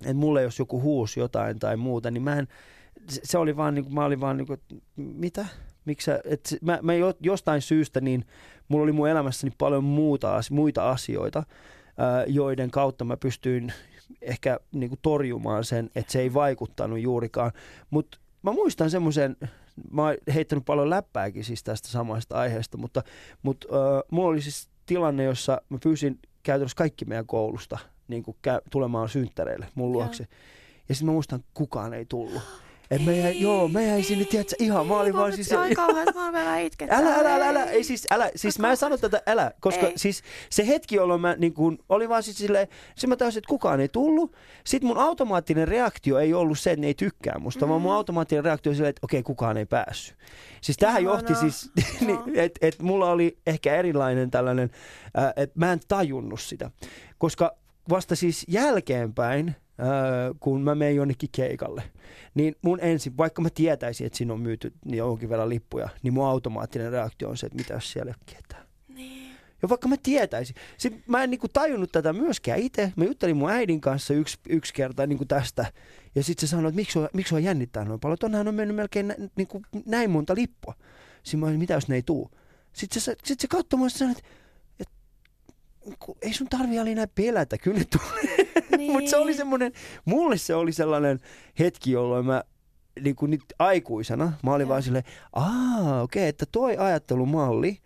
että 0.00 0.14
mulle 0.14 0.42
jos 0.42 0.58
joku 0.58 0.80
huusi 0.80 1.20
jotain 1.20 1.58
tai 1.58 1.76
muuta, 1.76 2.10
niin 2.10 2.22
mä 2.22 2.36
en, 2.36 2.48
se, 3.08 3.20
se 3.24 3.38
oli 3.38 3.56
vaan 3.56 3.74
niinku, 3.74 3.90
mä 3.90 4.04
olin 4.04 4.20
vaan 4.20 4.36
niinku, 4.36 4.52
että 4.52 4.74
mitä? 4.96 5.46
Miksi 5.84 6.10
et 6.24 6.56
mä, 6.62 6.78
mä 6.82 6.94
jo, 6.94 7.14
jostain 7.20 7.62
syystä 7.62 8.00
niin 8.00 8.24
mulla 8.68 8.82
oli 8.82 8.92
mun 8.92 9.08
elämässäni 9.08 9.52
paljon 9.58 9.84
muuta, 9.84 10.40
muita 10.50 10.90
asioita, 10.90 11.42
ää, 11.98 12.24
joiden 12.24 12.70
kautta 12.70 13.04
mä 13.04 13.16
pystyin 13.16 13.72
ehkä 14.22 14.60
niinku 14.72 14.96
torjumaan 15.02 15.64
sen, 15.64 15.90
että 15.94 16.12
se 16.12 16.20
ei 16.20 16.34
vaikuttanut 16.34 17.00
juurikaan. 17.00 17.52
Mutta 17.90 18.18
mä 18.42 18.52
muistan 18.52 18.90
semmoisen, 18.90 19.36
mä 19.90 20.02
oon 20.02 20.16
heittänyt 20.34 20.64
paljon 20.64 20.90
läppääkin 20.90 21.44
siis 21.44 21.62
tästä 21.62 21.88
samasta 21.88 22.38
aiheesta, 22.38 22.78
mutta, 22.78 23.02
mutta 23.42 23.68
äh, 23.68 24.02
mulla 24.10 24.28
oli 24.28 24.42
siis 24.42 24.68
tilanne, 24.86 25.24
jossa 25.24 25.60
mä 25.68 25.78
pyysin 25.82 26.18
käytännössä 26.42 26.76
kaikki 26.76 27.04
meidän 27.04 27.26
koulusta 27.26 27.78
niin 28.08 28.22
kuin 28.22 28.36
kä- 28.48 28.62
tulemaan 28.70 29.08
synttäreille 29.08 29.66
mun 29.74 29.92
luokse. 29.92 30.26
Ja 30.88 30.94
sitten 30.94 31.06
mä 31.06 31.12
muistan, 31.12 31.44
kukaan 31.54 31.94
ei 31.94 32.04
tullut. 32.04 32.42
Et 32.90 33.04
mä 33.04 33.12
jäin, 33.12 33.40
joo, 33.40 33.68
mä 33.68 33.82
jäin 33.82 34.04
sinne, 34.04 34.24
tiedätkö, 34.24 34.54
ihan, 34.58 34.86
mä 34.86 34.98
olin 35.00 35.14
vaan 35.14 35.32
siis... 35.32 35.52
Ai 35.52 35.74
kauhean, 35.74 36.06
mä 36.14 36.24
oon 36.24 36.32
vielä 36.32 36.58
itkettää. 36.58 36.98
Älä, 36.98 37.14
älä, 37.14 37.34
älä, 37.34 37.48
älä, 37.48 37.64
ei 37.64 37.84
siis, 37.84 38.06
älä, 38.10 38.30
siis 38.36 38.58
mä 38.58 38.70
en 38.70 38.76
sano 38.76 38.96
tätä, 38.98 39.22
älä, 39.26 39.52
koska 39.60 39.86
Ei. 39.86 39.92
siis 39.96 40.22
se 40.50 40.66
hetki, 40.66 40.96
jolloin 40.96 41.20
mä 41.20 41.34
niin 41.38 41.54
kun, 41.54 41.78
oli 41.88 42.08
vaan 42.08 42.22
siis 42.22 42.38
silleen, 42.38 42.68
se 42.96 43.06
mä 43.06 43.16
tajusin, 43.16 43.38
että 43.38 43.48
kukaan 43.48 43.80
ei 43.80 43.88
tullut. 43.88 44.36
Sitten 44.64 44.88
mun 44.88 44.98
automaattinen 44.98 45.68
reaktio 45.68 46.18
ei 46.18 46.34
ollut 46.34 46.58
se, 46.58 46.70
että 46.70 46.80
ne 46.80 46.86
ei 46.86 46.94
tykkää 46.94 47.38
musta, 47.38 47.66
mm. 47.66 47.70
vaan 47.70 47.80
mun 47.82 47.90
Mhm. 47.90 47.96
automaattinen 47.96 48.44
reaktio 48.44 48.70
oli 48.70 48.76
silleen, 48.76 48.90
että 48.90 49.00
okei, 49.04 49.22
kukaan 49.22 49.56
ei 49.56 49.66
päässyt. 49.66 50.16
Siis 50.60 50.76
tähän 50.76 51.02
Ihanaa. 51.02 51.20
johti 51.20 51.34
siis, 51.34 51.70
niin, 52.00 52.08
Joo. 52.10 52.22
että 52.34 52.66
et 52.66 52.82
mulla 52.82 53.10
oli 53.10 53.38
ehkä 53.46 53.74
erilainen 53.76 54.30
tällainen, 54.30 54.70
äh, 55.18 55.32
että 55.36 55.58
mä 55.58 55.72
en 55.72 55.80
tajunnut 55.88 56.40
sitä. 56.40 56.70
Koska 57.18 57.56
vasta 57.88 58.16
siis 58.16 58.44
jälkeenpäin, 58.48 59.56
äh, 59.80 60.36
kun 60.40 60.62
mä 60.62 60.74
menen 60.74 60.96
jonnekin 60.96 61.28
keikalle, 61.32 61.82
niin 62.34 62.56
mun 62.62 62.78
ensin, 62.80 63.16
vaikka 63.16 63.42
mä 63.42 63.48
tietäisin, 63.54 64.06
että 64.06 64.16
siinä 64.16 64.32
on 64.32 64.40
myyty 64.40 64.72
niin 64.84 64.98
jonkin 64.98 65.28
verran 65.28 65.48
lippuja, 65.48 65.88
niin 66.02 66.14
mun 66.14 66.26
automaattinen 66.26 66.92
reaktio 66.92 67.28
on 67.28 67.36
se, 67.36 67.46
että 67.46 67.56
mitä 67.56 67.74
jos 67.74 67.92
siellä 67.92 68.10
ei 68.10 68.34
ketään. 68.34 68.66
Niin. 68.88 69.36
Ja 69.62 69.68
vaikka 69.68 69.88
mä 69.88 69.96
tietäisin. 70.02 70.56
Sitten 70.78 71.02
mä 71.06 71.22
en 71.22 71.30
niinku 71.30 71.48
tajunnut 71.48 71.92
tätä 71.92 72.12
myöskään 72.12 72.58
itse. 72.58 72.92
Mä 72.96 73.04
juttelin 73.04 73.36
mun 73.36 73.50
äidin 73.50 73.80
kanssa 73.80 74.14
yksi, 74.14 74.38
yksi 74.48 74.74
kerta 74.74 75.06
niinku 75.06 75.24
tästä. 75.24 75.72
Ja 76.14 76.22
sitten 76.22 76.48
se 76.48 76.50
sanoi, 76.50 76.68
että 76.68 76.76
miksi 76.76 76.92
sua, 76.92 77.08
miksi 77.12 77.28
sua 77.28 77.38
jännittää 77.38 77.84
noin 77.84 78.00
paljon. 78.00 78.18
Tonnehan 78.18 78.48
on 78.48 78.54
mennyt 78.54 78.76
melkein 78.76 79.08
nä, 79.08 79.14
niinku 79.36 79.62
näin 79.86 80.10
monta 80.10 80.34
lippua. 80.34 80.74
Sitten 81.22 81.40
mä 81.40 81.46
olin, 81.46 81.58
mitä 81.58 81.74
jos 81.74 81.88
ne 81.88 81.94
ei 81.94 82.02
tuu. 82.02 82.30
Sitten 82.72 83.02
se, 83.02 83.16
sit 83.24 83.40
se 83.40 83.48
katsoi 83.48 83.78
mua 83.78 83.86
ja 83.86 83.90
sanoi, 83.90 84.12
että, 84.12 84.28
että 84.80 84.92
ei 86.22 86.32
sun 86.32 86.48
tarvi 86.48 86.94
näin 86.94 87.08
pelätä, 87.14 87.58
kyllä 87.58 87.78
ne 87.78 87.84
tulee. 87.84 88.45
Niin. 88.76 88.92
Mutta 88.92 89.10
se 89.10 89.16
oli 89.16 89.34
semmoinen, 89.34 89.72
mulle 90.04 90.36
se 90.36 90.54
oli 90.54 90.72
sellainen 90.72 91.20
hetki, 91.58 91.90
jolloin 91.90 92.26
mä 92.26 92.42
niin 93.04 93.16
kuin 93.16 93.30
nyt 93.30 93.44
aikuisena, 93.58 94.32
mä 94.42 94.54
olin 94.54 94.64
Joo. 94.64 94.68
vaan 94.68 94.82
silleen, 94.82 95.04
aa 95.32 96.02
okei, 96.02 96.22
okay, 96.22 96.28
että 96.28 96.46
toi 96.52 96.76
ajattelumalli 96.76 97.78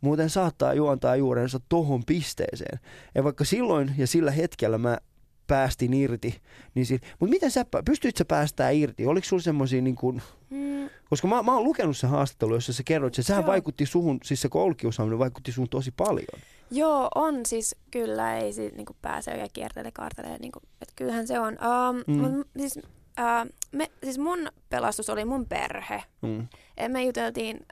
muuten 0.00 0.30
saattaa 0.30 0.74
juontaa 0.74 1.16
juurensa 1.16 1.60
tohon 1.68 2.04
pisteeseen. 2.04 2.80
Ja 3.14 3.24
vaikka 3.24 3.44
silloin 3.44 3.94
ja 3.98 4.06
sillä 4.06 4.30
hetkellä 4.30 4.78
mä 4.78 4.98
päästin 5.46 5.94
irti, 5.94 6.40
niin 6.74 6.86
sit, 6.86 7.02
mutta 7.20 7.30
miten 7.30 7.50
sä, 7.50 7.64
pystyit 7.84 8.16
sä 8.16 8.24
päästää 8.24 8.70
irti? 8.70 9.06
Oliko 9.06 9.24
sulla 9.24 9.42
semmoisia 9.42 9.82
niin 9.82 9.96
kuin, 9.96 10.22
Mm, 10.50 10.88
koska 11.10 11.28
mä, 11.28 11.42
mä 11.42 11.54
oon 11.54 11.64
lukenut 11.64 11.96
sen 11.96 12.10
haastattelun, 12.10 12.54
jossa 12.54 12.72
sä 12.72 12.82
kerroit, 12.82 13.14
että 13.14 13.22
sehän 13.22 13.46
vaikutti 13.46 13.86
suhun, 13.86 14.18
siis 14.24 14.40
se 14.42 14.48
koulukiusaaminen 14.48 15.18
vaikutti 15.18 15.52
suhun 15.52 15.68
tosi 15.68 15.90
paljon. 15.96 16.42
Joo, 16.70 17.08
on 17.14 17.46
siis 17.46 17.76
kyllä, 17.90 18.38
ei 18.38 18.52
si, 18.52 18.72
niinku 18.76 18.96
pääse 19.02 19.30
oikein 19.30 19.50
kiertelee 19.52 19.90
kaartelee, 19.92 20.38
niinku, 20.38 20.60
että 20.82 20.92
kyllähän 20.96 21.26
se 21.26 21.40
on. 21.40 21.52
Um, 21.52 22.14
Mm. 22.16 22.20
mut, 22.22 22.46
siis, 22.58 22.76
uh, 22.76 23.52
me, 23.72 23.90
siis 24.04 24.18
mun 24.18 24.48
pelastus 24.68 25.10
oli 25.10 25.24
mun 25.24 25.46
perhe. 25.46 26.02
Mm. 26.22 26.46
Et 26.76 26.92
Me 26.92 27.04
juteltiin 27.04 27.66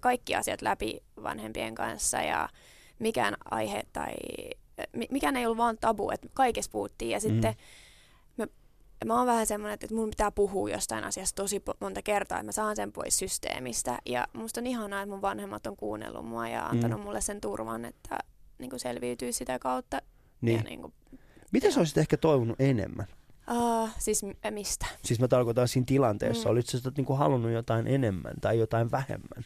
kaikki 0.00 0.34
asiat 0.34 0.62
läpi 0.62 1.00
vanhempien 1.22 1.74
kanssa 1.74 2.22
ja 2.22 2.48
mikään 2.98 3.34
aihe 3.50 3.82
tai 3.92 4.14
mikään 5.10 5.36
ei 5.36 5.46
ollut 5.46 5.58
vaan 5.58 5.78
tabu, 5.80 6.10
että 6.10 6.28
kaikessa 6.34 6.70
puhuttiin 6.70 7.10
ja 7.10 7.20
sitten 7.20 7.54
mä, 8.36 8.46
mä 9.04 9.18
oon 9.18 9.26
vähän 9.26 9.46
semmoinen, 9.46 9.74
että 9.80 9.94
mun 9.94 10.10
pitää 10.10 10.30
puhua 10.30 10.70
jostain 10.70 11.04
asiasta 11.04 11.42
tosi 11.42 11.62
monta 11.80 12.02
kertaa, 12.02 12.38
että 12.38 12.46
mä 12.46 12.52
saan 12.52 12.76
sen 12.76 12.92
pois 12.92 13.18
systeemistä 13.18 13.98
ja 14.06 14.26
musta 14.32 14.60
on 14.60 14.66
ihanaa, 14.66 15.02
että 15.02 15.12
mun 15.12 15.22
vanhemmat 15.22 15.66
on 15.66 15.76
kuunnellut 15.76 16.26
mua 16.26 16.48
ja 16.48 16.66
antanut 16.66 17.00
Mm. 17.00 17.04
mulle 17.04 17.20
sen 17.20 17.40
turvan, 17.40 17.84
että 17.84 18.18
niin 18.58 18.70
kuin 18.70 18.80
selviytyy 18.80 19.32
sitä 19.32 19.58
kautta. 19.58 20.02
Niin. 20.40 20.56
Ja 20.56 20.62
niin 20.62 20.80
kuin, 20.80 20.92
Mitä 21.52 21.70
sä 21.70 21.80
olisit 21.80 21.98
ehkä 21.98 22.16
toivonut 22.16 22.60
enemmän? 22.60 23.06
uh, 23.50 23.90
siis 23.98 24.22
m- 24.22 24.54
mistä? 24.54 24.86
Siis 25.04 25.20
mä 25.20 25.28
tarkoitan 25.28 25.68
siinä 25.68 25.84
tilanteessa, 25.86 26.42
mm. 26.42 26.48
Mm. 26.48 26.52
olitko 26.52 26.70
sä 26.78 26.90
niinku 26.96 27.14
halunnut 27.14 27.52
jotain 27.52 27.86
enemmän 27.86 28.34
tai 28.40 28.58
jotain 28.58 28.90
vähemmän? 28.90 29.44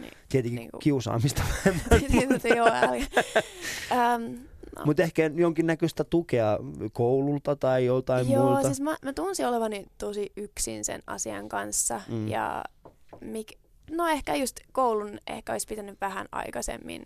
Niin. 0.00 0.12
Tietenkin 0.28 0.56
Niinku- 0.56 0.78
kiusaamista 0.78 1.42
vähemmän, 1.64 2.10
Tietysti 2.10 2.48
joo. 2.48 2.66
Um, 3.90 4.38
no. 4.78 4.84
mutta 4.84 5.02
ehkä 5.02 5.30
jonkinnäköistä 5.34 6.04
tukea 6.04 6.58
koululta 6.92 7.56
tai 7.56 7.84
jotain 7.84 8.30
Joo, 8.30 8.44
muilta. 8.44 8.62
siis 8.62 8.80
mä, 8.80 8.96
mä 9.04 9.12
tunsin 9.12 9.46
olevani 9.46 9.86
tosi 9.98 10.32
yksin 10.36 10.84
sen 10.84 11.02
asian 11.06 11.48
kanssa. 11.48 12.00
Mm. 12.08 12.14
Mm. 12.14 12.28
Ja 12.28 12.64
mik, 13.20 13.52
no 13.90 14.06
ehkä 14.06 14.34
just 14.34 14.60
koulun 14.72 15.18
ehkä 15.26 15.52
olisi 15.52 15.66
pitänyt 15.66 16.00
vähän 16.00 16.26
aikaisemmin 16.32 17.02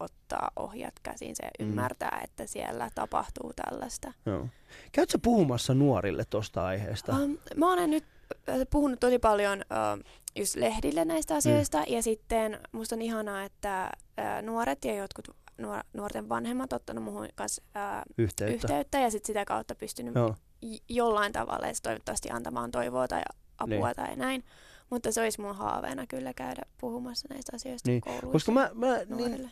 ottaa 0.00 0.50
ohjat 0.56 0.94
käsiin 1.02 1.34
ja 1.42 1.48
Mm. 1.58 1.68
ymmärtää, 1.70 2.20
että 2.24 2.46
siellä 2.46 2.90
tapahtuu 2.94 3.52
tällaista. 3.56 4.12
Joo. 4.26 4.46
Käytkö 4.92 5.18
puhumassa 5.22 5.74
nuorille 5.74 6.24
tuosta 6.30 6.66
aiheesta? 6.66 7.12
Um, 7.16 7.38
mä 7.56 7.72
olen 7.72 7.90
nyt 7.90 8.04
äh, 8.48 8.56
puhunut 8.70 9.00
tosi 9.00 9.18
paljon 9.18 9.58
uh, 9.58 10.04
just 10.36 10.56
lehdille 10.56 11.04
näistä 11.04 11.34
asioista. 11.34 11.84
Ja 11.88 12.02
sitten 12.02 12.58
musta 12.72 12.94
on 12.94 13.02
ihanaa, 13.02 13.42
että 13.44 13.90
ää, 14.16 14.42
nuoret 14.42 14.84
ja 14.84 14.94
jotkut 14.94 15.28
nuor- 15.62 15.84
nuorten 15.92 16.28
vanhemmat 16.28 16.72
ottanut 16.72 17.04
muuhun 17.04 17.28
kanssa 17.34 17.62
ää, 17.74 18.02
Yhteyttä. 18.18 18.54
yhteyttä 18.54 18.98
ja 19.00 19.10
sitten 19.10 19.26
sitä 19.26 19.44
kautta 19.44 19.74
pystynyt 19.74 20.14
Joo. 20.14 20.34
j- 20.62 20.76
jollain 20.88 21.32
tavalla 21.32 21.66
edes 21.66 21.82
toivottavasti 21.82 22.30
antamaan 22.30 22.70
toivoa 22.70 23.08
tai 23.08 23.22
apua 23.58 23.86
Niin. 23.86 23.96
tai 23.96 24.16
näin. 24.16 24.44
Mutta 24.90 25.12
se 25.12 25.20
olisi 25.22 25.40
mun 25.40 25.56
haaveena 25.56 26.06
kyllä 26.06 26.34
käydä 26.34 26.62
puhumassa 26.80 27.28
näistä 27.30 27.52
asioista 27.56 27.90
Niin, 27.90 28.00
kouluissa 28.00 28.30
Koska 28.32 28.52
mä, 28.52 28.70
mä 28.74 28.86
niin, 29.16 29.50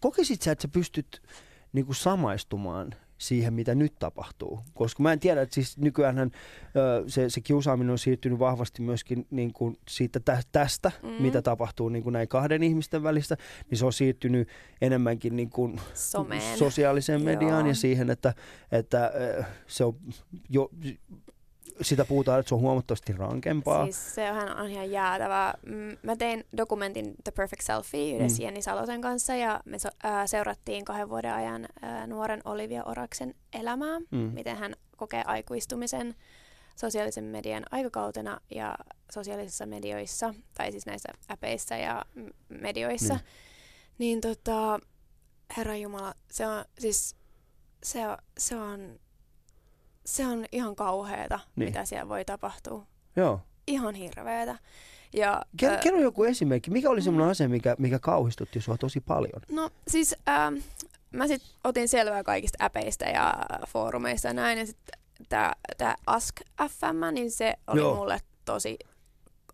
kokisit 0.00 0.42
sä, 0.42 0.52
että 0.52 0.62
sä 0.62 0.68
pystyt 0.68 1.22
niin 1.72 1.86
kuin 1.86 1.96
samaistumaan 1.96 2.94
siihen, 3.26 3.54
mitä 3.54 3.74
nyt 3.74 3.94
tapahtuu? 3.98 4.60
Koska 4.74 5.02
mä 5.02 5.12
en 5.12 5.20
tiedä, 5.20 5.42
että 5.42 5.54
siis 5.54 5.78
nykyään 5.78 6.30
se, 7.06 7.30
se 7.30 7.40
kiusaaminen 7.40 7.90
on 7.90 7.98
siirtynyt 7.98 8.38
vahvasti 8.38 8.82
myöskin 8.82 9.26
niin 9.30 9.52
kuin 9.52 9.76
siitä 9.88 10.20
tä, 10.20 10.42
tästä, 10.52 10.92
Mm. 11.02 11.08
mitä 11.22 11.42
tapahtuu 11.42 11.88
niin 11.88 12.02
kuin 12.02 12.12
näin 12.12 12.28
kahden 12.28 12.62
ihmisten 12.62 13.02
välistä, 13.02 13.36
niin 13.70 13.78
se 13.78 13.86
on 13.86 13.92
siirtynyt 13.92 14.48
enemmänkin 14.80 15.36
niin 15.36 15.50
kuin 15.50 15.80
Someen. 15.94 16.58
sosiaaliseen 16.58 17.22
mediaan 17.22 17.60
Joo. 17.60 17.68
ja 17.68 17.74
siihen, 17.74 18.10
että, 18.10 18.34
että 18.72 19.12
se 19.66 19.84
on 19.84 19.96
jo, 20.48 20.70
sitä 21.82 22.04
puhutaan, 22.04 22.40
että 22.40 22.48
se 22.48 22.54
on 22.54 22.60
huomattavasti 22.60 23.12
rankempaa. 23.12 23.84
Siis 23.84 24.14
sehän 24.14 24.56
on 24.60 24.70
ihan 24.70 24.90
jäätävää. 24.90 25.54
Mm, 25.66 25.96
Mä 26.02 26.16
tein 26.16 26.44
dokumentin 26.56 27.14
The 27.24 27.32
Perfect 27.32 27.62
Selfie 27.62 28.16
yhdessä 28.16 28.42
Mm. 28.42 28.44
Jenni 28.44 28.62
Salosen 28.62 29.00
kanssa 29.00 29.34
ja 29.34 29.60
me 29.64 29.78
so, 29.78 29.88
ää, 30.02 30.26
seurattiin 30.26 30.84
kahden 30.84 31.08
vuoden 31.08 31.34
ajan 31.34 31.68
ää, 31.82 32.06
nuoren 32.06 32.40
Olivia 32.44 32.84
Oraksen 32.84 33.34
elämää, 33.52 33.98
Mm. 34.10 34.18
miten 34.18 34.56
hän 34.56 34.76
kokee 34.96 35.22
aikuistumisen 35.26 36.14
sosiaalisen 36.76 37.24
median 37.24 37.62
aikakautena 37.70 38.40
ja 38.54 38.74
sosiaalisissa 39.12 39.66
medioissa, 39.66 40.34
tai 40.54 40.70
siis 40.72 40.86
näissä 40.86 41.08
äpeissä 41.30 41.76
ja 41.76 42.02
medioissa. 42.48 43.14
Niin. 43.14 43.24
Niin, 43.98 44.20
niin 44.20 44.20
tota, 44.20 44.80
herra 45.56 45.76
Jumala, 45.76 46.14
se 46.30 46.46
on 46.46 46.64
siis, 46.78 47.16
se 47.82 48.08
on, 48.08 48.16
se 48.38 48.56
on, 48.56 48.98
se 50.06 50.26
on 50.26 50.44
ihan 50.52 50.76
kauheeta, 50.76 51.40
Niin. 51.56 51.68
mitä 51.68 51.84
siellä 51.84 52.08
voi 52.08 52.24
tapahtua 52.24 52.86
Joo. 53.16 53.40
ihan 53.66 53.94
hirveetä. 53.94 54.58
Ja, 55.12 55.42
Kerro, 55.56 55.74
ää, 55.76 55.82
kerro 55.82 56.00
joku 56.00 56.24
esimerkki. 56.24 56.70
Mikä 56.70 56.90
oli 56.90 57.02
semmoinen 57.02 57.30
asia, 57.30 57.48
mikä, 57.48 57.76
mikä 57.78 57.98
kauhistutti 57.98 58.60
sua 58.60 58.78
tosi 58.78 59.00
paljon? 59.00 59.42
No 59.50 59.70
siis 59.88 60.14
ähm, 60.28 60.54
mä 61.12 61.26
sit 61.26 61.42
otin 61.64 61.88
selvää 61.88 62.22
kaikista 62.24 62.64
äpeistä 62.64 63.04
ja 63.04 63.34
foorumeista 63.68 64.28
ja 64.28 64.34
näin. 64.34 64.58
Ja 64.58 64.66
sitten 64.66 64.98
tämä 65.28 65.94
Ask 66.06 66.40
FM, 66.68 67.14
niin 67.14 67.30
se 67.30 67.54
oli. 67.66 67.80
Joo. 67.80 67.94
mulle 67.94 68.18
tosi 68.44 68.76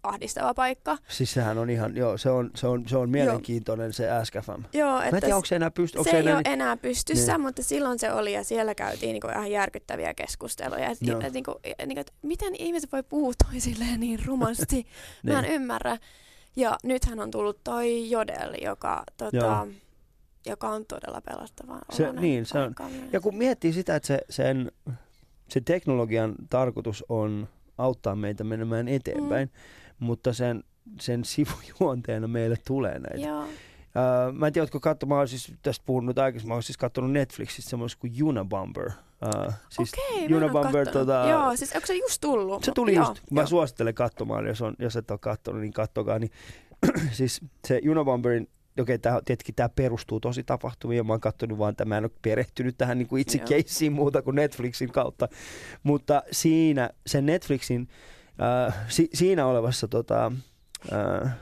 ahdistava 0.02 0.54
paikka. 0.54 0.98
Siis 1.08 1.32
sehän 1.32 1.58
on 1.58 1.70
ihan, 1.70 1.96
joo, 1.96 2.18
se 2.18 2.30
on, 2.30 2.50
se 2.54 2.66
on, 2.66 2.88
se 2.88 2.96
on 2.96 3.10
mielenkiintoinen 3.10 3.92
se 3.92 4.08
SKFM. 4.24 4.62
Joo, 4.72 4.92
Mä 4.92 5.02
en 5.02 5.04
että 5.08 5.20
tiedä, 5.20 5.36
onko 5.36 5.46
se 5.46 5.56
enää 5.56 5.70
pysty, 5.70 5.98
onko 5.98 6.04
se 6.04 6.10
se 6.10 6.16
ei 6.16 6.22
enää... 6.22 6.34
ole 6.34 6.42
enää 6.46 6.76
pystyssä, 6.76 7.32
Niin. 7.32 7.40
mutta 7.40 7.62
silloin 7.62 7.98
se 7.98 8.12
oli 8.12 8.32
ja 8.32 8.44
siellä 8.44 8.74
käytiin 8.74 9.12
niinku 9.12 9.28
ihan 9.28 9.50
järkyttäviä 9.50 10.14
keskusteluja. 10.14 10.90
Et, 10.90 10.98
Joo. 11.00 11.20
et, 11.24 11.32
niinku, 11.32 11.54
et, 11.64 11.86
niinku, 11.86 12.00
et 12.00 12.12
miten 12.22 12.54
ihmiset 12.58 12.92
voi 12.92 13.02
puhua 13.02 13.32
toisilleen 13.50 14.00
niin 14.00 14.20
rumasti? 14.26 14.86
Mä 15.22 15.38
en 15.38 15.42
Niin. 15.44 15.52
ymmärrä. 15.54 15.96
Ja 16.56 16.78
nythän 16.84 17.20
on 17.20 17.30
tullut 17.30 17.64
toi 17.64 18.10
Jodel, 18.10 18.54
joka, 18.62 19.04
tota, 19.16 19.36
Joo. 19.36 19.66
joka 20.46 20.68
on 20.68 20.86
todella 20.86 21.20
pelottava. 21.20 21.78
Se- 21.92 22.12
niin, 22.12 22.46
se 22.46 22.58
on. 22.58 22.74
Ja 23.12 23.20
kun 23.20 23.36
miettii 23.36 23.72
sitä, 23.72 23.96
että 23.96 24.06
se, 24.06 24.18
sen, 24.30 24.72
se 25.48 25.60
teknologian 25.60 26.34
tarkoitus 26.50 27.04
on 27.08 27.48
auttaa 27.78 28.16
meitä 28.16 28.44
menemään 28.44 28.88
eteenpäin, 28.88 29.48
mm. 29.48 29.60
Mutta 30.00 30.32
sen, 30.32 30.64
sen 31.00 31.24
sivujuonteena 31.24 32.28
meille 32.28 32.56
tulee 32.66 32.98
näitä. 32.98 33.28
Joo. 33.28 33.42
Uh, 33.42 34.32
mä 34.32 34.46
en 34.46 34.52
tiedä, 34.52 34.62
ootko 34.62 34.80
katsomaan, 34.80 35.16
mä 35.16 35.20
oon 35.20 35.28
siis 35.28 35.52
tästä 35.62 35.82
puhunut 35.86 36.18
aikaisemmin, 36.18 36.48
mä 36.48 36.54
oon 36.54 36.62
siis 36.62 36.76
katsonut 36.76 37.12
Netflixistä 37.12 37.70
semmoista 37.70 38.00
kuin 38.00 38.24
Unabomber. 38.24 38.86
Uh, 38.86 39.52
siis 39.68 39.92
Okei, 39.94 40.28
mä 40.28 40.36
Unabomber, 40.36 40.86
tota- 40.86 41.28
Joo, 41.28 41.56
siis 41.56 41.72
onko 41.72 41.86
se 41.86 41.94
just 41.94 42.20
tullut? 42.20 42.64
Se 42.64 42.72
tuli 42.72 42.94
joo, 42.94 43.08
just, 43.08 43.30
mä 43.30 43.40
joo. 43.40 43.46
suosittelen 43.46 43.94
katsomaan, 43.94 44.46
jos, 44.46 44.62
on, 44.62 44.74
jos 44.78 44.96
et 44.96 45.10
ole 45.10 45.18
katsonut, 45.18 45.60
niin 45.60 45.72
kattokaa. 45.72 46.18
Niin, 46.18 46.30
siis 47.12 47.40
se 47.68 47.80
Unabomberin, 47.90 48.48
okei, 48.80 48.94
okay, 48.94 49.22
tietenkin 49.24 49.54
tämä 49.54 49.68
perustuu 49.68 50.20
tosi 50.20 50.44
tapahtumiin, 50.44 51.06
mä 51.06 51.12
oon 51.12 51.20
katsonut 51.20 51.58
vaan, 51.58 51.70
että 51.70 51.84
mä 51.84 51.98
en 51.98 52.04
ole 52.04 52.10
perehtynyt 52.22 52.78
tähän 52.78 52.98
niin 52.98 53.08
kuin 53.08 53.20
itse 53.20 53.38
keissiin 53.38 53.92
muuta 53.92 54.22
kuin 54.22 54.36
Netflixin 54.36 54.92
kautta. 54.92 55.28
Mutta 55.82 56.22
siinä, 56.32 56.90
se 57.06 57.20
Netflixin, 57.22 57.88
äh, 58.42 58.74
si, 58.88 59.10
siinä 59.14 59.46
olevassa 59.46 59.88
tota, 59.88 60.32
äh, 60.92 61.32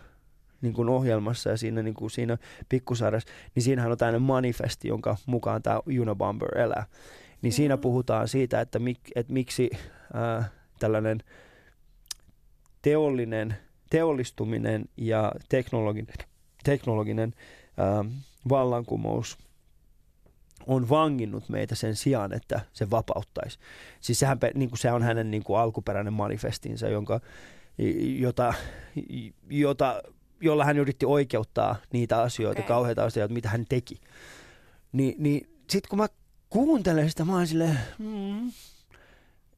niin 0.60 0.72
kuin 0.72 0.88
ohjelmassa 0.88 1.50
ja 1.50 1.56
siinä, 1.56 1.82
niin 1.82 1.94
kuin 1.94 2.10
siinä 2.10 2.38
pikkusarjassa, 2.68 3.32
niin 3.54 3.62
siinähän 3.62 3.92
on 3.92 3.98
tämmöinen 3.98 4.22
manifesti, 4.22 4.88
jonka 4.88 5.16
mukaan 5.26 5.62
tämä 5.62 5.80
Unabomber 6.00 6.58
elää. 6.58 6.86
Niin 7.42 7.52
siinä 7.52 7.72
Joo. 7.72 7.78
puhutaan 7.78 8.28
siitä, 8.28 8.60
että, 8.60 8.78
mik, 8.78 9.00
että 9.14 9.32
miksi 9.32 9.70
äh, 10.16 10.50
tällainen 10.78 11.22
teollinen, 12.82 13.56
teollistuminen 13.90 14.84
ja 14.96 15.32
teknologinen, 15.48 16.14
teknologinen 16.64 17.34
ähm, 17.80 18.06
vallankumous 18.48 19.38
on 20.68 20.88
vanginnut 20.88 21.48
meitä 21.48 21.74
sen 21.74 21.96
sijaan, 21.96 22.32
että 22.32 22.60
se 22.72 22.90
vapauttaisi. 22.90 23.58
Siis 24.00 24.18
sehän, 24.18 24.38
niin 24.54 24.68
kuin 24.68 24.78
se 24.78 24.92
on 24.92 25.02
hänen 25.02 25.30
niin 25.30 25.44
kuin 25.44 25.58
alkuperäinen 25.58 26.12
manifestinsa, 26.12 26.88
jonka, 26.88 27.20
jota, 28.18 28.54
jota, 29.50 30.02
jolla 30.40 30.64
hän 30.64 30.78
yritti 30.78 31.06
oikeuttaa 31.06 31.76
niitä 31.92 32.22
asioita, 32.22 32.60
okay. 32.60 32.68
kauheita 32.68 33.04
asioita, 33.04 33.34
mitä 33.34 33.48
hän 33.48 33.64
teki. 33.68 34.00
Ni, 34.92 35.16
niin 35.18 35.48
sitten 35.70 35.88
kun 35.90 35.98
mä 35.98 36.08
kuuntelen 36.50 37.10
sitä, 37.10 37.24
mä 37.24 37.32
oon 37.32 37.46
silleen, 37.46 37.78
mm, 37.98 38.52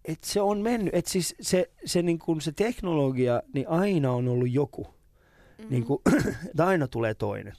että 0.04 0.26
se 0.26 0.40
on 0.40 0.58
mennyt, 0.58 0.94
että 0.94 1.10
siis 1.10 1.34
se, 1.40 1.70
se, 1.84 2.02
niin 2.02 2.18
kuin 2.18 2.40
se 2.40 2.52
teknologia, 2.52 3.42
niin 3.54 3.68
aina 3.68 4.12
on 4.12 4.28
ollut 4.28 4.50
joku. 4.50 4.86
Mhm. 5.60 5.68
Niin 5.70 5.84
kuin, 5.84 6.02
että 6.46 6.66
aina 6.66 6.88
tulee 6.88 7.14
toinen. 7.14 7.52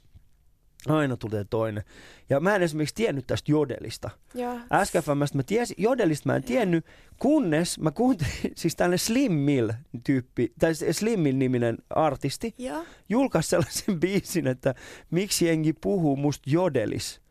Aina 0.87 1.17
tulee 1.17 1.43
toinen. 1.49 1.83
Ja 2.29 2.39
mä 2.39 2.55
en 2.55 2.61
esimerkiksi 2.61 2.95
tiennyt 2.95 3.27
tästä 3.27 3.51
Jodelista. 3.51 4.09
Joo. 4.33 4.59
SKFMstä 4.83 5.37
mä 5.37 5.43
tiesin, 5.43 5.75
Jodelista 5.79 6.29
mä 6.29 6.35
en 6.35 6.43
tiennyt, 6.43 6.85
kunnes 7.19 7.79
mä 7.79 7.91
kuuntelin, 7.91 8.31
siis 8.55 8.75
tällainen 8.75 8.99
Slim 8.99 9.31
Mill-tyyppi, 9.31 10.53
tai 10.59 10.75
se 10.75 10.93
Slim 10.93 11.19
Mill-niminen 11.19 11.77
artisti, 11.89 12.55
Joo. 12.57 12.83
julkaisi 13.09 13.49
sellaisen 13.49 13.99
biisin, 14.01 14.47
että 14.47 14.75
miksi 15.11 15.45
jengi 15.45 15.73
puhuu 15.73 16.15
musta 16.15 16.49
Jodelis. 16.49 17.21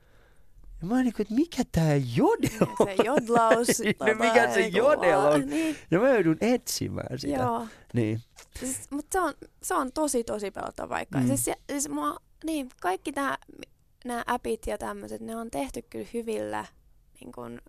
Ja 0.82 0.86
mä 0.86 1.02
niin 1.02 1.12
kuin, 1.12 1.22
että 1.24 1.34
mikä 1.34 1.62
tää 1.72 1.96
Jodel 2.16 2.68
on? 2.80 2.86
Se 2.96 3.02
jodlaus. 3.04 3.66
Tota, 3.98 4.14
mikä 4.14 4.54
se 4.54 4.60
niinku 4.60 4.78
jodel 4.78 5.18
on? 5.18 5.40
Niin, 5.46 5.76
Ja 5.90 6.00
mä 6.00 6.08
joudun 6.08 6.36
etsimään 6.40 7.18
sitä. 7.18 7.36
joo. 7.42 7.66
Niin. 7.94 8.20
Siis, 8.60 8.90
mutta 8.90 9.12
se 9.12 9.20
on, 9.20 9.34
se 9.62 9.74
on 9.74 9.92
tosi, 9.92 10.24
tosi 10.24 10.50
pelottava 10.50 10.88
paikka. 10.88 11.18
Mm. 11.18 11.26
Siis, 11.26 11.44
se- 11.44 11.56
siis 11.70 11.88
mua, 11.88 12.16
niin, 12.44 12.68
kaikki 12.81 13.12
nämä 14.05 14.24
appit 14.26 14.66
ja 14.66 14.79
tämmöiset, 14.79 15.20
ne 15.20 15.37
on 15.37 15.50
tehty 15.50 15.83
kyllä 15.90 16.07
hyvillä 16.14 16.64
niin 17.20 17.33
kun, 17.33 17.61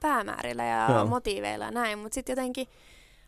päämäärillä 0.00 0.64
ja 0.64 0.86
Joo. 0.90 1.06
Motiiveilla 1.06 1.64
ja 1.64 1.70
näin, 1.70 1.98
mutta 1.98 2.14
sitten 2.14 2.32
jotenkin 2.32 2.66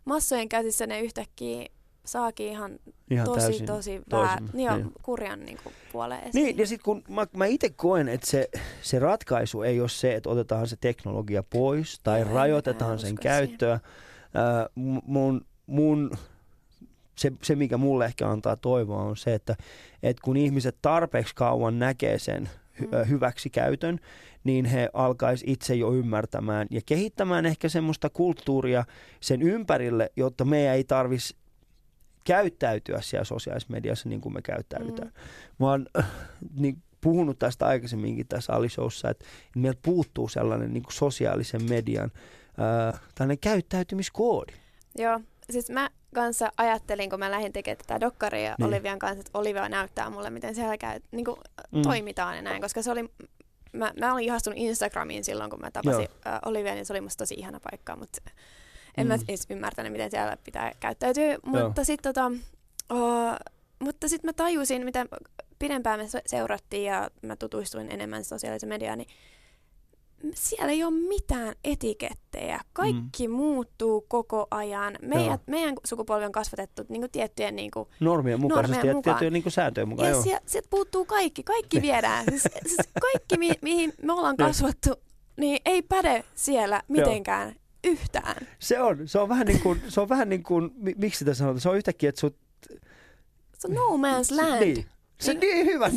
massojen 0.05 0.49
käsissä 0.49 0.87
ne 0.87 1.01
yhtäkkiä 1.01 1.67
saakin 2.05 2.47
ihan, 2.47 2.79
Ihan 3.11 3.27
tosi, 3.27 3.41
täysin 3.41 3.67
tosi 3.67 4.01
vää, 4.13 4.39
niin, 4.53 4.73
niin. 4.73 4.93
kurjan 5.03 5.41
niin 5.41 5.59
kuin, 5.63 5.75
puoleen 5.93 6.21
esiin. 6.21 6.45
Niin, 6.45 6.59
ja 6.59 6.67
sitten 6.67 6.85
kun 6.85 7.05
mä, 7.09 7.27
mä 7.37 7.47
itse 7.47 7.71
koen, 7.71 8.09
että 8.09 8.31
se, 8.31 8.49
se 8.83 8.99
ratkaisu 8.99 9.63
ei 9.63 9.81
ole 9.81 9.89
se, 9.89 10.15
että 10.15 10.31
otetaan 10.31 10.69
se 10.69 10.77
teknologia 10.81 11.43
pois 11.43 12.01
tai 12.03 12.21
en 12.21 12.27
rajoitetaan 12.27 12.99
sen 12.99 13.15
käyttöä. 13.15 13.81
Mu- 14.79 15.03
mun, 15.07 15.47
mun, 15.67 16.11
se, 17.17 17.33
se, 17.43 17.57
mikä 17.57 17.77
mulle 17.77 18.05
ehkä 18.05 18.31
antaa 18.31 18.57
toivoa, 18.57 19.03
on 19.03 19.17
se, 19.17 19.35
että, 19.35 19.57
että 20.03 20.23
kun 20.25 20.37
ihmiset 20.37 20.77
tarpeeksi 20.83 21.35
kauan 21.35 21.79
näkee 21.79 22.19
sen 22.19 22.49
hy, 22.81 22.87
Mm. 22.87 23.09
hyväksi 23.09 23.51
käytön, 23.51 23.99
niin 24.45 24.65
he 24.65 24.91
alkaisi 24.93 25.45
itse 25.49 25.75
jo 25.75 25.93
ymmärtämään 25.93 26.67
ja 26.71 26.81
kehittämään 26.87 27.47
ehkä 27.47 27.69
semmoista 27.69 28.11
kulttuuria 28.11 28.85
sen 29.21 29.43
ympärille, 29.43 30.13
jotta 30.17 30.45
meidän 30.45 30.75
ei 30.75 30.85
tarvitsisi 30.85 31.37
käyttäytyä 32.25 33.01
siellä 33.01 33.25
sosiaalisessa 33.25 33.73
mediassa 33.73 34.09
niin 34.09 34.21
kuin 34.21 34.33
me 34.33 34.43
käyttäydytään. 34.43 35.09
Mm. 35.09 35.15
Mä 35.59 35.71
oon 35.71 35.87
äh, 35.99 36.11
niin, 36.59 36.83
puhunut 37.01 37.39
tästä 37.39 37.67
aikaisemminkin 37.67 38.27
tässä 38.27 38.53
Alishowssa, 38.53 39.11
että 39.11 39.25
meiltä 39.57 39.81
puuttuu 39.83 40.29
sellainen 40.29 40.73
niin 40.73 40.83
kuin 40.83 40.93
sosiaalisen 40.95 41.63
median 41.69 42.11
äh, 42.95 43.01
tällainen 43.15 43.39
käyttäytymiskoodi. 43.39 44.53
Joo, 44.99 45.21
siis 45.51 45.71
mä 45.71 45.91
kanssa 46.15 46.53
ajattelin, 46.57 47.11
kun 47.11 47.19
mä 47.19 47.31
lähdin 47.31 47.53
tekemään 47.53 47.79
tätä 47.79 48.01
dokkaria 48.01 48.55
Niin. 48.59 48.67
Olivian 48.69 48.99
kanssa, 48.99 49.21
että 49.21 49.39
Olivia 49.39 49.69
näyttää 49.69 50.11
mulle, 50.11 50.31
miten 50.31 50.55
siellä 50.55 50.79
käy, 50.79 51.01
niin 51.11 51.25
kuin, 51.25 51.37
Mm. 51.73 51.83
toimitaan 51.83 52.37
ja 52.37 52.43
näin, 52.43 52.63
koska 52.63 52.83
se 52.83 52.91
oli, 52.91 53.11
mä, 53.73 53.93
mä 54.01 54.13
olin 54.13 54.25
ihastunut 54.25 54.59
Instagramiin 54.59 55.25
silloin, 55.25 55.51
kun 55.51 55.61
mä 55.61 55.71
tapasin 55.71 56.09
äh, 56.27 56.39
Olivian, 56.45 56.75
niin 56.75 56.87
se 56.87 56.93
oli 56.93 57.01
musta 57.01 57.19
tosi 57.23 57.35
ihana 57.35 57.61
paikka, 57.71 57.97
mutta 57.97 58.19
en 58.97 59.07
Mm. 59.07 59.09
mä 59.09 59.19
edes 59.29 59.47
ymmärtänyt, 59.51 59.93
miten 59.93 60.11
siellä 60.11 60.37
pitää 60.45 60.73
käyttäytyä, 60.81 61.39
mutta 61.47 61.85
sitten 61.85 62.15
tota, 62.15 62.33
Uh, 62.93 63.35
mutta 63.79 64.09
sitten 64.09 64.29
mä 64.29 64.33
tajusin, 64.33 64.85
mitä 64.85 65.07
pidempään 65.59 66.01
me 66.01 66.09
se- 66.09 66.23
seurattiin 66.27 66.85
ja 66.85 67.11
mä 67.23 67.37
tutustuin 67.37 67.91
enemmän 67.93 68.25
sosiaaliseen 68.25 68.69
mediaan, 68.69 68.99
niin 68.99 69.09
siellä 70.35 70.73
ei 70.73 70.85
ole 70.85 70.95
mitään 71.09 71.55
etikettejä. 71.65 72.61
Kaikki 72.73 73.29
mm. 73.29 73.35
muuttuu 73.35 74.01
koko 74.09 74.47
ajan. 74.51 74.97
Meidän, 75.03 75.39
meidän 75.47 75.75
sukupolvi 75.87 76.25
on 76.25 76.33
kasvatettu 76.33 76.83
niin 76.89 77.03
kuin 77.03 77.11
tiettyjen 77.11 77.57
niin 77.57 77.71
kuin, 77.71 77.89
Normien 78.01 78.41
mukaisesti 78.41 78.73
Normien 78.77 78.89
ja 78.91 78.95
mukaan. 78.95 79.15
tiettyjen 79.19 79.33
niin 79.33 79.53
sääntöjen 79.53 79.89
mukaan. 79.89 80.09
ja 80.09 80.15
joo. 80.15 80.23
sieltä, 80.23 80.43
sieltä 80.47 80.69
puuttuu 80.71 81.05
kaikki. 81.05 81.43
Kaikki 81.43 81.83
viedään. 81.83 82.25
Siis, 82.31 82.43
siis 82.67 82.89
kaikki, 83.01 83.37
mi- 83.39 83.59
mihin 83.63 83.93
me 84.03 84.13
ollaan 84.13 84.35
Niin. 84.39 84.47
kasvattu, 84.47 84.95
niin 85.37 85.59
ei 85.65 85.83
päde 85.83 86.25
siellä 86.35 86.83
mitenkään 86.89 87.55
yhtään. 87.85 88.47
Se 88.59 88.81
on, 88.81 89.09
se 89.09 89.19
on 89.19 89.29
vähän 89.29 89.47
niin 89.47 89.61
kuin, 89.61 89.83
se 89.89 90.01
on 90.01 90.09
vähän 90.09 90.29
niin 90.29 90.43
kuin, 90.43 90.71
mi- 90.77 90.95
miksi 90.99 91.19
sitä 91.19 91.35
sanotaan, 91.35 91.61
se 91.61 91.69
on 91.69 91.77
yhtäkkiä, 91.77 92.09
että 92.09 92.21
sut, 92.21 92.37
Se 93.59 93.69
on 93.69 93.75
no 93.75 93.87
man's 94.09 94.37
land. 94.37 94.61
niin, 94.65 94.87
se 95.21 95.35
Niin- 95.35 95.41
niin 95.41 95.67
hyvä 95.67 95.91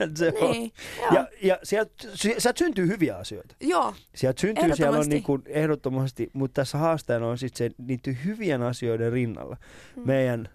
land 0.00 0.16
se 0.16 0.32
on. 0.40 0.50
Niin, 0.50 0.72
joo. 1.02 1.12
Ja, 1.14 1.26
ja 1.42 1.58
sieltä, 1.62 1.92
si- 2.14 2.34
sieltä 2.38 2.58
syntyy 2.58 2.86
hyviä 2.86 3.16
asioita. 3.16 3.54
joo. 3.60 3.94
Sieltä 4.14 4.40
syntyy, 4.40 4.76
siellä 4.76 4.98
on 4.98 5.08
niin 5.08 5.22
kuin 5.22 5.42
ehdottomasti, 5.46 6.30
mutta 6.32 6.60
tässä 6.60 6.78
haasteena 6.78 7.26
on 7.28 7.38
sitten 7.38 7.70
se 7.70 7.74
niiden 7.86 8.18
hyvien 8.24 8.62
asioiden 8.62 9.12
rinnalla. 9.12 9.56
Hmm. 9.96 10.06
Meidän, 10.06 10.48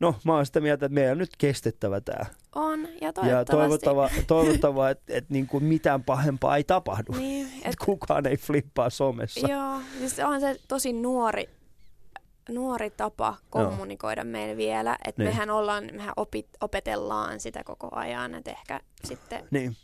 no 0.00 0.14
mä 0.24 0.34
oon 0.34 0.46
sitä 0.46 0.60
mieltä, 0.60 0.86
että 0.86 0.94
meidän 0.94 1.12
on 1.12 1.18
nyt 1.18 1.36
kestettävä 1.38 2.00
tämä. 2.00 2.24
On, 2.54 2.80
ja 2.80 2.88
Ja 3.06 3.12
toivottavasti. 3.12 3.46
toivottava, 3.86 4.10
toivottava 4.26 4.90
että 4.90 5.12
et 5.14 5.30
niin 5.30 5.48
mitään 5.60 6.04
pahempaa 6.04 6.56
ei 6.56 6.64
tapahdu. 6.64 7.12
Niin, 7.12 7.46
et, 7.46 7.66
Et 7.66 7.76
kukaan 7.86 8.26
ei 8.26 8.36
flippaa 8.36 8.90
somessa. 8.90 9.48
joo, 9.48 9.80
siis 9.98 10.18
on 10.18 10.40
se 10.40 10.56
tosi 10.68 10.92
nuori, 10.92 11.48
nuori 12.50 12.90
tapa 12.90 13.36
kommunikoida 13.50 14.24
meillä 14.24 14.56
vielä. 14.56 14.96
Että 15.08 15.22
Niin. 15.22 15.30
mehän 15.32 15.50
ollaan, 15.50 15.84
mehän 15.92 16.12
opit, 16.16 16.46
opetellaan 16.60 17.40
sitä 17.40 17.64
koko 17.64 17.88
ajan. 17.92 18.34
Että 18.34 18.50
ehkä 18.50 18.80
sitten, 19.04 19.44
Niin. 19.50 19.76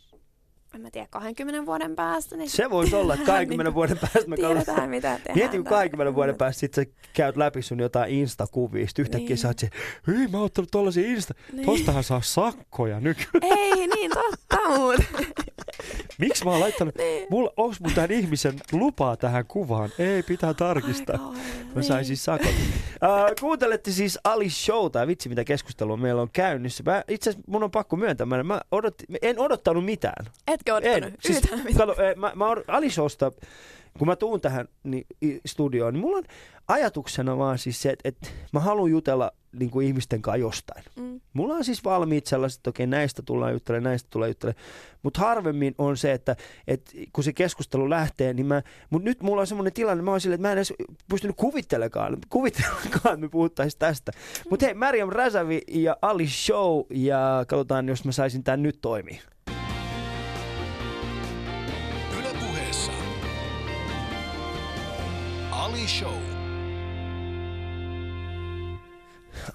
en 0.75 0.81
mä 0.81 0.91
tiedä, 0.91 1.07
20 1.09 1.65
vuoden 1.65 1.95
päästä, 1.95 2.37
niin 2.37 2.49
Se 2.49 2.69
voisi 2.69 2.95
olla, 2.95 3.13
että 3.13 3.25
20 3.25 3.63
Niin. 3.69 3.75
vuoden 3.75 3.97
päästä 3.99 4.27
me 4.29 4.35
tiedetään 4.35 4.89
mitä 4.89 5.15
tehdään. 5.17 5.35
Mieti, 5.37 5.57
kun 5.57 5.63
tai- 5.65 5.73
20 5.73 6.15
vuoden 6.15 6.35
päästä 6.37 6.59
sit 6.59 6.73
sä 6.73 6.85
käyt 7.13 7.37
läpi 7.37 7.61
sun 7.61 7.79
jotain 7.79 8.11
Insta-kuvia, 8.13 8.87
sit 8.87 8.99
yhtäkkiä 8.99 9.27
Niin. 9.29 9.37
sä 9.37 9.47
oot 9.47 9.59
se, 9.59 9.69
hei 10.07 10.27
mä 10.27 10.37
oon 10.37 10.45
ottanut 10.45 10.71
tollasia 10.71 11.07
Insta, 11.07 11.33
Niin. 11.53 11.65
tostahan 11.65 12.03
saa 12.03 12.21
sakkoja 12.21 12.99
nykyään. 12.99 13.57
Ei, 13.59 13.87
niin 13.87 14.11
totta. 14.11 14.56
Miksi 16.19 16.45
mä 16.45 16.51
oon 16.51 16.59
laittanut, 16.59 16.95
niin. 16.97 17.27
mulla, 17.29 17.53
onks 17.57 17.79
mun 17.79 17.91
tämän 17.93 18.11
ihmisen 18.11 18.53
lupaa 18.71 19.17
tähän 19.17 19.45
kuvaan? 19.47 19.89
Ei, 19.99 20.23
pitää 20.23 20.53
tarkistaa. 20.53 21.15
Ai 21.15 21.19
kauhean, 21.19 21.45
Mä 21.75 21.81
sain 21.81 21.97
niin. 21.97 22.05
siis 22.05 22.23
sakot. 22.25 22.47
Uh, 22.47 23.35
kuuntelette 23.41 23.91
siis 23.91 24.19
Ali 24.23 24.49
Showta 24.49 25.07
vitsi 25.07 25.29
mitä 25.29 25.43
keskustelua 25.43 25.97
meillä 25.97 26.21
on 26.21 26.29
käynnissä. 26.33 26.83
Mä, 26.85 27.03
itse 27.07 27.29
asiassa 27.29 27.51
mun 27.51 27.63
on 27.63 27.71
pakko 27.71 27.95
myöntää, 27.95 28.25
mä, 28.25 28.43
mä 28.43 28.61
odotti, 28.71 29.05
en 29.21 29.39
odottanut 29.39 29.85
mitään. 29.85 30.25
Etkö 30.47 30.73
odottanut 30.75 31.03
En. 31.03 31.17
Siis, 31.19 31.41
mitään? 31.43 31.75
kato, 31.77 31.95
mä, 32.15 32.31
mä 32.35 32.45
odot- 32.53 32.63
Ali 32.67 32.89
Showsta, 32.89 33.31
kun 33.97 34.07
mä 34.07 34.15
tuun 34.15 34.41
tähän 34.41 34.67
niin, 34.83 35.05
studioon, 35.45 35.93
niin 35.93 36.01
mulla 36.01 36.17
on 36.17 36.23
ajatuksena 36.67 37.37
vaan 37.37 37.57
siis 37.57 37.81
se, 37.81 37.89
että, 37.89 38.09
että 38.09 38.27
mä 38.53 38.59
haluan 38.59 38.91
jutella 38.91 39.31
niin 39.59 39.71
kuin 39.71 39.87
ihmisten 39.87 40.21
kanssa 40.21 40.37
jostain. 40.37 40.83
Mm. 40.95 41.21
Mulla 41.33 41.53
on 41.53 41.63
siis 41.63 41.83
valmiit 41.83 42.25
sellaiset, 42.25 42.59
että 42.59 42.69
okei 42.69 42.87
näistä 42.87 43.21
tullaan 43.21 43.53
juttelemaan, 43.53 43.83
näistä 43.83 44.07
tullaan 44.09 44.29
juttelemaan. 44.29 44.65
Mutta 45.03 45.19
harvemmin 45.19 45.75
on 45.77 45.97
se, 45.97 46.11
että, 46.11 46.35
että 46.67 46.91
kun 47.13 47.23
se 47.23 47.33
keskustelu 47.33 47.89
lähtee, 47.89 48.33
niin 48.33 48.45
mä, 48.45 48.61
mutta 48.89 49.05
nyt 49.05 49.21
mulla 49.21 49.41
on 49.41 49.47
semmoinen 49.47 49.73
tilanne, 49.73 50.03
mä 50.03 50.11
oon 50.11 50.21
silleen, 50.21 50.35
että 50.35 50.47
mä 50.47 50.51
en 50.51 50.57
edes 50.57 50.73
pystynyt 51.09 51.35
kuvittelemaan, 51.35 52.17
kuvittelemaan 52.29 52.87
että 52.87 53.17
me 53.17 53.29
puhuttaisiin 53.29 53.79
tästä. 53.79 54.11
Mutta 54.49 54.65
hei, 54.65 54.73
Mariam 54.73 55.09
Razavi 55.09 55.61
ja 55.67 55.97
Ali 56.01 56.27
Show 56.27 56.81
ja 56.89 57.45
katsotaan, 57.47 57.89
jos 57.89 58.05
mä 58.05 58.11
saisin 58.11 58.43
tämän 58.43 58.63
nyt 58.63 58.79
toimia. 58.81 59.21
Ali 65.67 65.87
Show. 65.87 66.13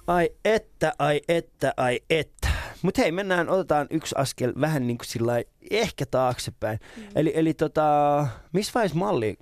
Ai 0.07 0.29
että, 0.45 0.93
ai 0.99 1.21
että, 1.27 1.73
ai 1.77 1.99
että. 2.09 2.47
Mutta 2.81 3.01
hei, 3.01 3.11
mennään, 3.11 3.49
otetaan 3.49 3.87
yksi 3.89 4.15
askel 4.17 4.53
vähän 4.61 4.87
niin 4.87 4.97
kuin 4.97 5.07
sillä 5.07 5.33
ehkä 5.71 6.05
taaksepäin. 6.05 6.79
Mm. 6.97 7.03
Eli, 7.15 7.31
eli 7.35 7.53
tota, 7.53 8.27
missä 8.53 8.71
vaiheessa 8.75 8.97
malli 8.97 9.37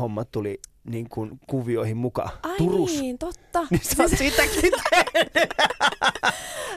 hommat 0.00 0.30
tuli 0.30 0.60
niin 0.84 1.08
kuin 1.08 1.40
kuvioihin 1.46 1.96
mukaan? 1.96 2.30
Ai 2.42 2.56
Turussa. 2.58 3.00
niin, 3.00 3.18
totta. 3.18 3.66
Niin 3.70 3.80
sä 3.84 4.02
oot 4.02 4.12
sitäkin 4.18 4.72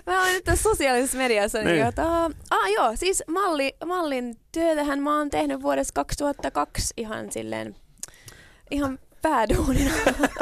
Mä 0.08 0.22
oon 0.24 0.32
nyt 0.34 0.44
tässä 0.44 0.64
sosiaalisessa 0.64 1.18
mediassa, 1.18 1.58
niin, 1.58 1.66
Niin. 1.66 1.76
niin. 1.76 1.86
Jota, 1.86 2.26
ah, 2.50 2.72
joo, 2.76 2.92
siis 2.96 3.24
malli, 3.28 3.76
mallin 3.86 4.36
työtähän 4.52 5.00
mä 5.00 5.18
oon 5.18 5.30
tehnyt 5.30 5.62
vuodesta 5.62 5.94
2002 5.94 6.94
ihan 6.98 7.32
silleen, 7.32 7.76
ihan 8.72 9.00
pääduunina. 9.22 9.92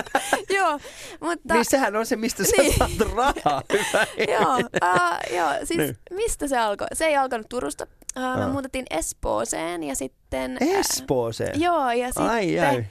joo, 0.57 0.79
mutta... 1.21 1.53
Niin 1.53 1.65
sehän 1.65 1.95
on 1.95 2.05
se, 2.05 2.15
mistä 2.15 2.43
sä 2.43 2.51
Niin. 2.57 2.77
saat 2.77 2.91
rahaa. 3.15 3.61
Hyvä. 3.73 4.07
joo, 4.33 4.55
uh, 4.55 5.35
joo, 5.37 5.49
siis 5.63 5.77
Niin. 5.77 5.97
mistä 6.11 6.47
se 6.47 6.57
alkoi? 6.57 6.87
Se 6.93 7.05
ei 7.05 7.17
alkanut 7.17 7.49
Turusta. 7.49 7.87
Uh, 8.17 8.39
me 8.39 8.47
muutettiin 8.51 8.85
Espooseen 8.89 9.83
ja 9.83 9.95
sitten... 9.95 10.57
Espooseen. 10.61 11.61
joo, 11.61 11.91
ja 11.91 12.07
sitten... 12.07 12.29
Ai 12.29 12.59
ai. 12.59 12.85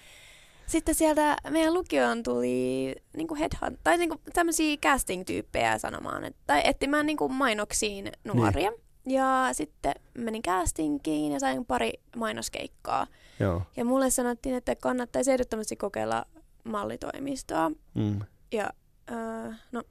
Sitten 0.67 0.95
sieltä 0.95 1.37
meidän 1.51 1.75
lukioon 1.75 2.23
tuli 2.23 2.95
niinku 3.17 3.35
headhunt, 3.35 3.81
tai 3.85 3.99
niinku 3.99 4.21
tämmöisiä 4.33 4.77
casting-tyyppejä 4.77 5.79
sanomaan, 5.79 6.25
että, 6.25 6.41
tai 6.47 6.61
etsimään 6.65 7.07
niinku 7.07 7.29
mainoksiin 7.29 8.13
nuoria. 8.25 8.71
Niin. 8.71 8.81
Ja 9.07 9.49
sitten 9.53 9.95
menin 10.15 10.43
castingiin 10.43 11.33
ja 11.33 11.41
sain 11.41 11.65
pari 11.65 11.93
mainoskeikkaa. 12.17 13.07
Joo. 13.41 13.63
Ja 13.77 13.85
mulle 13.85 14.11
sanottiin, 14.11 14.55
että 14.55 14.77
kannattaisi 14.77 15.33
ehdottomasti 15.33 15.77
kokeilla 15.77 16.25
mallitoimistoa. 16.65 17.71
Mm. 17.95 18.21
Ja 18.53 18.71
äh, 19.13 19.61
no, 19.73 19.83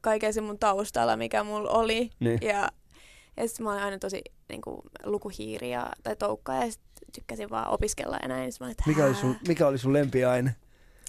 kaiken 0.00 0.34
sen 0.34 0.44
mun 0.44 0.58
taustalla, 0.58 1.16
mikä 1.16 1.44
mulla 1.44 1.70
oli. 1.70 2.10
Niin. 2.20 2.38
Ja, 2.42 2.68
ja 3.36 3.48
sitten 3.48 3.64
mä 3.64 3.72
olin 3.72 3.82
aina 3.82 3.98
tosi 3.98 4.22
niinku, 4.48 4.82
lukuhiiri 5.04 5.70
ja, 5.70 5.90
tai 6.02 6.16
toukka 6.16 6.54
ja 6.54 6.70
sit 6.70 6.80
tykkäsin 7.14 7.50
vaan 7.50 7.68
opiskella 7.68 8.18
ja 8.22 8.28
näin. 8.28 8.52
Mä 8.60 8.66
olin, 8.66 8.76
Mikä, 8.86 9.04
oli 9.04 9.14
sun, 9.14 9.36
mikä 9.48 9.66
oli 9.66 9.78
sun 9.78 9.92
lempiaine? 9.92 10.56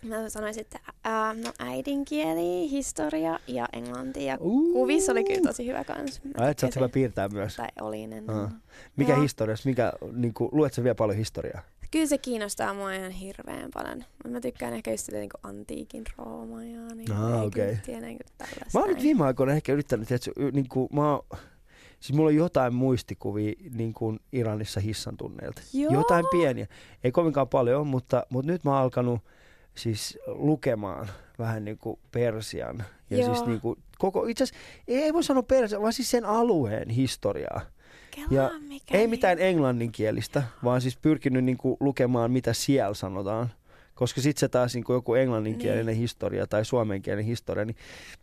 Mä 0.03 0.29
sanoisin, 0.29 0.61
että 0.61 0.79
ää, 1.03 1.33
no 1.33 1.53
äidinkieli, 1.59 2.69
historia 2.69 3.39
ja 3.47 3.67
englanti. 3.73 4.25
Ja 4.25 4.37
Uu. 4.39 4.73
kuvissa 4.73 5.11
oli 5.11 5.23
kyllä 5.23 5.41
tosi 5.41 5.67
hyvä 5.67 5.83
kans. 5.83 6.21
Ai, 6.37 6.51
et 6.51 6.59
sä 6.59 6.67
oot 6.67 6.75
hyvä 6.75 6.89
piirtää 6.89 7.29
myös. 7.29 7.55
Tai 7.55 7.67
olin 7.81 8.13
ennen. 8.13 8.35
Aa. 8.35 8.51
Mikä 8.95 9.15
historiassa, 9.15 9.69
mikä, 9.69 9.93
niin 10.11 10.33
kuin, 10.33 10.49
luet 10.51 10.73
sä 10.73 10.83
vielä 10.83 10.95
paljon 10.95 11.17
historiaa? 11.17 11.61
Kyllä 11.91 12.05
se 12.05 12.17
kiinnostaa 12.17 12.73
mua 12.73 12.93
ihan 12.93 13.11
hirveän 13.11 13.69
paljon. 13.73 14.03
Mä 14.27 14.41
tykkään 14.41 14.73
ehkä 14.73 14.91
just 14.91 15.11
niinku 15.11 15.37
antiikin 15.43 16.03
Roomaa 16.17 16.63
ja 16.63 16.79
niin 16.95 17.11
okei. 17.45 17.69
Egyptiä, 17.69 18.01
niin 18.01 18.19
tällaista. 18.37 18.69
Mä 18.73 18.79
oon 18.79 18.89
nyt 18.89 19.03
viime 19.03 19.25
aikoina 19.25 19.53
ehkä 19.53 19.73
yrittänyt, 19.73 20.11
että 20.11 20.31
niin 20.53 20.69
kuin, 20.69 20.89
mä 20.93 21.11
oon, 21.11 21.25
siis 21.99 22.13
mulla 22.17 22.29
on 22.29 22.35
jotain 22.35 22.73
muistikuvia 22.73 23.53
niin 23.73 23.93
kuin 23.93 24.19
Iranissa 24.31 24.79
hissan 24.79 25.17
tunneilta. 25.17 25.61
Joo. 25.73 25.93
Jotain 25.93 26.25
pieniä. 26.31 26.67
Ei 27.03 27.11
kovinkaan 27.11 27.49
paljon, 27.49 27.87
mutta, 27.87 28.25
mutta 28.29 28.51
nyt 28.51 28.63
mä 28.63 28.71
oon 28.71 28.81
alkanut 28.81 29.19
siis 29.75 30.19
lukemaan 30.27 31.09
vähän 31.39 31.65
niin 31.65 31.77
kuin 31.77 31.99
Persian. 32.11 32.83
Ja 33.09 33.17
Joo. 33.17 33.33
siis 33.33 33.47
niin 33.47 33.61
kuin 33.61 33.79
koko, 33.97 34.25
itse 34.25 34.43
asiassa 34.43 34.63
ei 34.87 35.13
voi 35.13 35.23
sanoa 35.23 35.43
Persian, 35.43 35.81
vaan 35.81 35.93
siis 35.93 36.11
sen 36.11 36.25
alueen 36.25 36.89
historiaa. 36.89 37.61
Ja 38.29 38.51
mikä 38.59 38.97
Ei 38.97 39.07
mitään 39.07 39.39
englanninkielistä, 39.39 40.43
vaan 40.63 40.81
siis 40.81 40.97
pyrkinyt 40.97 41.43
niin 41.43 41.57
kuin 41.57 41.77
lukemaan, 41.79 42.31
mitä 42.31 42.53
siellä 42.53 42.93
sanotaan. 42.93 43.49
Koska 43.95 44.21
sitten 44.21 44.39
se 44.39 44.47
taas 44.47 44.73
niin 44.73 44.83
kuin 44.83 44.93
joku 44.93 45.15
englanninkielinen 45.15 45.85
niin. 45.85 45.97
historia 45.97 46.47
tai 46.47 46.65
suomenkielinen 46.65 47.25
historia, 47.25 47.65
niin 47.65 47.75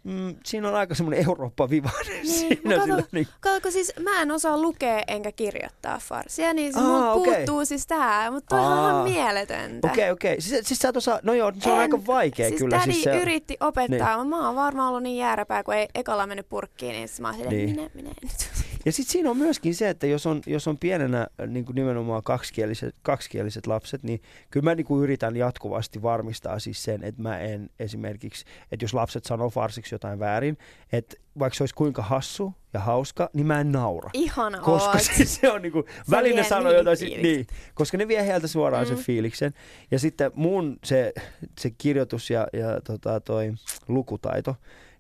mm, 0.05 0.35
siinä 0.45 0.68
on 0.68 0.75
aika 0.75 0.95
semmoinen 0.95 1.25
Eurooppa-vivainen 1.27 2.12
Niin, 2.23 2.27
siinä. 2.27 2.61
mut 2.77 2.83
Sillä, 2.85 2.97
kato, 2.97 3.09
niin, 3.12 3.27
Kato, 3.41 3.71
siis 3.71 3.93
mä 4.01 4.23
en 4.23 4.31
osaa 4.31 4.59
lukea 4.59 5.03
enkä 5.09 5.33
kirjoittaa 5.33 5.99
farsia, 5.99 6.55
niin 6.55 6.73
se 6.73 6.81
Aa, 6.81 7.12
okei. 7.12 7.35
puuttuu 7.35 7.64
siis 7.64 7.87
tää, 7.87 8.31
mutta 8.31 8.57
toi 8.57 8.66
on 8.66 8.73
Aa. 8.73 8.91
ihan 8.91 9.05
mieletöntä. 9.05 9.89
Okei, 9.93 10.11
okei. 10.11 10.41
Siis, 10.41 10.66
siis 10.68 10.79
sä 10.81 10.89
et 10.89 10.97
osaa, 10.97 11.21
no 11.23 11.35
joo, 11.35 11.53
se 11.59 11.68
on 11.68 11.75
En. 11.75 11.81
aika 11.81 12.07
vaikea 12.07 12.49
siis 12.49 12.59
kyllä. 12.61 12.81
Siis 12.85 13.03
se, 13.03 13.21
yritti 13.23 13.57
opettaa, 13.61 14.16
mutta 14.25 14.37
mä 14.37 14.47
oon 14.47 14.57
varmaan 14.57 14.89
ollut 14.89 15.03
niin 15.03 15.16
jääräpää, 15.18 15.62
kun 15.64 15.75
ei 15.75 15.89
ekalla 15.95 16.27
mennyt 16.27 16.49
purkkiin, 16.49 16.93
niin 16.93 17.09
mä 17.21 17.29
oon 17.29 17.35
silleen, 17.37 17.57
Niin. 17.57 17.71
minä, 17.71 17.91
minä 17.95 18.11
nyt. 18.23 18.51
Ja 18.85 18.93
sitten 18.93 19.12
siinä 19.12 19.31
on 19.31 19.37
myöskin 19.37 19.74
se, 19.74 19.89
että 19.89 20.07
jos 20.07 20.26
on, 20.26 20.41
jos 20.47 20.68
on 20.68 20.78
pienenä 20.78 21.26
niin 21.47 21.64
kuin 21.64 21.74
nimenomaan 21.74 22.22
kaksikieliset, 22.22 22.95
kaksikieliset 23.03 23.66
lapset, 23.66 24.03
niin 24.03 24.22
kyllä 24.51 24.64
mä 24.64 24.74
niin 24.74 24.87
kuin 24.87 25.03
yritän 25.03 25.37
jatkuvasti 25.37 26.03
varmistaa 26.03 26.59
siis 26.59 26.83
sen, 26.85 27.05
että 27.05 27.22
mä 27.22 27.39
en 27.39 27.70
esimerkiksi, 27.78 28.45
että 28.72 28.85
jos 28.85 28.95
lapset 28.95 29.24
sanoo 29.24 29.51
farsiksi 29.51 29.95
jotain 29.95 30.18
väärin, 30.18 30.59
että 30.93 31.16
vaikka 31.39 31.57
se 31.57 31.62
olisi 31.62 31.74
kuinka 31.74 32.03
hassu 32.03 32.55
ja 32.72 32.81
hauska, 32.81 33.31
niin 33.35 33.47
mä 33.47 33.61
en 33.61 33.72
naura. 33.72 34.11
Ihana 34.12 34.59
Koska 34.59 34.91
oot. 34.91 35.03
siis 35.16 35.35
se 35.35 35.51
on 35.51 35.62
niinku, 35.62 35.85
välillä 36.11 36.41
vie 36.41 36.49
sanoo 36.49 36.72
jotain, 36.72 36.97
sit, 36.97 37.22
niin, 37.22 37.47
koska 37.74 37.97
ne 37.97 38.09
vie 38.09 38.26
heiltä 38.26 38.47
suoraan. 38.47 38.85
Mm. 38.85 38.89
sen 38.89 39.05
fiiliksen. 39.05 39.55
Ja 39.91 39.99
sitten 39.99 40.31
mun 40.35 40.78
se, 40.85 41.12
se 41.59 41.70
kirjoitus 41.70 42.31
ja, 42.31 42.47
ja 42.53 42.81
tota, 42.81 43.20
toi 43.20 43.53
lukutaito, 43.89 44.57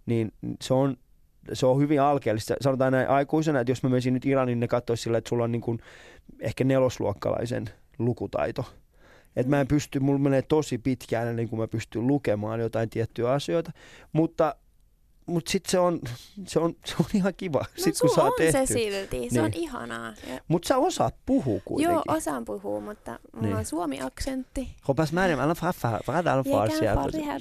niin 0.06 0.32
se 0.60 0.74
on, 0.74 0.96
se 1.52 1.66
on 1.66 1.80
hyvin 1.80 2.00
alkeellista. 2.00 2.54
Sanotaan 2.60 2.92
näin 2.92 3.08
aikuisena, 3.08 3.60
että 3.60 3.70
jos 3.70 3.82
mä 3.82 3.88
menisin 3.88 4.14
nyt 4.14 4.26
Iraniin, 4.26 4.56
niin 4.56 4.60
ne 4.60 4.68
katsoisi 4.68 5.02
sillä, 5.02 5.18
että 5.18 5.28
sulla 5.28 5.44
on 5.44 5.52
niin 5.52 5.62
kuin 5.62 5.78
ehkä 6.40 6.64
nelosluokkalaisen 6.64 7.64
lukutaito. 7.98 8.64
Et 9.36 9.46
mä 9.46 9.60
en 9.60 9.68
pysty, 9.68 10.00
mulla 10.00 10.18
menee 10.18 10.42
tosi 10.42 10.78
pitkään 10.78 11.28
ennen 11.28 11.48
kuin 11.48 11.60
mä 11.60 11.68
pystyn 11.68 12.06
lukemaan 12.06 12.60
jotain 12.60 12.90
tiettyjä 12.90 13.30
asioita, 13.30 13.72
mutta 14.12 14.54
mutta 15.26 15.50
sitten 15.50 15.70
se 15.70 15.78
on, 15.78 16.00
se, 16.46 16.58
on, 16.58 16.74
se 16.84 16.94
on 17.00 17.06
ihan 17.14 17.32
kiva, 17.36 17.58
No 17.58 17.64
sit, 17.84 17.94
kun 18.00 18.10
saa 18.14 18.24
on 18.24 18.32
tehty. 18.38 18.66
se 18.66 18.66
silti, 18.66 19.28
se 19.32 19.40
on 19.40 19.50
Niin. 19.50 19.62
ihanaa. 19.62 20.12
Ja, 20.28 20.40
Mutta 20.48 20.68
sä 20.68 20.76
osaat 20.78 21.14
puhua 21.26 21.60
kuitenkin. 21.64 21.94
joo, 21.94 22.02
osaan 22.16 22.44
puhua, 22.44 22.80
mutta 22.80 23.18
mulla 23.32 23.46
Niin. 23.46 23.56
on 23.56 23.64
suomi-aksentti. 23.64 24.68
Hoppas 24.88 25.12
mä 25.12 25.26
en 25.26 25.40
alla 25.40 25.54
farfar, 25.54 26.00
vad 26.06 26.26
alla 26.26 26.42
Jag 26.46 26.56
farsi. 26.58 26.84
kan 26.84 26.94
fara 26.94 27.24
här. 27.24 27.40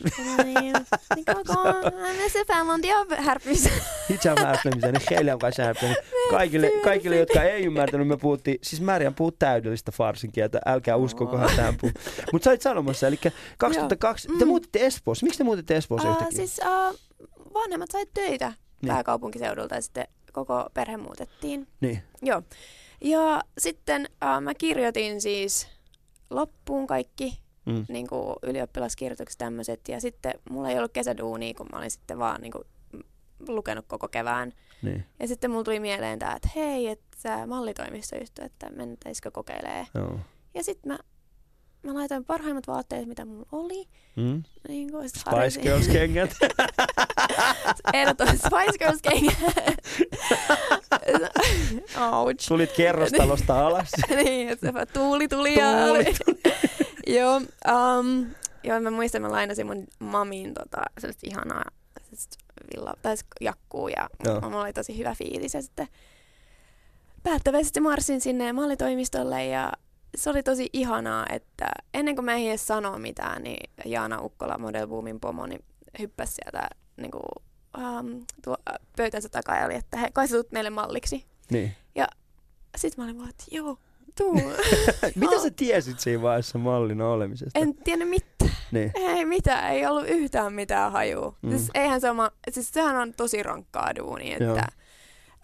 Niin 1.16 1.26
koko, 1.26 1.64
men 2.02 2.30
se 2.32 2.44
Finland 2.46 2.86
jag 2.86 3.12
härpys. 3.18 3.70
Itse 4.10 4.36
väärätlemisen, 4.36 4.94
niin 4.94 5.04
heille 5.12 5.34
on 5.34 5.40
kanssa 5.40 5.64
härpinen. 5.64 5.96
Kaikille, 6.32 6.72
kaikille, 6.84 7.16
jotka 7.18 7.44
ei 7.44 7.64
ymmärtänyt, 7.66 8.08
me 8.08 8.18
puhuttiin, 8.18 8.58
siis 8.64 8.82
Märjan 8.82 9.16
puhuu 9.16 9.32
täydellistä 9.32 9.92
farsin 9.92 10.32
kieltä, 10.32 10.60
älkää 10.66 10.96
uskokohan 10.96 11.50
tähän 11.56 11.76
puhuu. 11.82 11.94
Mutta 12.34 12.44
sä 12.44 12.50
olit 12.50 12.62
sanomassa, 12.62 13.08
eli 13.08 13.20
2002, 13.58 14.28
te 14.28 14.34
Mm. 14.46 14.48
muutitte 14.48 14.86
Espoossa. 14.86 15.26
Miksi 15.26 15.38
te 15.38 15.44
muutitte 15.44 15.76
Espoossa 15.76 16.10
yhtäkkiä? 16.10 16.38
siis 16.38 16.60
vanhemmat 17.54 17.92
sai 17.92 18.06
töitä 18.14 18.54
Niin. 18.82 18.88
pääkaupunkiseudulta 18.94 19.76
ja 19.76 19.82
sitten 19.82 20.08
koko 20.34 20.70
perhe 20.74 20.98
muutettiin. 20.98 21.68
Niin, 21.82 22.04
Joo. 22.22 22.42
Ja 23.02 23.44
sitten 23.58 24.08
uh, 24.12 24.42
mä 24.42 24.54
kirjoitin 24.54 25.22
siis 25.22 25.68
loppuun 26.30 26.88
kaikki 26.88 27.40
mm. 27.66 27.86
niin 27.90 28.08
kuin 28.08 28.36
ylioppilaskirjoitukset 28.44 29.38
tämmöiset. 29.38 29.88
Ja 29.88 30.02
sitten 30.02 30.34
mulla 30.50 30.70
ei 30.70 30.78
ollut 30.78 30.92
kesäduunia, 30.94 31.54
kun 31.54 31.68
mä 31.72 31.78
olin 31.78 31.92
sitten 31.92 32.20
vaan 32.20 32.42
niin 32.42 32.52
kuin, 32.52 32.64
lukenut 33.48 33.86
koko 33.88 34.08
kevään. 34.08 34.54
niin, 34.82 35.06
Ja 35.20 35.28
sitten 35.28 35.52
mulla 35.52 35.64
tuli 35.64 35.80
mieleen 35.80 36.20
tää, 36.20 36.36
että 36.36 36.50
hei, 36.56 36.88
että 36.88 37.48
mallitoimistoyhtö, 37.48 38.46
että 38.46 38.70
mentäisikö 38.70 39.32
kokeilee. 39.32 39.88
joo. 39.96 40.20
Ja 40.54 40.64
sitten 40.64 40.92
mä, 40.92 41.00
mä 41.84 41.94
laitoin 41.94 42.26
parhaimmat 42.26 42.68
vaatteet, 42.68 43.08
mitä 43.08 43.26
mulla 43.26 43.48
oli. 43.52 43.88
Mm. 44.16 44.44
Niin 44.68 44.92
kuin, 44.92 45.10
Spice 45.20 45.62
Girls 45.62 45.88
kengät. 45.88 46.30
Ehdottomasti 47.94 48.38
Spice 48.38 48.78
Girls 48.78 49.02
kengät. 49.02 49.38
Ouch. 52.12 52.48
Tulit 52.48 52.72
kerrostalosta 52.72 53.68
alas. 53.68 53.92
niin, 54.24 54.50
että 54.50 54.68
se 54.68 54.86
tuuli 54.94 55.28
tuli 55.28 55.60
ja 55.60 55.72
Tuuli 55.72 55.90
oli. 55.90 56.16
joo, 57.18 57.36
um, 57.38 58.26
joo, 58.64 58.80
mä 58.80 58.92
muistan, 58.92 59.22
mä 59.22 59.32
lainasin 59.32 59.68
mun 59.68 59.88
mamiin 60.00 60.54
tota, 60.54 60.82
sellaista 60.98 61.28
ihanaa 61.28 61.64
sellaista 62.02 62.38
villa, 62.74 62.94
tai 63.02 63.16
jakkuu 63.42 63.88
ja 63.88 64.10
Joo. 64.26 64.42
mulla 64.42 64.62
oli 64.62 64.74
tosi 64.74 64.98
hyvä 64.98 65.16
fiilis 65.16 65.54
ja 65.54 65.62
sitten 65.62 65.88
päättävästi 67.24 67.80
marssin 67.80 68.22
sinne 68.22 68.54
mallitoimistolle 68.54 69.46
ja 69.46 69.72
se 70.18 70.30
oli 70.30 70.44
tosi 70.44 70.70
ihanaa, 70.74 71.26
että 71.30 71.66
ennen 71.94 72.16
kuin 72.16 72.26
mä 72.26 72.34
en 72.34 72.48
edes 72.48 72.68
sanoa 72.68 73.00
mitään, 73.00 73.44
niin 73.44 73.70
Jaana 73.86 74.22
Ukkola, 74.22 74.58
Model 74.58 74.88
Boomin 74.88 75.20
pomo, 75.20 75.46
niin 75.46 75.64
hyppäsi 76.00 76.34
sieltä 76.34 76.70
niin 76.98 77.12
kuin, 77.12 77.24
um, 77.78 78.26
tuo, 78.44 78.58
pöytänsä 78.98 79.30
takaa 79.30 79.58
ja 79.58 79.66
oli, 79.66 79.76
että 79.76 79.98
hei, 79.98 80.10
kai 80.14 80.28
sä 80.28 80.36
tulet 80.36 80.52
meille 80.52 80.70
malliksi. 80.70 81.26
niin. 81.52 81.76
Sitten 82.78 83.04
mä 83.04 83.10
olin 83.10 83.18
vaan, 83.18 83.30
että 83.30 83.44
joo, 83.52 83.78
tuu. 84.18 84.36
Mitä 85.16 85.40
sä 85.42 85.50
tiesit 85.56 86.00
siinä 86.00 86.22
vaiheessa 86.22 86.58
mallina 86.58 87.08
olemisesta? 87.08 87.60
en 87.60 87.76
tiedä 87.76 88.06
mitään. 88.06 88.52
Niin. 88.72 88.92
Ei 88.96 89.26
mitään, 89.26 89.74
ei 89.74 89.86
ollut 89.86 90.08
yhtään 90.08 90.54
mitään 90.54 90.92
hajua. 90.92 91.36
Mm. 91.42 91.50
Siis, 91.50 91.72
eihän 91.74 92.02
se 92.02 92.10
oma, 92.10 92.32
siis 92.52 92.72
sehän 92.72 92.96
on 92.96 93.14
tosi 93.14 93.44
rankkaa 93.44 93.96
duuni, 93.96 94.36
Joo. 94.40 94.58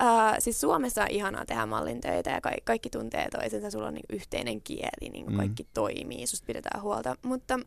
Uh, 0.04 0.36
siis 0.40 0.62
Suomessa 0.62 1.02
on 1.02 1.12
ihanaa 1.12 1.46
tehdä 1.46 1.66
mallin 1.66 2.02
töitä 2.02 2.30
ja 2.30 2.42
kaikki, 2.42 2.62
kaikki 2.66 2.90
tuntee 2.90 3.28
toisensa, 3.30 3.72
sulla 3.72 3.88
on 3.88 3.94
niinku 3.94 4.16
yhteinen 4.16 4.62
kieli, 4.62 5.10
niinku 5.10 5.32
Mm. 5.32 5.38
kaikki 5.38 5.68
toimii, 5.74 6.28
susta 6.28 6.46
pidetään 6.46 6.82
huolta. 6.82 7.16
Mutta 7.22 7.60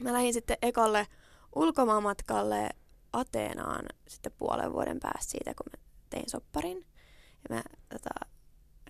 mä 0.00 0.12
lähdin 0.12 0.32
sitten 0.32 0.56
ekolle 0.62 1.06
ulkomaanmatkalle 1.54 2.68
Ateenaan 3.12 3.84
sitten 4.08 4.32
puolen 4.38 4.72
vuoden 4.72 5.00
päästä 5.00 5.30
siitä, 5.30 5.54
kun 5.54 5.66
mä 5.72 5.84
tein 6.10 6.30
sopparin. 6.30 6.86
Ja 7.48 7.54
mä 7.56 7.62
tota, 7.88 8.10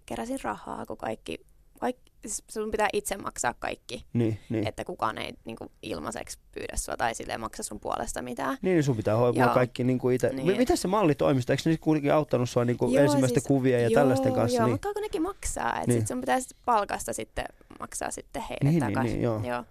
keräsin 0.06 0.38
rahaa, 0.42 0.86
kun 0.86 0.96
kaikki, 0.96 1.46
kaikki 1.78 2.12
siis 2.22 2.42
sun 2.50 2.70
pitää 2.70 2.88
itse 2.92 3.16
maksaa 3.16 3.54
kaikki 3.58 4.04
Niin, 4.12 4.38
niin. 4.48 4.66
että 4.66 4.84
kukaan 4.84 5.18
ei 5.18 5.32
niin 5.44 5.56
kuin, 5.56 5.70
ilmaiseksi 5.82 6.38
pyydä 6.52 6.76
sua 6.76 6.96
tai 6.96 7.14
silleen 7.14 7.40
maksa 7.40 7.62
sun 7.62 7.80
puolesta 7.80 8.22
mitään. 8.22 8.58
Niin, 8.62 8.82
sun 8.84 8.96
pitää 8.96 9.16
hoitaa 9.16 9.54
kaikki 9.54 9.84
niin 9.84 9.98
kuin 9.98 10.14
itse. 10.14 10.28
Niin. 10.28 10.46
Niin. 10.46 10.56
Miten 10.58 10.76
se 10.76 10.88
malli 10.88 11.14
toimista? 11.14 11.52
Eikö 11.52 11.70
ne 11.70 11.76
kuitenkin 11.76 12.12
auttanut 12.14 12.50
sua 12.50 12.64
niin 12.64 12.78
kuin 12.78 12.92
Joo, 12.94 13.04
ensimmäisten 13.04 13.40
siis- 13.40 13.48
kuvia 13.48 13.80
ja 13.80 13.88
joo, 13.88 14.00
tällaisten 14.00 14.32
kanssa? 14.32 14.56
Joo, 14.58 14.66
niin. 14.66 14.72
mutta 14.74 15.00
nekin 15.00 15.22
maksaa, 15.22 15.76
että 15.76 15.86
Niin. 15.86 16.00
sit 16.00 16.08
sun 16.08 16.20
pitää 16.20 16.40
sit 16.40 16.56
palkasta 16.64 17.12
sitten 17.12 17.44
maksaa 17.80 18.10
sitten 18.10 18.42
heille 18.42 18.70
Niin, 18.70 18.80
niin, 18.80 18.92
takaisin. 18.94 19.12
niin, 19.12 19.22
joo. 19.22 19.40
joo. 19.44 19.64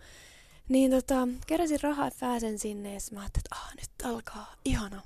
Niin 0.70 0.92
tota, 0.92 1.28
keräsin 1.48 1.80
rahaa, 1.84 2.08
että 2.08 2.20
pääsen 2.20 2.60
sinne 2.60 2.94
ja 2.94 3.00
mä 3.12 3.20
ajattelin, 3.20 3.44
että 3.46 3.56
ah, 3.56 3.74
nyt 3.76 4.14
alkaa 4.16 4.54
ihana 4.66 5.02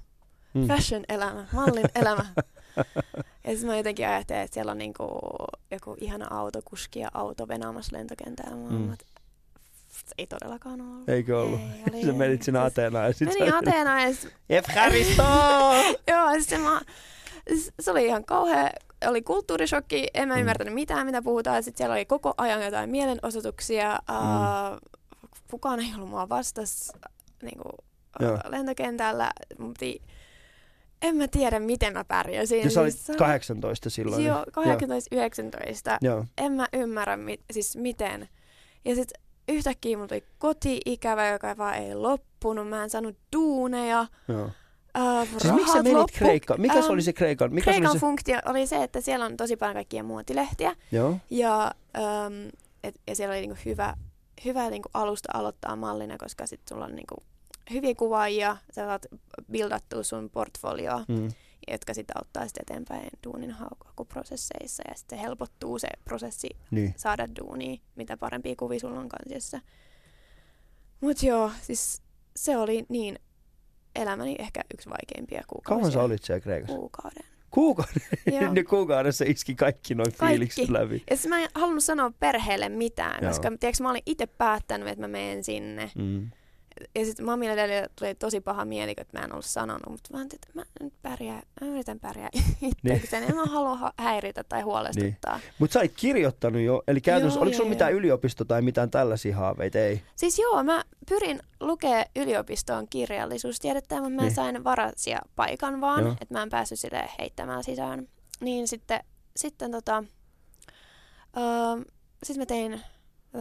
Mm. 0.54 0.68
fashion 0.68 1.04
elämä, 1.10 1.46
mallin 1.54 1.90
elämä. 1.96 2.26
ja 3.44 3.52
sitten 3.52 3.66
mä 3.70 3.78
jotenkin 3.78 4.08
ajattelin, 4.08 4.42
että 4.42 4.54
siellä 4.54 4.72
on 4.72 4.78
niinku 4.78 5.04
joku 5.72 5.96
ihana 6.02 6.28
autokuski 6.30 7.00
ja 7.00 7.10
auto 7.14 7.48
venaamassa 7.48 7.98
lentokentällä. 7.98 8.56
Mä 8.56 8.70
Mm. 8.70 8.98
ei 10.18 10.28
todellakaan 10.28 10.82
ollut. 10.82 11.10
Eikö 11.10 11.42
ollut? 11.42 11.60
Ei, 11.60 11.84
oli, 11.94 12.06
Sä 12.12 12.14
menit 12.14 12.44
sinne 12.44 12.60
siis- 12.60 12.72
Ateenaan 12.72 13.06
ja 13.06 13.14
sit 13.14 13.30
Menin 13.40 13.54
Ateenaan 13.56 14.02
ja 14.02 14.14
sit 14.16 14.34
Efkaristo! 14.50 15.24
Joo, 16.08 16.32
siis 16.32 16.46
se, 16.50 16.58
mä, 16.58 16.82
se 17.80 17.92
oli 17.92 18.06
ihan 18.06 18.26
kauhea, 18.26 18.70
oli 19.08 19.22
kulttuurishokki, 19.22 20.08
en 20.14 20.28
mä 20.28 20.34
Mm. 20.34 20.40
ymmärtänyt 20.40 20.74
mitään, 20.74 21.06
mitä 21.06 21.22
puhutaan. 21.22 21.64
Sitten 21.64 21.78
siellä 21.78 21.94
oli 21.94 22.06
koko 22.06 22.34
ajan 22.38 22.62
jotain 22.66 22.90
mielenosoituksia. 22.90 24.00
Mm. 24.10 24.16
Uh, 24.18 24.80
kukaan 25.52 25.80
ei 25.80 25.92
ollut 25.96 26.10
mua 26.10 26.30
vastas 26.30 26.92
niin 27.42 27.58
kuin, 27.58 27.74
uh, 28.32 28.40
lentokentällä. 28.52 29.32
Mun 29.60 29.74
piti, 29.74 30.02
en 31.02 31.16
mä 31.16 31.28
tiedä, 31.28 31.60
miten 31.60 31.94
mä 31.94 32.04
pärjäsin. 32.04 32.62
Ja 32.64 32.70
sä 32.70 32.82
olit 32.82 32.94
Siis 32.94 33.06
se- 33.06 33.16
18 33.16 33.90
silloin. 33.90 34.26
Joo, 34.26 34.46
18-19. 34.52 35.98
Joo. 36.02 36.26
En 36.38 36.52
mä 36.52 36.68
ymmärrä, 36.74 37.18
mit, 37.18 37.42
siis 37.54 37.76
miten. 37.78 38.30
Ja 38.86 38.96
sitten 38.96 39.22
yhtäkkiä 39.50 39.98
mulla 39.98 40.08
tuli 40.08 40.24
koti-ikävä, 40.38 41.28
joka 41.30 41.58
vaan 41.58 41.76
ei 41.76 41.96
loppunut. 41.96 42.70
Mä 42.70 42.84
en 42.84 42.90
saanut 42.90 43.18
duuneja. 43.36 44.06
joo. 44.28 44.50
Uh, 45.00 45.28
Siis 45.38 45.54
miksi 45.54 45.74
sä 45.74 45.84
menit 45.84 46.12
Kreikkaan? 46.18 46.62
Mikä 46.62 46.74
se 46.74 46.80
Ähm, 46.80 46.92
oli 46.92 47.02
se 47.02 47.14
Kreikan? 47.14 47.54
Mikä 47.54 47.64
Kreikan 47.72 47.84
se 47.84 47.90
oli 47.92 47.98
se? 47.98 48.00
funktio 48.00 48.38
oli 48.46 48.68
se, 48.68 48.84
että 48.84 49.02
siellä 49.02 49.26
on 49.26 49.38
tosi 49.38 49.56
paljon 49.58 49.74
kaikkia 49.74 50.04
muotilehtiä 50.04 50.76
Joo. 50.92 51.18
ja, 51.30 51.72
äm, 51.98 52.50
et, 52.84 52.96
ja 53.08 53.16
siellä 53.16 53.34
oli 53.34 53.42
niinku 53.42 53.58
hyvä, 53.66 53.94
hyvä 54.46 54.70
niinku 54.70 54.90
alusta 54.94 55.30
aloittaa 55.34 55.76
mallina, 55.76 56.18
koska 56.18 56.46
sit 56.48 56.62
sulla 56.70 56.86
on 56.86 56.96
niinku 56.96 57.16
hyviä 57.74 57.96
kuvaajia, 57.96 58.58
sä 58.72 58.86
saat 58.86 59.06
buildattua 59.52 60.04
sun 60.04 60.30
portfolioa, 60.30 61.06
Mm. 61.08 61.30
jotka 61.72 61.94
sitten 61.94 62.18
auttaa 62.18 62.48
sit 62.48 62.58
eteenpäin 62.58 63.10
duunin 63.24 63.52
hakuprosesseissa 63.52 64.84
ja 64.88 64.96
sitten 64.96 65.20
helpottuu 65.20 65.80
se 65.80 65.88
prosessi 66.06 66.50
Niin. 66.72 66.94
saada 66.98 67.28
duunia, 67.42 67.78
mitä 67.96 68.18
parempia 68.18 68.56
kuvia 68.58 68.80
sulla 68.80 69.00
on 69.00 69.10
kansiossa. 69.10 69.60
Mut 71.02 71.24
joo, 71.24 71.52
siis 71.62 72.02
se 72.36 72.58
oli 72.58 72.86
niin 72.90 73.20
elämäni 73.96 74.36
ehkä 74.40 74.62
yksi 74.74 74.90
vaikeimpia 74.90 75.44
kuukausia. 75.48 75.80
Kauan 75.80 75.92
sä 75.92 76.04
olit 76.04 76.24
siellä 76.24 76.40
Kreikassa? 76.40 76.76
Kuukauden. 76.78 77.24
Kuukauden. 77.52 78.02
Ne 78.54 78.64
kuukaudessa 78.64 79.26
iski 79.28 79.56
kaikki 79.56 79.96
noin 79.96 80.12
fiilikset 80.14 80.70
läpi. 80.70 81.04
Ja 81.10 81.16
siis 81.18 81.28
mä 81.30 81.40
en 81.40 81.50
halunnut 81.56 81.84
sanoa 81.84 82.12
perheelle 82.20 82.70
mitään, 82.70 83.20
Joo. 83.24 83.30
koska 83.32 83.50
tiedätkö, 83.60 83.84
mä 83.84 83.90
olin 83.90 84.02
itse 84.06 84.28
päättänyt, 84.28 84.88
että 84.88 85.02
mä 85.02 85.08
menen 85.08 85.44
sinne. 85.44 85.92
Mm. 85.96 86.32
Ja 86.96 87.06
sitten 87.06 87.26
mamille 87.26 87.54
edelleen 87.54 87.90
tuli 88.00 88.16
tosi 88.16 88.42
paha 88.42 88.66
mieli, 88.66 88.94
että 88.98 89.20
mä 89.20 89.26
en 89.26 89.32
ollut 89.34 89.46
sanonut, 89.46 89.90
mutta 89.90 90.10
mä 90.14 90.18
ajattelin, 90.20 90.42
että 90.48 90.60
mä 90.60 90.64
nyt 90.86 90.94
pärjää, 91.02 91.42
mä 91.62 91.68
yritän 91.68 92.00
pärjää 92.00 92.30
itsekseen. 92.62 93.24
En 93.24 93.36
mä 93.36 93.46
halua 93.46 93.76
ha- 93.78 93.94
häiritä 93.98 94.44
tai 94.44 94.62
huolestuttaa. 94.62 95.38
Niin. 95.38 95.50
Mutta 95.60 95.74
sä 95.74 95.80
olit 95.80 95.94
kirjoittanut 95.96 96.62
jo, 96.62 96.84
eli 96.88 97.02
käytännössä, 97.02 97.38
Joo, 97.38 97.44
oliko 97.44 97.58
sulla 97.58 97.70
mitään 97.70 97.94
yliopisto 97.94 98.46
tai 98.46 98.62
mitään 98.62 98.92
tällaisia 98.92 99.36
haaveita? 99.36 99.78
Ei. 99.80 100.02
Siis 100.16 100.40
joo, 100.40 100.64
mä 100.64 100.84
pyrin 101.10 101.40
lukea 101.60 102.06
yliopistoon 102.16 102.88
kirjallisuustiedettä, 102.90 103.96
mutta 103.96 104.10
mä 104.10 104.22
Niin. 104.22 104.36
sain 104.36 104.64
varasia 104.64 105.20
paikan 105.36 105.82
vaan, 105.82 106.08
että 106.22 106.34
mä 106.34 106.44
en 106.44 106.50
päässyt 106.50 106.80
sille 106.80 107.10
heittämään 107.20 107.64
sisään. 107.64 108.08
Niin 108.42 108.68
sitten, 108.68 109.00
sitten 109.36 109.72
tota, 109.72 110.04
öö, 111.38 111.84
sit 112.24 112.38
mä 112.38 112.46
tein 112.46 112.82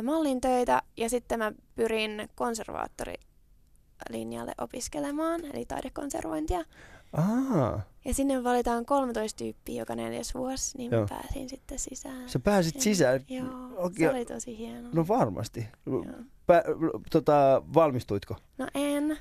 mallin 0.03 0.41
töitä 0.41 0.83
ja 0.97 1.09
sitten 1.09 1.39
mä 1.39 1.53
pyrin 1.75 2.29
konservaattorilinjalle 2.35 4.53
opiskelemaan, 4.59 5.45
eli 5.45 5.65
taidekonservointia. 5.67 6.65
Aa, 7.13 7.81
Ja 8.05 8.15
sinne 8.15 8.45
valitaan 8.45 8.87
13 8.87 9.39
tyyppiä 9.39 9.83
joka 9.83 9.95
neljäs 9.95 10.35
vuosi, 10.35 10.79
niin 10.79 10.93
Joo. 10.93 11.01
mä 11.01 11.07
pääsin 11.09 11.49
sitten 11.49 11.79
sisään. 11.79 12.29
sä 12.29 12.39
pääsit 12.39 12.81
sisään. 12.81 13.21
Joo, 13.29 13.47
Okei. 13.77 14.07
se 14.07 14.11
oli 14.11 14.25
tosi 14.25 14.59
hienoa. 14.59 14.91
No 14.95 15.09
varmasti. 15.09 15.67
Joo. 15.87 16.05
Pä, 16.51 16.63
tota, 17.11 17.63
valmistuitko? 17.75 18.37
No 18.59 18.67
en. 18.75 19.17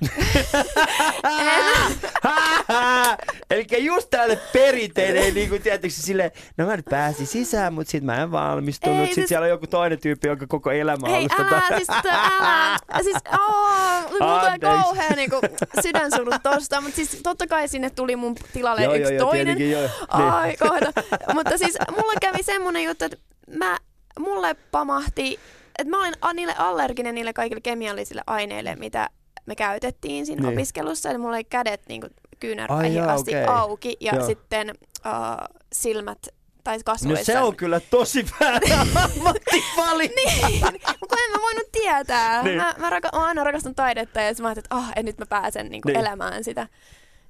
Eli 3.50 3.84
just 3.84 4.10
tälle 4.10 4.38
perinteinen, 4.52 5.34
niin 5.34 5.48
kuin 5.48 5.62
tietysti 5.62 6.02
silleen, 6.02 6.30
no 6.56 6.66
mä 6.66 6.76
nyt 6.76 6.84
pääsin 6.90 7.26
sisään, 7.26 7.74
mutta 7.74 7.90
sit 7.90 8.04
mä 8.04 8.22
en 8.22 8.30
valmistunut. 8.32 8.98
Ei, 8.98 9.04
Sitten 9.06 9.14
siis- 9.14 9.28
siellä 9.28 9.44
on 9.44 9.50
joku 9.50 9.66
toinen 9.66 10.00
tyyppi, 10.00 10.28
jonka 10.28 10.46
koko 10.46 10.70
elämä 10.70 11.06
on 11.06 11.10
Hei, 11.10 11.18
ollut 11.18 11.36
tota... 11.36 11.56
älä, 11.68 11.76
siis, 11.76 11.88
älä, 11.90 13.02
siis, 13.02 13.16
oh, 13.32 14.10
mulla 14.10 14.40
tulee 14.40 14.50
Anteeksi. 14.50 14.82
kauhea 14.82 15.10
niinku, 15.16 15.40
sydänsurut 15.82 16.34
tosta, 16.42 16.80
mutta 16.80 16.96
siis 16.96 17.20
totta 17.22 17.46
kai 17.46 17.68
sinne 17.68 17.90
tuli 17.90 18.16
mun 18.16 18.34
tilalle 18.52 18.82
Joo, 18.84 18.94
yksi 18.94 19.14
joo, 19.14 19.26
toinen. 19.30 19.70
joo. 19.70 19.88
Ai, 20.08 20.48
Niin. 20.48 20.58
kauheeta. 20.58 20.92
mutta 21.34 21.58
siis 21.58 21.78
mulla 21.90 22.12
kävi 22.20 22.42
semmonen 22.42 22.84
juttu, 22.84 23.04
että 23.04 23.16
mä, 23.56 23.78
mulle 24.18 24.54
pamahti, 24.70 25.40
että 25.80 25.90
mä 25.90 26.00
olin 26.00 26.14
a- 26.20 26.32
niille 26.32 26.54
allerginen 26.58 27.14
niille 27.14 27.32
kaikille 27.32 27.60
kemiallisille 27.60 28.22
aineille, 28.26 28.76
mitä 28.76 29.08
me 29.46 29.54
käytettiin 29.56 30.26
siinä 30.26 30.42
Niin. 30.42 30.52
opiskelussa. 30.58 31.10
Eli 31.10 31.18
mulla 31.18 31.36
oli 31.36 31.44
kädet 31.44 31.82
Ai 31.90 32.10
kyynärpäihin 32.40 33.02
asti 33.02 33.30
okei. 33.30 33.44
auki 33.46 33.96
ja 34.00 34.14
Joo. 34.14 34.26
sitten 34.26 34.70
uh, 34.70 35.56
silmät 35.72 36.18
tai 36.64 36.76
No 36.76 36.82
kasvoissa. 36.84 37.24
se 37.32 37.38
on 37.40 37.56
kyllä 37.56 37.80
tosi 37.80 38.26
väärä 38.40 38.60
ammattivalinta. 39.04 40.14
Niin, 40.48 40.60
kun 40.80 41.18
en 41.24 41.30
mä 41.32 41.42
voinut 41.42 41.72
tietää. 41.72 42.42
Niin. 42.42 42.56
Mä, 42.56 42.74
mä, 42.78 42.90
raka- 42.90 43.10
mä 43.18 43.26
aina 43.26 43.44
rakastanut 43.44 43.76
taidetta 43.76 44.20
ja 44.20 44.34
mä 44.40 44.48
ajattelin, 44.48 44.64
että 44.66 44.76
ah, 44.76 44.92
en 44.96 45.04
nyt 45.04 45.18
mä 45.18 45.26
pääsen 45.26 45.68
niinku 45.68 45.88
Niin. 45.88 46.00
elämään 46.00 46.44
sitä. 46.44 46.68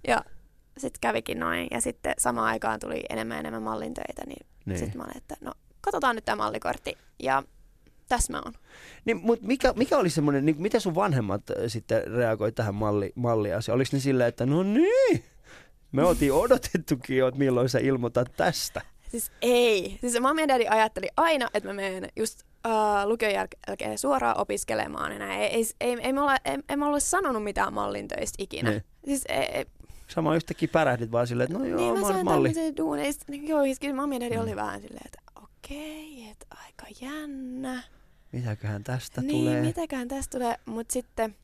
Ja 0.09 0.25
sitten 0.79 1.01
kävikin 1.01 1.41
noin. 1.41 1.67
Ja 1.71 1.81
sitten 1.81 2.15
samaan 2.19 2.47
aikaan 2.49 2.81
tuli 2.81 3.03
enemmän 3.11 3.35
ja 3.37 3.41
enemmän 3.41 3.63
mallintöitä, 3.63 4.23
niin, 4.27 4.37
Niin. 4.47 4.47
niin. 4.67 4.79
sitten 4.79 4.97
mä 4.99 5.05
olin, 5.05 5.17
että 5.17 5.37
no 5.41 5.53
katsotaan 5.81 6.15
nyt 6.17 6.25
tämä 6.25 6.37
mallikortti. 6.37 6.99
Ja 7.23 7.43
tässä 8.11 8.33
mä 8.33 8.41
oon. 8.45 8.53
Niin, 9.05 9.17
mutta 9.17 9.47
mikä, 9.47 9.73
mikä 9.77 9.99
oli 9.99 10.11
semmoinen, 10.11 10.47
niin, 10.47 10.63
miten 10.63 10.81
sun 10.81 10.95
vanhemmat 10.95 11.51
äh, 11.51 11.57
sitten 11.67 12.03
reagoi 12.13 12.53
tähän 12.53 12.75
malli, 12.75 13.13
malliasiaan? 13.15 13.77
Oliko 13.77 13.91
ne 13.93 14.01
silleen, 14.01 14.29
että 14.29 14.47
no 14.47 14.63
niin, 14.63 15.25
me 15.93 16.05
oltiin 16.05 16.33
odotettukin 16.43 17.17
jo, 17.17 17.29
että 17.29 17.39
milloin 17.39 17.69
sä 17.69 17.79
ilmoitat 17.79 18.29
tästä? 18.37 18.81
Siis 19.11 19.33
ei. 19.43 19.99
Siis 20.01 20.21
mamma 20.21 20.41
ja 20.41 20.49
daddy 20.49 20.65
ajatteli 20.69 21.09
aina, 21.17 21.49
että 21.55 21.69
mä 21.69 21.73
menen 21.73 22.09
just 22.17 22.43
uh, 22.67 23.09
lukion 23.09 23.33
jäl- 23.33 23.59
jälkeen 23.69 23.99
suoraan 23.99 24.39
opiskelemaan. 24.39 25.19
Näin. 25.19 25.41
Ei, 25.41 25.47
ei, 25.55 25.65
ei, 25.81 25.97
ei, 26.01 26.13
me 26.13 26.21
olla, 26.21 26.37
ei, 26.45 26.59
ei 26.69 26.77
mä 26.77 26.89
ole 26.89 27.01
sanonut 27.01 27.45
mitään 27.45 27.73
mallintöistä 27.75 28.37
ikinä. 28.43 28.71
Niin. 28.71 28.85
Siis 29.05 29.25
ei, 29.29 29.39
ei, 29.43 29.67
Sama 30.09 30.35
yhtäkkiä 30.37 30.69
pärähdit 30.73 31.13
vaan 31.13 31.27
silleen, 31.27 31.45
että 31.53 31.59
no 31.59 31.65
joo, 31.65 31.81
niin 31.81 32.01
mä 32.07 32.13
mä 32.13 32.25
malli. 32.25 32.53
niin, 33.29 33.49
joo, 33.49 33.63
siis 33.65 33.81
kyllä 33.81 33.95
mamma 33.95 34.15
ja 34.15 34.21
daddy 34.21 34.35
Mm. 34.37 34.43
oli 34.43 34.57
vähän 34.57 34.81
silleen, 34.83 35.07
että 35.07 35.19
okei, 35.43 36.29
että 36.31 36.47
aika 36.67 36.87
jännä. 37.01 37.83
Mitäköhän 38.33 38.85
tästä 38.85 39.21
niin, 39.21 39.45
tulee? 39.45 39.61
mitäkään 39.61 40.09
tästä 40.09 40.39
tulee. 40.39 40.55
Mutta 40.67 40.93
sitten 40.93 41.35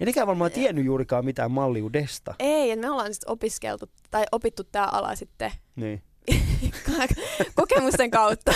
Ei 0.00 0.06
nekään 0.06 0.26
varmaan 0.26 0.50
tiennyt 0.50 0.84
juurikaan 0.84 1.24
mitään 1.24 1.50
malliudesta. 1.50 2.34
ei, 2.38 2.76
me 2.76 2.90
ollaan 2.90 3.14
sitten 3.14 3.30
opiskeltu 3.30 3.90
tai 4.10 4.24
opittu 4.32 4.64
tämä 4.64 4.86
ala 4.86 5.14
sitten 5.14 5.52
Niin. 5.76 6.02
kokemusten 7.54 8.10
kautta. 8.10 8.52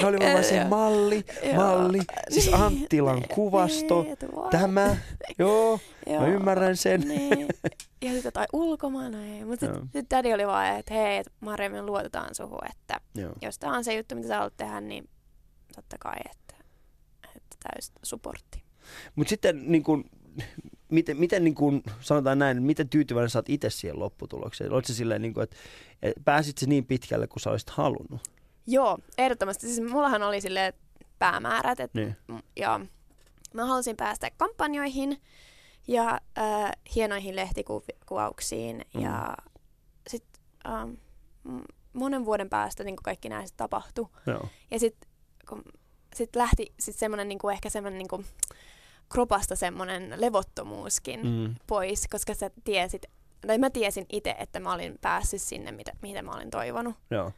Ne 0.00 0.06
oli 0.06 0.18
varmaan 0.18 0.44
se 0.44 0.64
malli, 0.64 1.24
Joo. 1.44 1.54
malli, 1.54 1.98
siis 2.30 2.46
Niin. 2.46 2.54
Anttilan 2.60 3.22
kuvasto, 3.34 4.02
Niin, 4.02 4.12
että 4.12 4.26
what? 4.26 4.50
tämä, 4.50 4.96
joo, 5.38 5.80
Joo. 6.06 6.20
mä 6.20 6.26
ymmärrän 6.26 6.76
sen. 6.76 7.00
Niin. 7.00 7.46
Ja 8.02 8.12
sitten 8.12 8.32
tai 8.32 8.46
ulkomaana 8.52 9.26
ei. 9.26 9.44
Mutta 9.44 9.66
sitten 9.66 9.88
sit 9.92 10.10
daddy 10.10 10.32
oli 10.32 10.46
vaan, 10.46 10.78
että 10.78 10.94
hei, 10.94 11.22
Marja, 11.40 11.70
me 11.70 11.82
luotetaan 11.82 12.34
suhun, 12.34 12.58
että 12.70 13.00
Joo. 13.14 13.32
jos 13.42 13.58
tämä 13.58 13.76
on 13.76 13.84
se 13.84 13.94
juttu, 13.94 14.14
mitä 14.14 14.28
sä 14.28 14.34
haluat 14.36 14.56
tehdä, 14.56 14.80
niin 14.80 15.08
totta 15.76 15.96
kai, 15.98 16.16
että, 16.30 16.54
että 17.36 17.56
täys 17.62 17.92
supportti. 18.02 18.62
Mutta 19.16 19.28
sitten 19.30 19.72
niin 19.72 19.82
kun, 19.82 20.04
miten, 20.88 21.16
miten 21.16 21.44
niin 21.44 21.54
kun, 21.54 21.82
sanotaan 22.00 22.38
näin, 22.38 22.62
miten 22.62 22.88
tyytyväinen 22.88 23.30
sä 23.30 23.38
oot 23.38 23.48
itse 23.48 23.70
siihen 23.70 23.98
lopputulokseen? 23.98 24.72
Oletko 24.72 24.86
se 24.86 24.94
silleen, 24.94 25.22
niin 25.22 25.34
kun, 25.34 25.42
että 25.42 25.56
että 26.02 26.20
pääsit 26.24 26.58
se 26.58 26.66
niin 26.66 26.86
pitkälle 26.86 27.26
kuin 27.26 27.40
sä 27.40 27.50
olisit 27.50 27.70
halunnut? 27.70 28.20
Joo, 28.66 28.98
ehdottomasti. 29.18 29.66
Siis 29.66 29.90
mullahan 29.90 30.22
oli 30.22 30.40
sille 30.40 30.74
päämäärät, 31.18 31.80
et, 31.80 31.94
Niin. 31.94 32.16
ja 32.56 32.80
mä 33.54 33.66
halusin 33.66 33.96
päästä 33.96 34.30
kampanjoihin 34.36 35.22
ja 35.88 36.20
äh, 36.38 36.70
hienoihin 36.94 37.36
lehtikuvauksiin 37.36 38.84
Mm. 38.94 39.00
ja 39.02 39.36
sitten 40.08 40.42
ähm, 40.68 40.90
monen 41.92 42.24
vuoden 42.24 42.48
päästä 42.50 42.84
niin 42.84 42.96
kaikki 42.96 43.28
nämä 43.28 43.46
sit 43.46 43.56
tapahtui. 43.56 44.06
Joo. 44.26 44.48
Ja 44.70 44.78
sitten 44.80 45.05
sit 46.14 46.36
lähti 46.36 46.72
sit 46.80 46.96
semmoinen 46.96 47.28
niinku, 47.28 47.48
ehkä 47.48 47.70
semmoinen 47.70 47.98
niinku, 47.98 48.24
kropasta 49.12 49.56
semmoinen 49.56 50.14
levottomuuskin 50.16 51.20
Mm. 51.26 51.54
pois, 51.66 52.08
koska 52.10 52.34
sä 52.34 52.50
tiesit, 52.64 53.06
tai 53.46 53.58
mä 53.58 53.70
tiesin 53.70 54.06
itse, 54.12 54.34
että 54.38 54.60
mä 54.60 54.72
olin 54.74 54.98
päässyt 55.00 55.42
sinne, 55.42 55.72
mitä, 55.72 55.92
mitä 56.02 56.22
mä 56.22 56.30
olin 56.32 56.50
toivonut. 56.50 56.94
Joo. 57.10 57.32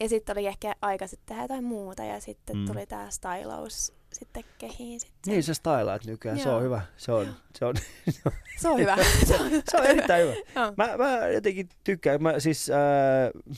Ja 0.00 0.08
sitten 0.08 0.38
oli 0.38 0.46
ehkä 0.46 0.74
aika 0.82 1.06
sitten 1.06 1.26
tehdä 1.26 1.42
jotain 1.42 1.64
muuta 1.64 2.04
ja 2.04 2.20
sitten 2.20 2.56
Mm. 2.56 2.66
tuli 2.66 2.86
tää 2.86 3.10
stylaus 3.10 3.92
sitten 4.12 4.44
kehiin. 4.58 5.00
Sitten. 5.00 5.32
Niin 5.32 5.42
sä 5.42 5.54
stylaat 5.54 6.04
nykyään, 6.04 6.38
se 6.38 6.48
Joo. 6.48 6.56
on 6.56 6.62
hyvä. 6.62 6.80
Se 6.96 7.12
on, 7.12 7.34
se 7.58 7.64
on, 7.64 7.74
Se 8.60 8.68
on 8.68 8.78
hyvä. 8.78 8.96
se 9.28 9.34
on, 9.36 9.50
se 9.70 9.76
on 9.76 9.86
erittäin 9.86 10.22
hyvä. 10.22 10.34
Mä, 10.76 10.96
mä 10.96 11.26
jotenkin 11.28 11.68
tykkään. 11.84 12.22
Mä 12.22 12.40
siis, 12.40 12.70
äh, 12.70 13.56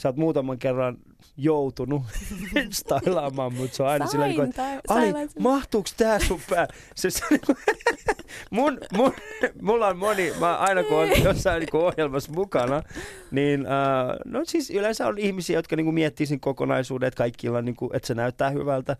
sä 0.00 0.08
oot 0.08 0.16
muutaman 0.16 0.58
kerran 0.58 0.96
joutunut 1.36 2.02
stylaamaan, 2.70 3.54
mutta 3.54 3.76
se 3.76 3.82
on 3.82 3.88
aina 3.88 4.06
sillä 4.06 4.26
niin 4.28 4.42
että 4.44 4.80
tai- 4.86 5.08
Ali, 5.12 5.28
mahtuuks 5.38 5.94
tää 5.94 6.18
sun 6.18 6.40
pää? 6.50 6.68
Se, 6.94 7.10
se, 7.10 7.20
niinku- 7.30 7.54
mun, 8.50 8.78
mun, 8.92 9.12
mulla 9.62 9.86
on 9.86 9.98
moni, 9.98 10.32
mä 10.40 10.56
aina 10.56 10.82
kun 10.84 10.96
on 10.96 11.08
jossain 11.24 11.60
niinku 11.60 11.78
ohjelmassa 11.78 12.32
mukana, 12.32 12.82
niin 13.30 13.66
äh, 13.66 14.16
no 14.24 14.40
siis 14.46 14.70
yleensä 14.70 15.06
on 15.06 15.18
ihmisiä, 15.18 15.58
jotka 15.58 15.76
niinku 15.76 15.92
miettii 15.92 16.26
sen 16.26 16.40
kokonaisuuden, 16.40 17.06
että 17.06 17.18
kaikilla 17.18 17.58
on 17.58 17.64
niinku, 17.64 17.90
että 17.92 18.06
se 18.06 18.14
näyttää 18.14 18.50
hyvältä. 18.50 18.96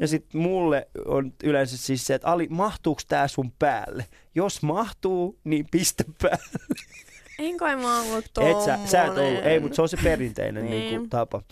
Ja 0.00 0.08
sitten 0.08 0.40
mulle 0.40 0.88
on 1.06 1.32
yleensä 1.44 1.76
siis 1.76 2.06
se, 2.06 2.14
että 2.14 2.28
Ali, 2.28 2.46
mahtuuks 2.50 3.06
tää 3.06 3.28
sun 3.28 3.52
päälle? 3.58 4.04
Jos 4.34 4.62
mahtuu, 4.62 5.38
niin 5.44 5.66
pistä 5.70 6.04
päälle. 6.22 6.58
En 7.40 7.56
kai 7.56 7.76
mä 7.76 7.96
oon 7.98 8.06
ollut 8.06 8.24
Et 8.24 8.60
sä, 8.64 8.78
sä 8.84 9.04
et 9.04 9.10
ollut, 9.18 9.44
ei, 9.46 9.60
mutta 9.60 9.76
se 9.76 9.82
on 9.82 9.88
se 9.88 9.96
perinteinen 10.04 10.64
Niin. 10.64 10.80
niin. 10.80 10.96
kuin, 11.00 11.10
tapa. 11.10 11.42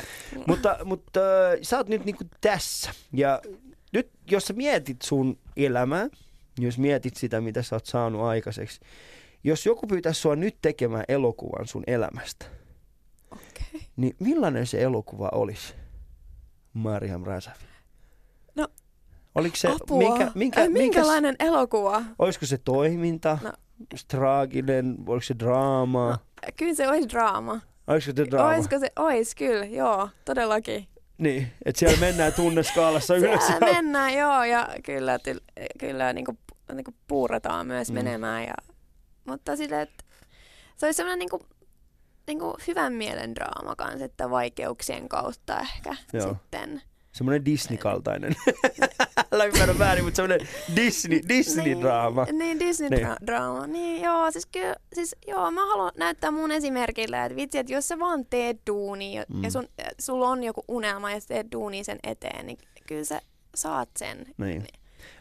Mutta, 0.46 0.76
mutta 0.84 1.20
sä 1.62 1.76
oot 1.76 1.88
nyt 1.88 2.04
niin 2.04 2.16
kuin 2.16 2.30
tässä. 2.40 2.90
Ja 3.12 3.40
nyt 3.92 4.10
jos 4.30 4.44
sä 4.46 4.52
mietit 4.52 5.02
sun 5.02 5.38
elämää, 5.56 6.08
jos 6.58 6.78
mietit 6.78 7.16
sitä, 7.16 7.40
mitä 7.40 7.62
sä 7.62 7.76
oot 7.76 7.86
saanut 7.86 8.22
aikaiseksi, 8.22 8.80
jos 9.44 9.66
joku 9.66 9.86
pyytäisi 9.86 10.20
sua 10.20 10.36
nyt 10.36 10.56
tekemään 10.62 11.04
elokuvan 11.08 11.66
sun 11.66 11.82
elämästä, 11.86 12.46
Okei. 13.30 13.80
niin 13.96 14.16
millainen 14.20 14.66
se 14.66 14.82
elokuva 14.82 15.28
olisi? 15.32 15.74
Mariam 16.72 17.22
Rasavi. 17.24 17.64
No, 18.54 18.68
Oliko 19.34 19.56
se, 19.56 19.68
Apua. 19.68 19.98
minkä, 19.98 20.32
minkä, 20.34 20.60
Ai, 20.60 20.68
minkälainen 20.68 21.36
elokuva? 21.38 22.02
olisiko 22.18 22.46
se 22.46 22.58
toiminta, 22.58 23.38
No. 23.42 23.52
Traaginen, 24.08 24.96
oliko 25.06 25.24
se 25.24 25.34
draama, 25.38 26.10
No, 26.10 26.16
Kyllä 26.56 26.74
se 26.74 26.88
olisi 26.88 27.08
draama. 27.08 27.60
olisiko 27.86 28.16
se 28.16 28.26
draama? 28.30 28.54
Olisiko 28.54 28.78
se? 28.78 28.92
Ois, 28.98 29.34
kyllä, 29.34 29.64
joo, 29.64 30.08
todellakin. 30.24 30.86
Niin, 31.18 31.52
että 31.64 31.78
siellä 31.78 32.00
mennään 32.00 32.32
tunneskaalassa 32.32 33.16
ylös. 33.16 33.46
Siellä 33.46 33.66
mennään, 33.74 34.14
joo, 34.14 34.44
ja 34.44 34.68
kyllä, 34.84 35.18
kyllä 35.78 36.12
niinku, 36.12 36.38
niinku 36.74 36.94
puurataan 37.08 37.66
myös 37.66 37.88
Mm. 37.88 37.94
menemään. 37.94 38.42
Ja, 38.44 38.54
mutta 39.24 39.56
silleen, 39.56 39.80
että 39.82 40.04
se 40.76 40.86
olisi 40.86 40.96
sellainen 40.96 41.18
niinku, 41.18 41.46
niinku 42.26 42.56
hyvän 42.66 42.92
mielen 42.92 43.34
draama 43.34 43.76
kanssa, 43.76 44.04
että 44.04 44.30
vaikeuksien 44.30 45.08
kautta 45.08 45.60
ehkä 45.60 45.96
Joo. 46.12 46.28
sitten. 46.28 46.82
Semmoinen 47.18 47.44
Disney-kaltainen. 47.44 48.36
Älä 49.32 49.44
ymmärrä 49.44 49.78
väärin, 49.78 50.04
mutta 50.04 50.16
semmoinen 50.16 50.48
Disney, 50.76 51.20
Disney-draama. 51.28 52.24
Niin, 52.24 52.38
niin 52.38 52.58
Niin. 52.58 52.58
Disney-draama. 52.70 53.66
Niin 53.66 54.02
joo, 54.02 54.30
siis 54.30 54.46
kyllä, 54.46 54.76
siis 54.92 55.16
joo, 55.26 55.50
mä 55.50 55.66
haluan 55.66 55.92
näyttää 55.96 56.30
mun 56.30 56.50
esimerkillä, 56.50 57.24
että 57.24 57.36
vitsi, 57.36 57.58
että 57.58 57.72
jos 57.72 57.88
sä 57.88 57.98
vaan 57.98 58.26
teet 58.30 58.56
duuni 58.66 59.14
ja, 59.14 59.24
Mm. 59.28 59.44
ja 59.44 59.50
sun, 59.50 59.68
sulla 60.00 60.28
on 60.28 60.44
joku 60.44 60.64
unelma 60.68 61.10
ja 61.10 61.20
sä 61.20 61.28
teet 61.28 61.46
duuni 61.52 61.84
sen 61.84 61.98
eteen, 62.02 62.46
niin 62.46 62.58
kyllä 62.86 63.04
sä 63.04 63.20
saat 63.54 63.88
sen. 63.98 64.26
Niin. 64.38 64.64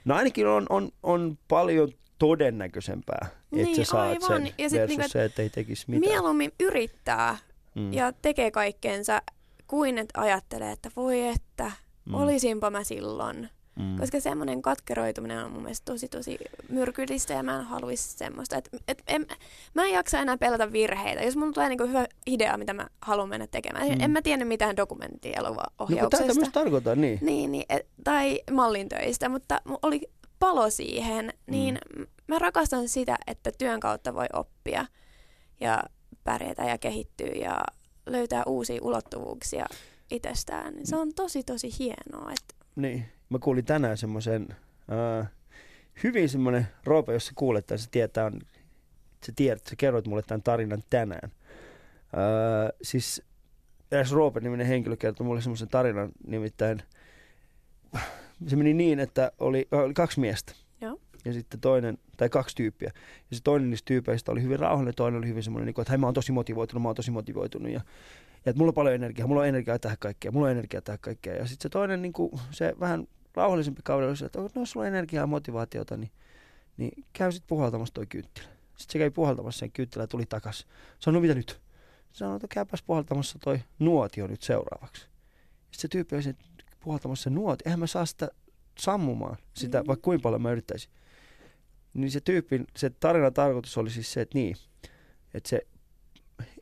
No 0.06 0.16
ainakin 0.16 0.48
on, 0.48 0.66
on, 0.70 0.90
on 1.04 1.38
paljon 1.48 1.92
todennäköisempää, 2.20 3.28
että 3.32 3.38
Niin, 3.52 3.76
sä 3.76 3.84
saat 3.84 4.08
aivan. 4.24 4.42
sen 4.44 4.54
Ja 4.58 4.70
sit 4.70 4.80
versus 4.80 4.98
niinku, 4.98 5.10
se, 5.12 5.24
että 5.24 5.42
ei 5.42 5.50
tekisi 5.50 5.86
mitään. 5.88 6.12
Mieluummin 6.14 6.52
yrittää 6.60 7.38
Mm. 7.76 7.94
ja 7.94 8.12
tekee 8.22 8.52
kaikkeensa, 8.52 9.22
kuin 9.68 9.98
että 9.98 10.22
ajattelee, 10.22 10.72
että 10.72 10.90
voi 10.96 11.28
että, 11.28 11.72
Mm. 12.08 12.14
olisinpa 12.14 12.70
mä 12.70 12.84
silloin. 12.84 13.50
Mm. 13.76 13.98
Koska 14.00 14.20
semmoinen 14.20 14.62
katkeroituminen 14.62 15.46
on 15.46 15.52
mun 15.52 15.62
mielestä 15.62 15.92
tosi 15.92 16.08
tosi 16.08 16.38
myrkyllistä 16.70 17.34
ja 17.34 17.44
mä 17.44 17.60
en 17.60 17.66
haluaisi 17.66 18.18
semmoista. 18.18 18.58
Et, 18.58 18.70
et, 18.88 19.04
en, 19.08 19.28
mä 19.74 19.86
en 19.86 19.92
jaksa 19.92 20.20
enää 20.20 20.38
pelätä 20.38 20.72
virheitä. 20.72 21.24
Jos 21.24 21.36
mulla 21.36 21.54
tulee 21.54 21.70
niinku 21.70 21.88
hyvä 21.88 22.06
idea, 22.26 22.58
mitä 22.58 22.74
mä 22.74 22.88
haluan 23.02 23.30
mennä 23.30 23.48
tekemään. 23.48 23.88
Mm. 23.88 23.94
Mm. 23.94 24.02
En 24.02 24.12
mä 24.12 24.22
tiennyt 24.22 24.48
mitään 24.48 24.70
No 24.70 24.78
dokumenttielokuvaohjauksesta. 24.78 26.28
tätä 26.28 26.40
myös 26.40 26.54
tarkoitan, 26.54 27.02
niin. 27.02 27.20
niin, 27.22 27.52
niin, 27.52 27.66
et, 27.70 27.88
tai 28.04 28.42
mallintöistä, 28.52 29.30
mutta 29.30 29.62
oli 29.82 30.02
palo 30.40 30.70
siihen, 30.70 31.34
niin 31.48 31.80
mm. 31.98 32.06
mä 32.28 32.40
rakastan 32.40 32.88
sitä, 32.88 33.18
että 33.28 33.52
työn 33.58 33.80
kautta 33.80 34.14
voi 34.14 34.28
oppia 34.34 34.86
ja 35.60 35.84
pärjätä 36.24 36.64
ja 36.64 36.78
kehittyä 36.78 37.28
ja 37.28 37.62
löytää 38.06 38.44
uusia 38.46 38.80
ulottuvuuksia 38.82 39.66
itsestään. 40.12 40.74
Se 40.84 40.96
on 40.96 41.14
tosi, 41.14 41.44
tosi 41.44 41.70
hienoa. 41.80 42.32
Että... 42.32 42.66
Niin, 42.76 43.06
mä 43.30 43.40
kuulin 43.40 43.66
tänään 43.66 43.98
semmoisen 43.98 44.48
äh, 45.20 45.32
hyvin 46.04 46.30
semmoinen 46.30 46.68
Roope, 46.86 47.14
jos 47.14 47.26
sä 47.26 47.32
kuulet 47.36 47.68
tai 47.68 47.78
sä 47.78 47.88
tietää, 47.92 48.32
sä 49.26 49.32
tiedät, 49.36 49.68
sä 49.70 49.76
kerroit 49.76 50.08
mulle 50.08 50.22
tämän 50.22 50.44
tarinan 50.44 50.84
tänään. 50.90 51.32
Äh, 51.34 52.72
siis 52.82 53.24
eräs 53.92 54.12
Roope-niminen 54.12 54.68
henkilö 54.68 54.96
kertoi 54.96 55.26
mulle 55.26 55.42
semmoisen 55.42 55.68
tarinan, 55.68 56.12
nimittäin 56.28 56.82
se 58.48 58.56
meni 58.56 58.74
niin, 58.74 59.00
että 59.00 59.32
oli, 59.40 59.68
oli 59.72 59.94
kaksi 59.94 60.20
miestä. 60.20 60.54
Joo. 60.82 61.00
Ja 61.26 61.34
sitten 61.34 61.60
toinen, 61.60 61.98
tai 62.18 62.30
kaksi 62.30 62.56
tyyppiä. 62.56 62.92
Ja 63.32 63.38
se 63.38 63.44
toinen 63.44 63.70
niistä 63.70 63.86
tyypeistä 63.86 64.32
oli 64.32 64.42
hyvin 64.42 64.60
rauhallinen, 64.60 64.96
toinen 64.96 65.18
oli 65.18 65.28
hyvin 65.28 65.44
semmoinen, 65.44 65.66
niin 65.66 65.74
kuin, 65.74 65.84
että 65.84 65.92
hei 65.92 65.98
mä 65.98 66.08
oon 66.08 66.14
tosi 66.14 66.32
motivoitunut, 66.32 66.82
mä 66.82 66.90
oon 66.90 66.96
tosi 66.96 67.12
motivoitunut. 67.12 67.72
Ja 67.72 67.82
että 68.50 68.58
mulla 68.60 68.70
on 68.70 68.74
paljon 68.74 68.96
energiaa, 68.96 69.28
mulla 69.28 69.42
on 69.42 69.48
energiaa 69.48 69.80
tähän 69.80 69.98
kaikkeen, 70.00 70.34
mulla 70.34 70.46
on 70.46 70.52
energiaa 70.52 70.82
tähän 70.82 71.00
kaikkeen. 71.00 71.38
Ja 71.38 71.48
sitten 71.48 71.64
se 71.64 71.70
toinen, 71.70 72.02
niin 72.02 72.14
kuin, 72.14 72.32
se 72.52 72.74
vähän 72.80 73.08
rauhallisempi 73.36 73.82
kaudella 73.84 74.26
että 74.26 74.60
no 74.60 74.66
sulla 74.66 74.84
on 74.84 74.88
energiaa 74.88 75.24
ja 75.24 75.28
motivaatiota, 75.28 75.98
niin, 75.98 76.12
niin 76.78 77.06
käy 77.14 77.32
sitten 77.32 77.48
puhaltamassa 77.48 77.94
toi 77.94 78.06
kynttilä. 78.06 78.48
Sitten 78.78 78.94
se 78.94 79.00
kävi 79.00 79.10
puhaltamassa 79.10 79.60
sen 79.60 79.72
kynttilä 79.72 80.04
ja 80.04 80.08
tuli 80.08 80.26
takas. 80.26 80.68
Sanoi, 81.00 81.14
no 81.14 81.22
mitä 81.22 81.34
nyt? 81.34 81.62
Sanoi, 82.12 82.36
että 82.36 82.48
käypäs 82.48 82.84
puhaltamassa 82.84 83.40
toi 83.40 83.60
nuotio 83.80 84.28
nyt 84.28 84.42
seuraavaksi. 84.42 85.02
Sitten 85.02 85.82
se 85.82 85.88
tyyppi 85.88 86.16
oli 86.16 86.24
puhaltamassa 86.80 87.24
se 87.24 87.30
nuotio. 87.30 87.64
Eihän 87.66 87.80
mä 87.80 87.88
saa 87.88 88.06
sitä 88.06 88.30
sammumaan, 88.80 89.38
sitä, 89.54 89.82
mm. 89.82 89.88
vaikka 89.88 90.04
kuinka 90.04 90.24
paljon 90.24 90.42
mä 90.42 90.52
yrittäisin. 90.52 90.92
Niin 91.94 92.12
se 92.12 92.22
tyyppi, 92.22 92.64
se 92.76 92.90
tarinan 92.90 93.34
tarkoitus 93.34 93.78
oli 93.78 93.90
siis 93.90 94.14
se, 94.14 94.22
että 94.22 94.38
niin, 94.38 94.56
että 95.34 95.50
se 95.50 95.62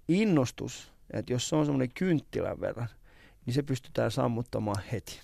innostus, 0.08 0.95
että 1.14 1.34
jos 1.34 1.50
se 1.50 1.56
on 1.56 1.66
semmoinen 1.66 1.94
kynttilän 1.94 2.62
verran, 2.62 2.88
niin 3.46 3.54
se 3.54 3.64
pystytään 3.64 4.12
sammuttamaan 4.12 4.84
heti. 4.92 5.20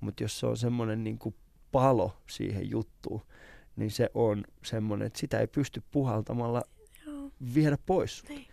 Mutta 0.00 0.22
jos 0.24 0.40
se 0.40 0.46
on 0.46 0.56
semmoinen 0.56 1.04
niin 1.04 1.18
kuin 1.18 1.34
palo 1.72 2.16
siihen 2.30 2.70
juttuun, 2.70 3.22
niin 3.76 3.90
se 3.90 4.10
on 4.14 4.44
semmoinen, 4.64 5.06
että 5.06 5.18
sitä 5.18 5.38
ei 5.40 5.46
pysty 5.46 5.82
puhaltamalla 5.90 6.62
Joo. 7.06 7.30
viedä 7.54 7.78
pois. 7.86 8.24
Niin. 8.28 8.46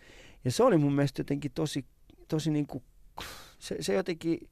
Ja 0.44 0.50
se 0.52 0.62
oli 0.62 0.76
mun 0.78 0.92
mielestä 0.92 1.20
jotenkin 1.20 1.50
tosi, 1.54 1.84
tosi 2.28 2.50
niin 2.50 2.66
kuin, 2.66 2.84
se, 3.58 3.76
se 3.80 3.94
jotenkin 3.94 4.48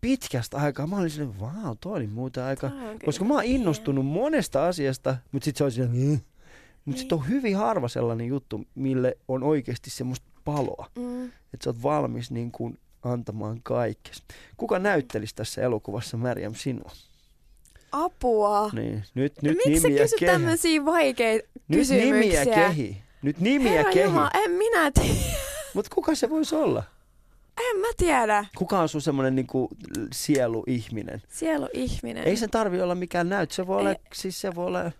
pitkästä 0.00 0.56
aikaa, 0.56 0.86
mä 0.86 0.96
olin 0.96 1.10
silleen, 1.10 1.40
vau, 1.40 1.76
toi 1.80 1.96
oli 1.96 2.06
muuta 2.06 2.46
aika, 2.46 2.70
koska 3.04 3.24
mä 3.24 3.34
oon 3.34 3.42
hieno. 3.42 3.60
innostunut 3.60 4.06
monesta 4.06 4.66
asiasta, 4.66 5.16
mutta 5.32 5.44
sitten 5.44 5.58
se 5.58 5.64
on 5.64 5.72
silleen, 5.72 5.92
mutta 5.94 6.24
Niin. 6.84 6.96
sitten 6.98 7.18
on 7.18 7.28
hyvin 7.28 7.56
harva 7.56 7.88
sellainen 7.88 8.26
juttu, 8.26 8.64
mille 8.74 9.16
on 9.28 9.42
oikeasti 9.42 9.90
semmoista 9.90 10.26
paloa, 10.44 10.90
Mm. 10.96 11.24
että 11.26 11.64
sä 11.64 11.70
oot 11.70 11.82
valmis 11.82 12.30
niin 12.30 12.50
kuin 12.52 12.78
antamaan 13.02 13.60
kaikkes. 13.62 14.22
Kuka 14.56 14.78
näyttelisi 14.78 15.34
tässä 15.34 15.62
elokuvassa 15.62 16.16
Märjäm 16.16 16.54
sinua? 16.54 16.90
Apua. 17.92 18.70
Niin, 18.72 19.04
nyt, 19.14 19.42
nyt 19.42 19.58
Miksi 19.66 19.80
sä 19.80 19.88
kysyt 19.88 20.18
kehi. 20.20 20.32
tämmöisiä 20.32 20.84
vaikeita 20.84 21.48
Nyt 21.68 21.78
kysymyksiä? 21.78 22.44
nimiä 22.44 22.54
kehi. 22.68 23.02
Nyt 23.22 23.40
nimiä 23.40 23.72
Herra 23.72 23.92
kehi. 23.92 24.04
Jumala, 24.06 24.30
en 24.34 24.50
minä 24.50 24.90
tiedä. 24.90 25.14
Mutta 25.74 25.90
kuka 25.94 26.14
se 26.14 26.30
voisi 26.30 26.54
olla? 26.54 26.82
En 27.70 27.80
mä 27.80 27.86
tiedä. 27.96 28.44
Kuka 28.56 28.80
on 28.80 28.88
sun 28.88 29.00
semmoinen 29.00 29.34
niinku 29.36 29.68
sieluihminen? 30.12 31.22
Sielu 31.28 31.68
ihminen. 31.72 32.24
Ei 32.24 32.36
sen 32.36 32.50
tarvi 32.50 32.80
olla 32.80 32.94
mikään 32.94 33.28
näyt. 33.28 33.50
Se 33.50 33.66
voi 33.66 33.78
olla, 33.80 33.90
Ei. 33.90 33.96
siis 34.14 34.40
se 34.40 34.54
voi 34.54 34.66
olla... 34.66 34.92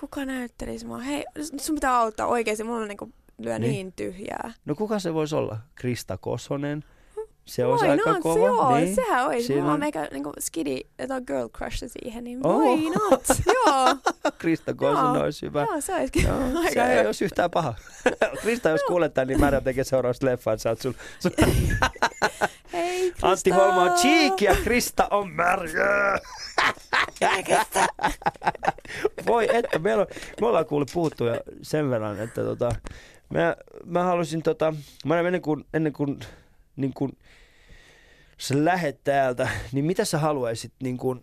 Kuka 0.00 0.24
näyttelisi 0.24 0.86
mua? 0.86 0.98
Hei, 0.98 1.24
sun 1.60 1.74
pitää 1.74 1.96
auttaa 1.98 2.26
oikeesti. 2.26 2.64
Mulla 2.64 2.80
on 2.82 2.88
niinku 2.88 3.12
lyö 3.44 3.58
Niin. 3.58 3.72
niin, 3.72 3.92
tyhjää. 3.92 4.52
No 4.64 4.74
kuka 4.74 4.98
se 4.98 5.14
voisi 5.14 5.34
olla? 5.34 5.58
Krista 5.74 6.16
Kosonen. 6.18 6.84
Se 7.44 7.64
olisi 7.64 7.84
Why 7.84 7.92
aika 7.92 8.10
not? 8.12 8.22
kova. 8.22 8.46
Joo, 8.46 8.76
niin. 8.76 8.94
sehän 8.94 9.26
olisi. 9.26 9.46
Siinä 9.46 9.60
Mulla 9.60 9.70
on 9.72 9.74
on- 9.74 9.80
meikä 9.80 10.08
niinku 10.12 10.32
skidi, 10.38 10.80
tai 11.08 11.20
girl 11.26 11.48
crush 11.48 11.84
siihen, 11.86 12.24
niin 12.24 12.46
Oh. 12.46 12.62
why 12.62 12.90
not? 12.90 13.22
Joo, 13.54 13.96
Krista 14.38 14.74
Kosonen 14.74 15.14
Joo. 15.14 15.24
olisi 15.24 15.46
hyvä. 15.46 15.60
joo, 15.70 15.80
se 15.80 15.94
olisikin 15.94 16.22
Joo, 16.26 16.38
aika 16.64 16.70
se 16.72 16.92
ei 17.00 17.06
olisi 17.06 17.24
yhtään 17.24 17.50
paha. 17.50 17.74
Krista, 18.42 18.68
jos 18.68 18.80
kuulet 18.88 19.14
tämän, 19.14 19.28
niin 19.28 19.40
Märjä 19.40 19.60
tekee 19.60 19.84
seuraavasta 19.84 20.26
leffan. 20.26 20.58
Sä 20.58 20.68
oot 20.70 20.80
sun, 20.80 20.94
sun 21.18 21.32
Hei, 22.72 22.98
Krista. 23.10 23.28
Antti 23.28 23.50
Holma 23.50 23.82
on 23.82 23.92
Cheek 23.92 24.40
ja 24.40 24.56
Krista 24.64 25.08
on 25.10 25.30
Märjä. 25.30 26.18
Voi 29.26 29.48
että, 29.56 29.78
meillä 29.78 30.00
on, 30.00 30.06
me 30.40 30.46
ollaan 30.46 30.66
kuullut 30.66 30.90
puhuttu 30.94 31.24
jo 31.26 31.40
sen 31.62 31.90
verran, 31.90 32.20
että 32.20 32.42
tota, 32.44 32.68
mä, 33.30 33.56
mä 33.84 34.04
halusin 34.04 34.42
tota, 34.42 34.74
mä 35.04 35.18
ennen 35.20 35.42
kuin, 35.42 35.64
ennen 35.74 35.92
kuin, 35.92 36.20
niin 36.76 36.94
kuin 36.94 37.18
sä 38.38 38.64
lähet 38.64 39.04
täältä, 39.04 39.48
niin 39.72 39.84
mitä 39.84 40.04
sä 40.04 40.18
haluaisit, 40.18 40.72
niin 40.82 40.98
kuin, 40.98 41.22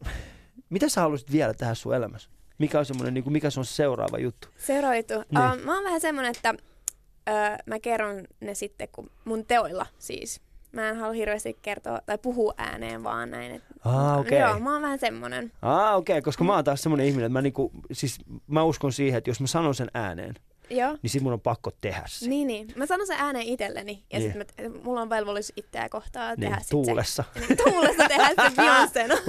mitä 0.70 0.90
sä 0.90 1.02
haluaisit 1.02 1.32
vielä 1.32 1.54
tähän 1.54 1.76
sun 1.76 1.96
elämässä? 1.96 2.30
Mikä 2.58 2.80
on 2.80 2.86
semmoinen, 2.86 3.14
niin 3.14 3.24
kuin, 3.24 3.34
mikä 3.34 3.50
se 3.50 3.60
on 3.60 3.66
se 3.66 3.74
seuraava 3.74 4.18
juttu? 4.18 4.48
Seuraava 4.58 4.96
juttu. 4.96 5.14
Niin. 5.14 5.60
Uh, 5.60 5.66
mä 5.66 5.76
oon 5.76 5.84
vähän 5.84 6.02
semmonen, 6.02 6.32
että 6.36 6.54
uh, 6.54 7.58
mä 7.66 7.80
kerron 7.80 8.24
ne 8.40 8.56
sitten 8.56 8.88
kun 8.92 9.12
mun 9.26 9.46
teoilla 9.46 9.86
siis. 10.00 10.42
Mä 10.72 10.90
en 10.90 10.98
halua 10.98 11.14
hirveästi 11.14 11.58
kertoa 11.62 12.02
tai 12.06 12.18
puhua 12.18 12.54
ääneen 12.58 13.04
vaan 13.04 13.32
näin. 13.32 13.52
Et, 13.52 13.64
Ah, 13.86 14.20
okei. 14.20 14.40
Joo, 14.40 14.60
mä 14.60 14.74
oon 14.74 14.82
vähän 14.82 15.00
semmonen. 15.00 15.52
Ah, 15.62 15.96
okei, 15.96 16.14
okay, 16.14 16.22
koska 16.22 16.44
mä 16.44 16.56
oon 16.56 16.64
taas 16.64 16.82
semmoinen 16.82 17.08
ihminen, 17.08 17.26
että 17.26 17.34
mä, 17.34 17.42
niinku, 17.42 17.72
siis, 17.92 18.20
mä 18.48 18.64
uskon 18.64 18.92
siihen, 18.92 19.18
että 19.18 19.30
jos 19.30 19.42
mä 19.42 19.48
sanon 19.48 19.76
sen 19.76 19.92
ääneen, 19.94 20.36
Joo. 20.70 20.98
niin 21.02 21.10
sit 21.10 21.22
mun 21.22 21.34
on 21.34 21.42
pakko 21.42 21.72
tehdä 21.82 22.04
se. 22.08 22.28
Niin, 22.30 22.48
niin. 22.48 22.68
Mä 22.76 22.86
sanon 22.86 23.08
sen 23.08 23.18
ääneen 23.20 23.46
itselleni 23.46 24.04
ja 24.14 24.20
Niin. 24.20 24.32
niin. 24.32 24.46
sitten 24.48 24.84
mulla 24.84 25.02
on 25.02 25.10
velvollisuus 25.10 25.54
itseä 25.56 25.90
kohtaa 25.90 26.36
tehdä 26.36 26.56
niin, 26.56 26.62
sit 26.64 26.70
tuulessa. 26.70 27.24
se. 27.34 27.40
Niin, 27.40 27.58
tuulessa 27.58 28.08
tehdä 28.08 28.28
se 28.28 28.56
Beyoncéna. 28.62 29.18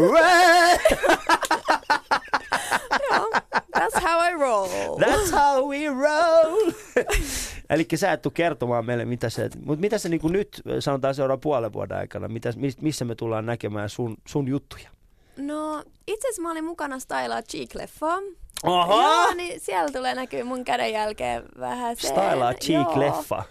Joo, 3.10 3.30
that's 3.76 4.00
how 4.00 4.20
I 4.30 4.32
roll. 4.40 4.68
That's 4.98 5.30
how 5.32 5.68
we 5.68 5.86
roll. 5.86 6.72
Eli 7.70 7.86
sä 7.94 8.12
et 8.12 8.22
tuu 8.22 8.30
kertomaan 8.32 8.86
meille, 8.86 9.04
mitä 9.04 9.30
se, 9.30 9.50
mutta 9.64 9.80
mitä 9.80 9.98
se 9.98 10.08
niinku 10.08 10.28
nyt, 10.28 10.62
sanotaan 10.80 11.14
seuraavan 11.14 11.40
puolen 11.40 11.72
vuoden 11.72 11.96
aikana, 11.98 12.28
mitä, 12.28 12.52
mis- 12.56 12.80
missä 12.80 13.04
me 13.04 13.14
tullaan 13.14 13.46
näkemään 13.46 13.88
sun, 13.88 14.16
sun 14.28 14.48
juttuja? 14.48 14.90
No, 15.36 15.84
itse 16.06 16.28
asiassa 16.28 16.42
mä 16.42 16.50
olin 16.50 16.64
mukana 16.64 16.98
Stylaa 16.98 17.40
Cheek-leffaa. 17.40 18.36
Oho! 18.64 19.02
Joo, 19.02 19.34
niin 19.34 19.60
siellä 19.60 19.92
tulee 19.92 20.14
näkyy 20.14 20.42
mun 20.42 20.64
käden 20.64 20.92
jälkeen 20.92 21.42
vähän 21.60 21.96
se. 21.96 22.08
Stylaa 22.08 22.52
Cheek-leffa. 22.52 23.42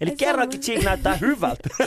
Eli 0.00 0.10
se 0.10 0.16
kerrankin 0.16 0.58
on- 0.58 0.62
Cheek 0.62 0.82
näyttää 0.84 1.14
hyvältä. 1.16 1.68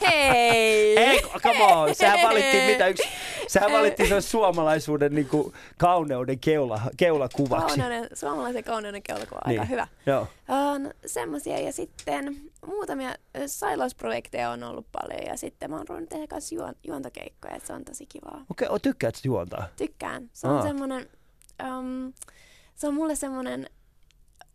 Hei! 0.00 0.98
Ei, 0.98 1.20
come 1.42 1.64
on. 1.64 1.94
Sehän 1.94 2.28
valittiin 2.28 2.64
mitä 2.64 2.86
yksi, 2.86 3.02
sehän 3.48 3.72
valittiin 3.72 4.08
sen 4.08 4.22
suomalaisuuden 4.22 5.14
niinku 5.14 5.52
kauneuden 5.78 6.38
keula, 6.38 6.80
keulakuvaksi. 6.96 7.66
Kauneuden, 7.66 8.08
suomalaisen 8.14 8.64
kauneuden 8.64 9.02
keulakuva 9.02 9.40
on 9.44 9.48
Niin. 9.50 9.60
aika 9.60 9.70
hyvä. 9.70 9.86
Joo. 10.06 10.26
No, 10.48 10.90
semmosia 11.06 11.58
ja 11.60 11.72
sitten 11.72 12.36
muutamia 12.66 13.14
sailausprojekteja 13.46 14.50
on 14.50 14.62
ollut 14.62 14.86
paljon 14.92 15.26
ja 15.26 15.36
sitten 15.36 15.70
mä 15.70 15.76
oon 15.76 15.88
ruvennut 15.88 16.10
tehdä 16.10 16.26
kanssa 16.26 16.54
juon, 16.54 16.74
juontokeikkoja, 16.84 17.54
että 17.54 17.66
se 17.66 17.72
on 17.72 17.84
tosi 17.84 18.06
kivaa. 18.06 18.44
Okei, 18.50 18.68
okay, 18.68 18.78
tykkäät 18.80 19.14
sä 19.14 19.20
juontaa? 19.24 19.66
Tykkään. 19.76 20.30
Se 20.32 20.46
on 20.48 20.56
Aa. 20.56 20.62
semmonen, 20.62 21.08
um, 21.78 22.12
se 22.74 22.88
on 22.88 22.94
mulle 22.94 23.16
semmonen 23.16 23.70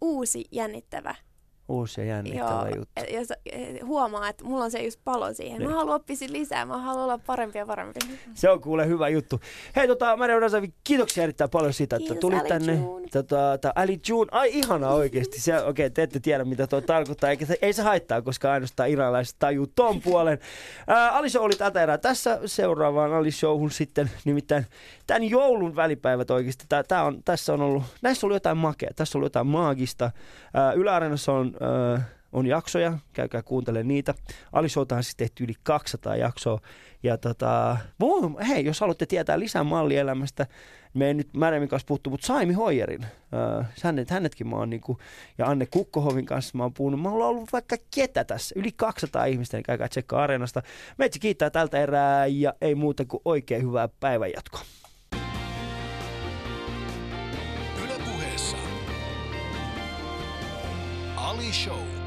uusi 0.03 0.45
jännittävä 0.51 1.15
Uusi 1.70 2.01
ja 2.01 2.07
jännittävä 2.07 2.68
Joo, 2.70 2.76
juttu. 2.76 3.14
ja 3.14 3.26
sa- 3.26 3.36
et 3.45 3.84
huomaa, 3.86 4.30
että 4.30 4.43
mulla 4.43 4.64
on 4.64 4.72
se 4.72 4.84
just 4.84 4.99
palo 5.03 5.34
siihen. 5.34 5.59
Niin. 5.59 5.70
Mä 5.70 5.76
haluan 5.76 5.95
oppia 5.95 6.16
lisää, 6.28 6.66
mä 6.66 6.78
haluan 6.78 7.03
olla 7.03 7.18
parempi 7.26 7.57
ja 7.57 7.66
parempi. 7.66 7.99
Se 8.34 8.49
on 8.49 8.61
kuule 8.61 8.88
hyvä 8.88 9.09
juttu. 9.09 9.39
Hei 9.76 9.88
tota, 9.88 10.18
Maria 10.18 10.38
Unasavi, 10.38 10.74
kiitoksia 10.84 11.24
erittäin 11.24 11.49
paljon 11.49 11.74
siitä, 11.74 11.95
että 11.95 12.16
tulit 12.16 12.39
Ali 12.39 12.49
tänne. 12.49 12.74
June. 12.74 13.07
Tota, 13.11 13.57
tää 13.61 13.72
Ali 13.76 13.99
June, 14.09 14.28
ai 14.32 14.49
ihana 14.53 14.89
oikeesti. 15.01 15.41
Se, 15.41 15.57
okei, 15.57 15.70
okay, 15.70 15.89
te 15.89 16.03
ette 16.03 16.20
tiedä 16.20 16.45
mitä 16.45 16.68
tuo 16.68 16.82
tarkoittaa, 16.82 17.30
eikä 17.30 17.45
se, 17.45 17.57
ei 17.61 17.74
se 17.74 17.82
haittaa, 17.82 18.22
koska 18.22 18.51
ainoastaan 18.53 18.89
iranilaiset 18.89 19.36
tajuu 19.39 19.68
ton 19.68 20.01
puolen. 20.05 20.39
Ää, 20.88 21.11
Ali 21.11 21.30
Show 21.30 21.43
oli 21.43 21.55
tätä 21.55 21.84
erää. 21.84 21.97
Tässä 21.97 22.39
seuraavaan 22.45 23.14
Ali 23.14 23.32
Showhun 23.32 23.72
sitten, 23.72 24.11
nimittäin 24.26 24.66
tämän 25.07 25.24
joulun 25.24 25.76
välipäivät 25.76 26.32
oikeasti. 26.32 26.66
Tää, 26.70 26.84
tää 26.84 27.03
on, 27.03 27.24
tässä 27.26 27.53
on 27.53 27.61
ollut, 27.61 27.84
näissä 28.01 28.28
ollut 28.28 28.36
jotain 28.36 28.57
makea, 28.57 28.89
tässä 28.95 29.18
ollut 29.18 29.26
jotain 29.26 29.47
maagista. 29.47 30.11
Ää, 30.53 30.74
on... 31.28 31.52
Ää, 31.61 32.03
on 32.33 32.45
jaksoja, 32.45 32.97
käykää 33.13 33.41
kuuntelemaan 33.43 33.87
niitä. 33.87 34.13
Ali 34.51 34.69
Showta 34.69 34.95
on 34.95 35.03
siis 35.03 35.15
tehty 35.15 35.43
yli 35.43 35.53
200 35.63 36.15
jaksoa. 36.15 36.59
Ja 37.03 37.17
tota, 37.17 37.77
voi, 37.99 38.45
hei, 38.47 38.65
jos 38.65 38.79
haluatte 38.79 39.05
tietää 39.05 39.39
lisää 39.39 39.63
mallielämästä, 39.63 40.47
me 40.93 41.07
ei 41.07 41.13
nyt 41.13 41.33
Märjämin 41.33 41.69
kanssa 41.69 41.85
puhuttu, 41.87 42.09
mutta 42.09 42.27
Saimi 42.27 42.53
Hoijerin, 42.53 43.03
äh, 43.03 43.67
hänet, 43.83 44.09
hänetkin 44.09 44.47
mä 44.47 44.55
oon 44.55 44.69
niinku, 44.69 44.99
ja 45.37 45.45
Anne 45.45 45.65
Kukkohovin 45.65 46.25
kanssa 46.25 46.57
mä 46.57 46.63
oon 46.63 46.73
puhunut, 46.73 47.01
mä 47.01 47.09
oon 47.09 47.21
ollut 47.21 47.53
vaikka 47.53 47.75
ketä 47.95 48.23
tässä, 48.23 48.55
yli 48.59 48.71
200 48.71 49.25
ihmistä, 49.25 49.57
niin 49.57 49.63
käykää 49.63 49.87
tsekkaa 49.87 50.23
Areenasta. 50.23 50.61
Meitsi 50.97 51.19
kiittää 51.19 51.49
tältä 51.49 51.79
erää 51.79 52.25
ja 52.25 52.53
ei 52.61 52.75
muuta 52.75 53.05
kuin 53.05 53.21
oikein 53.25 53.61
hyvää 53.61 53.89
päivänjatkoa. 53.99 54.61
Ali 61.34 61.51
Show. 61.51 62.02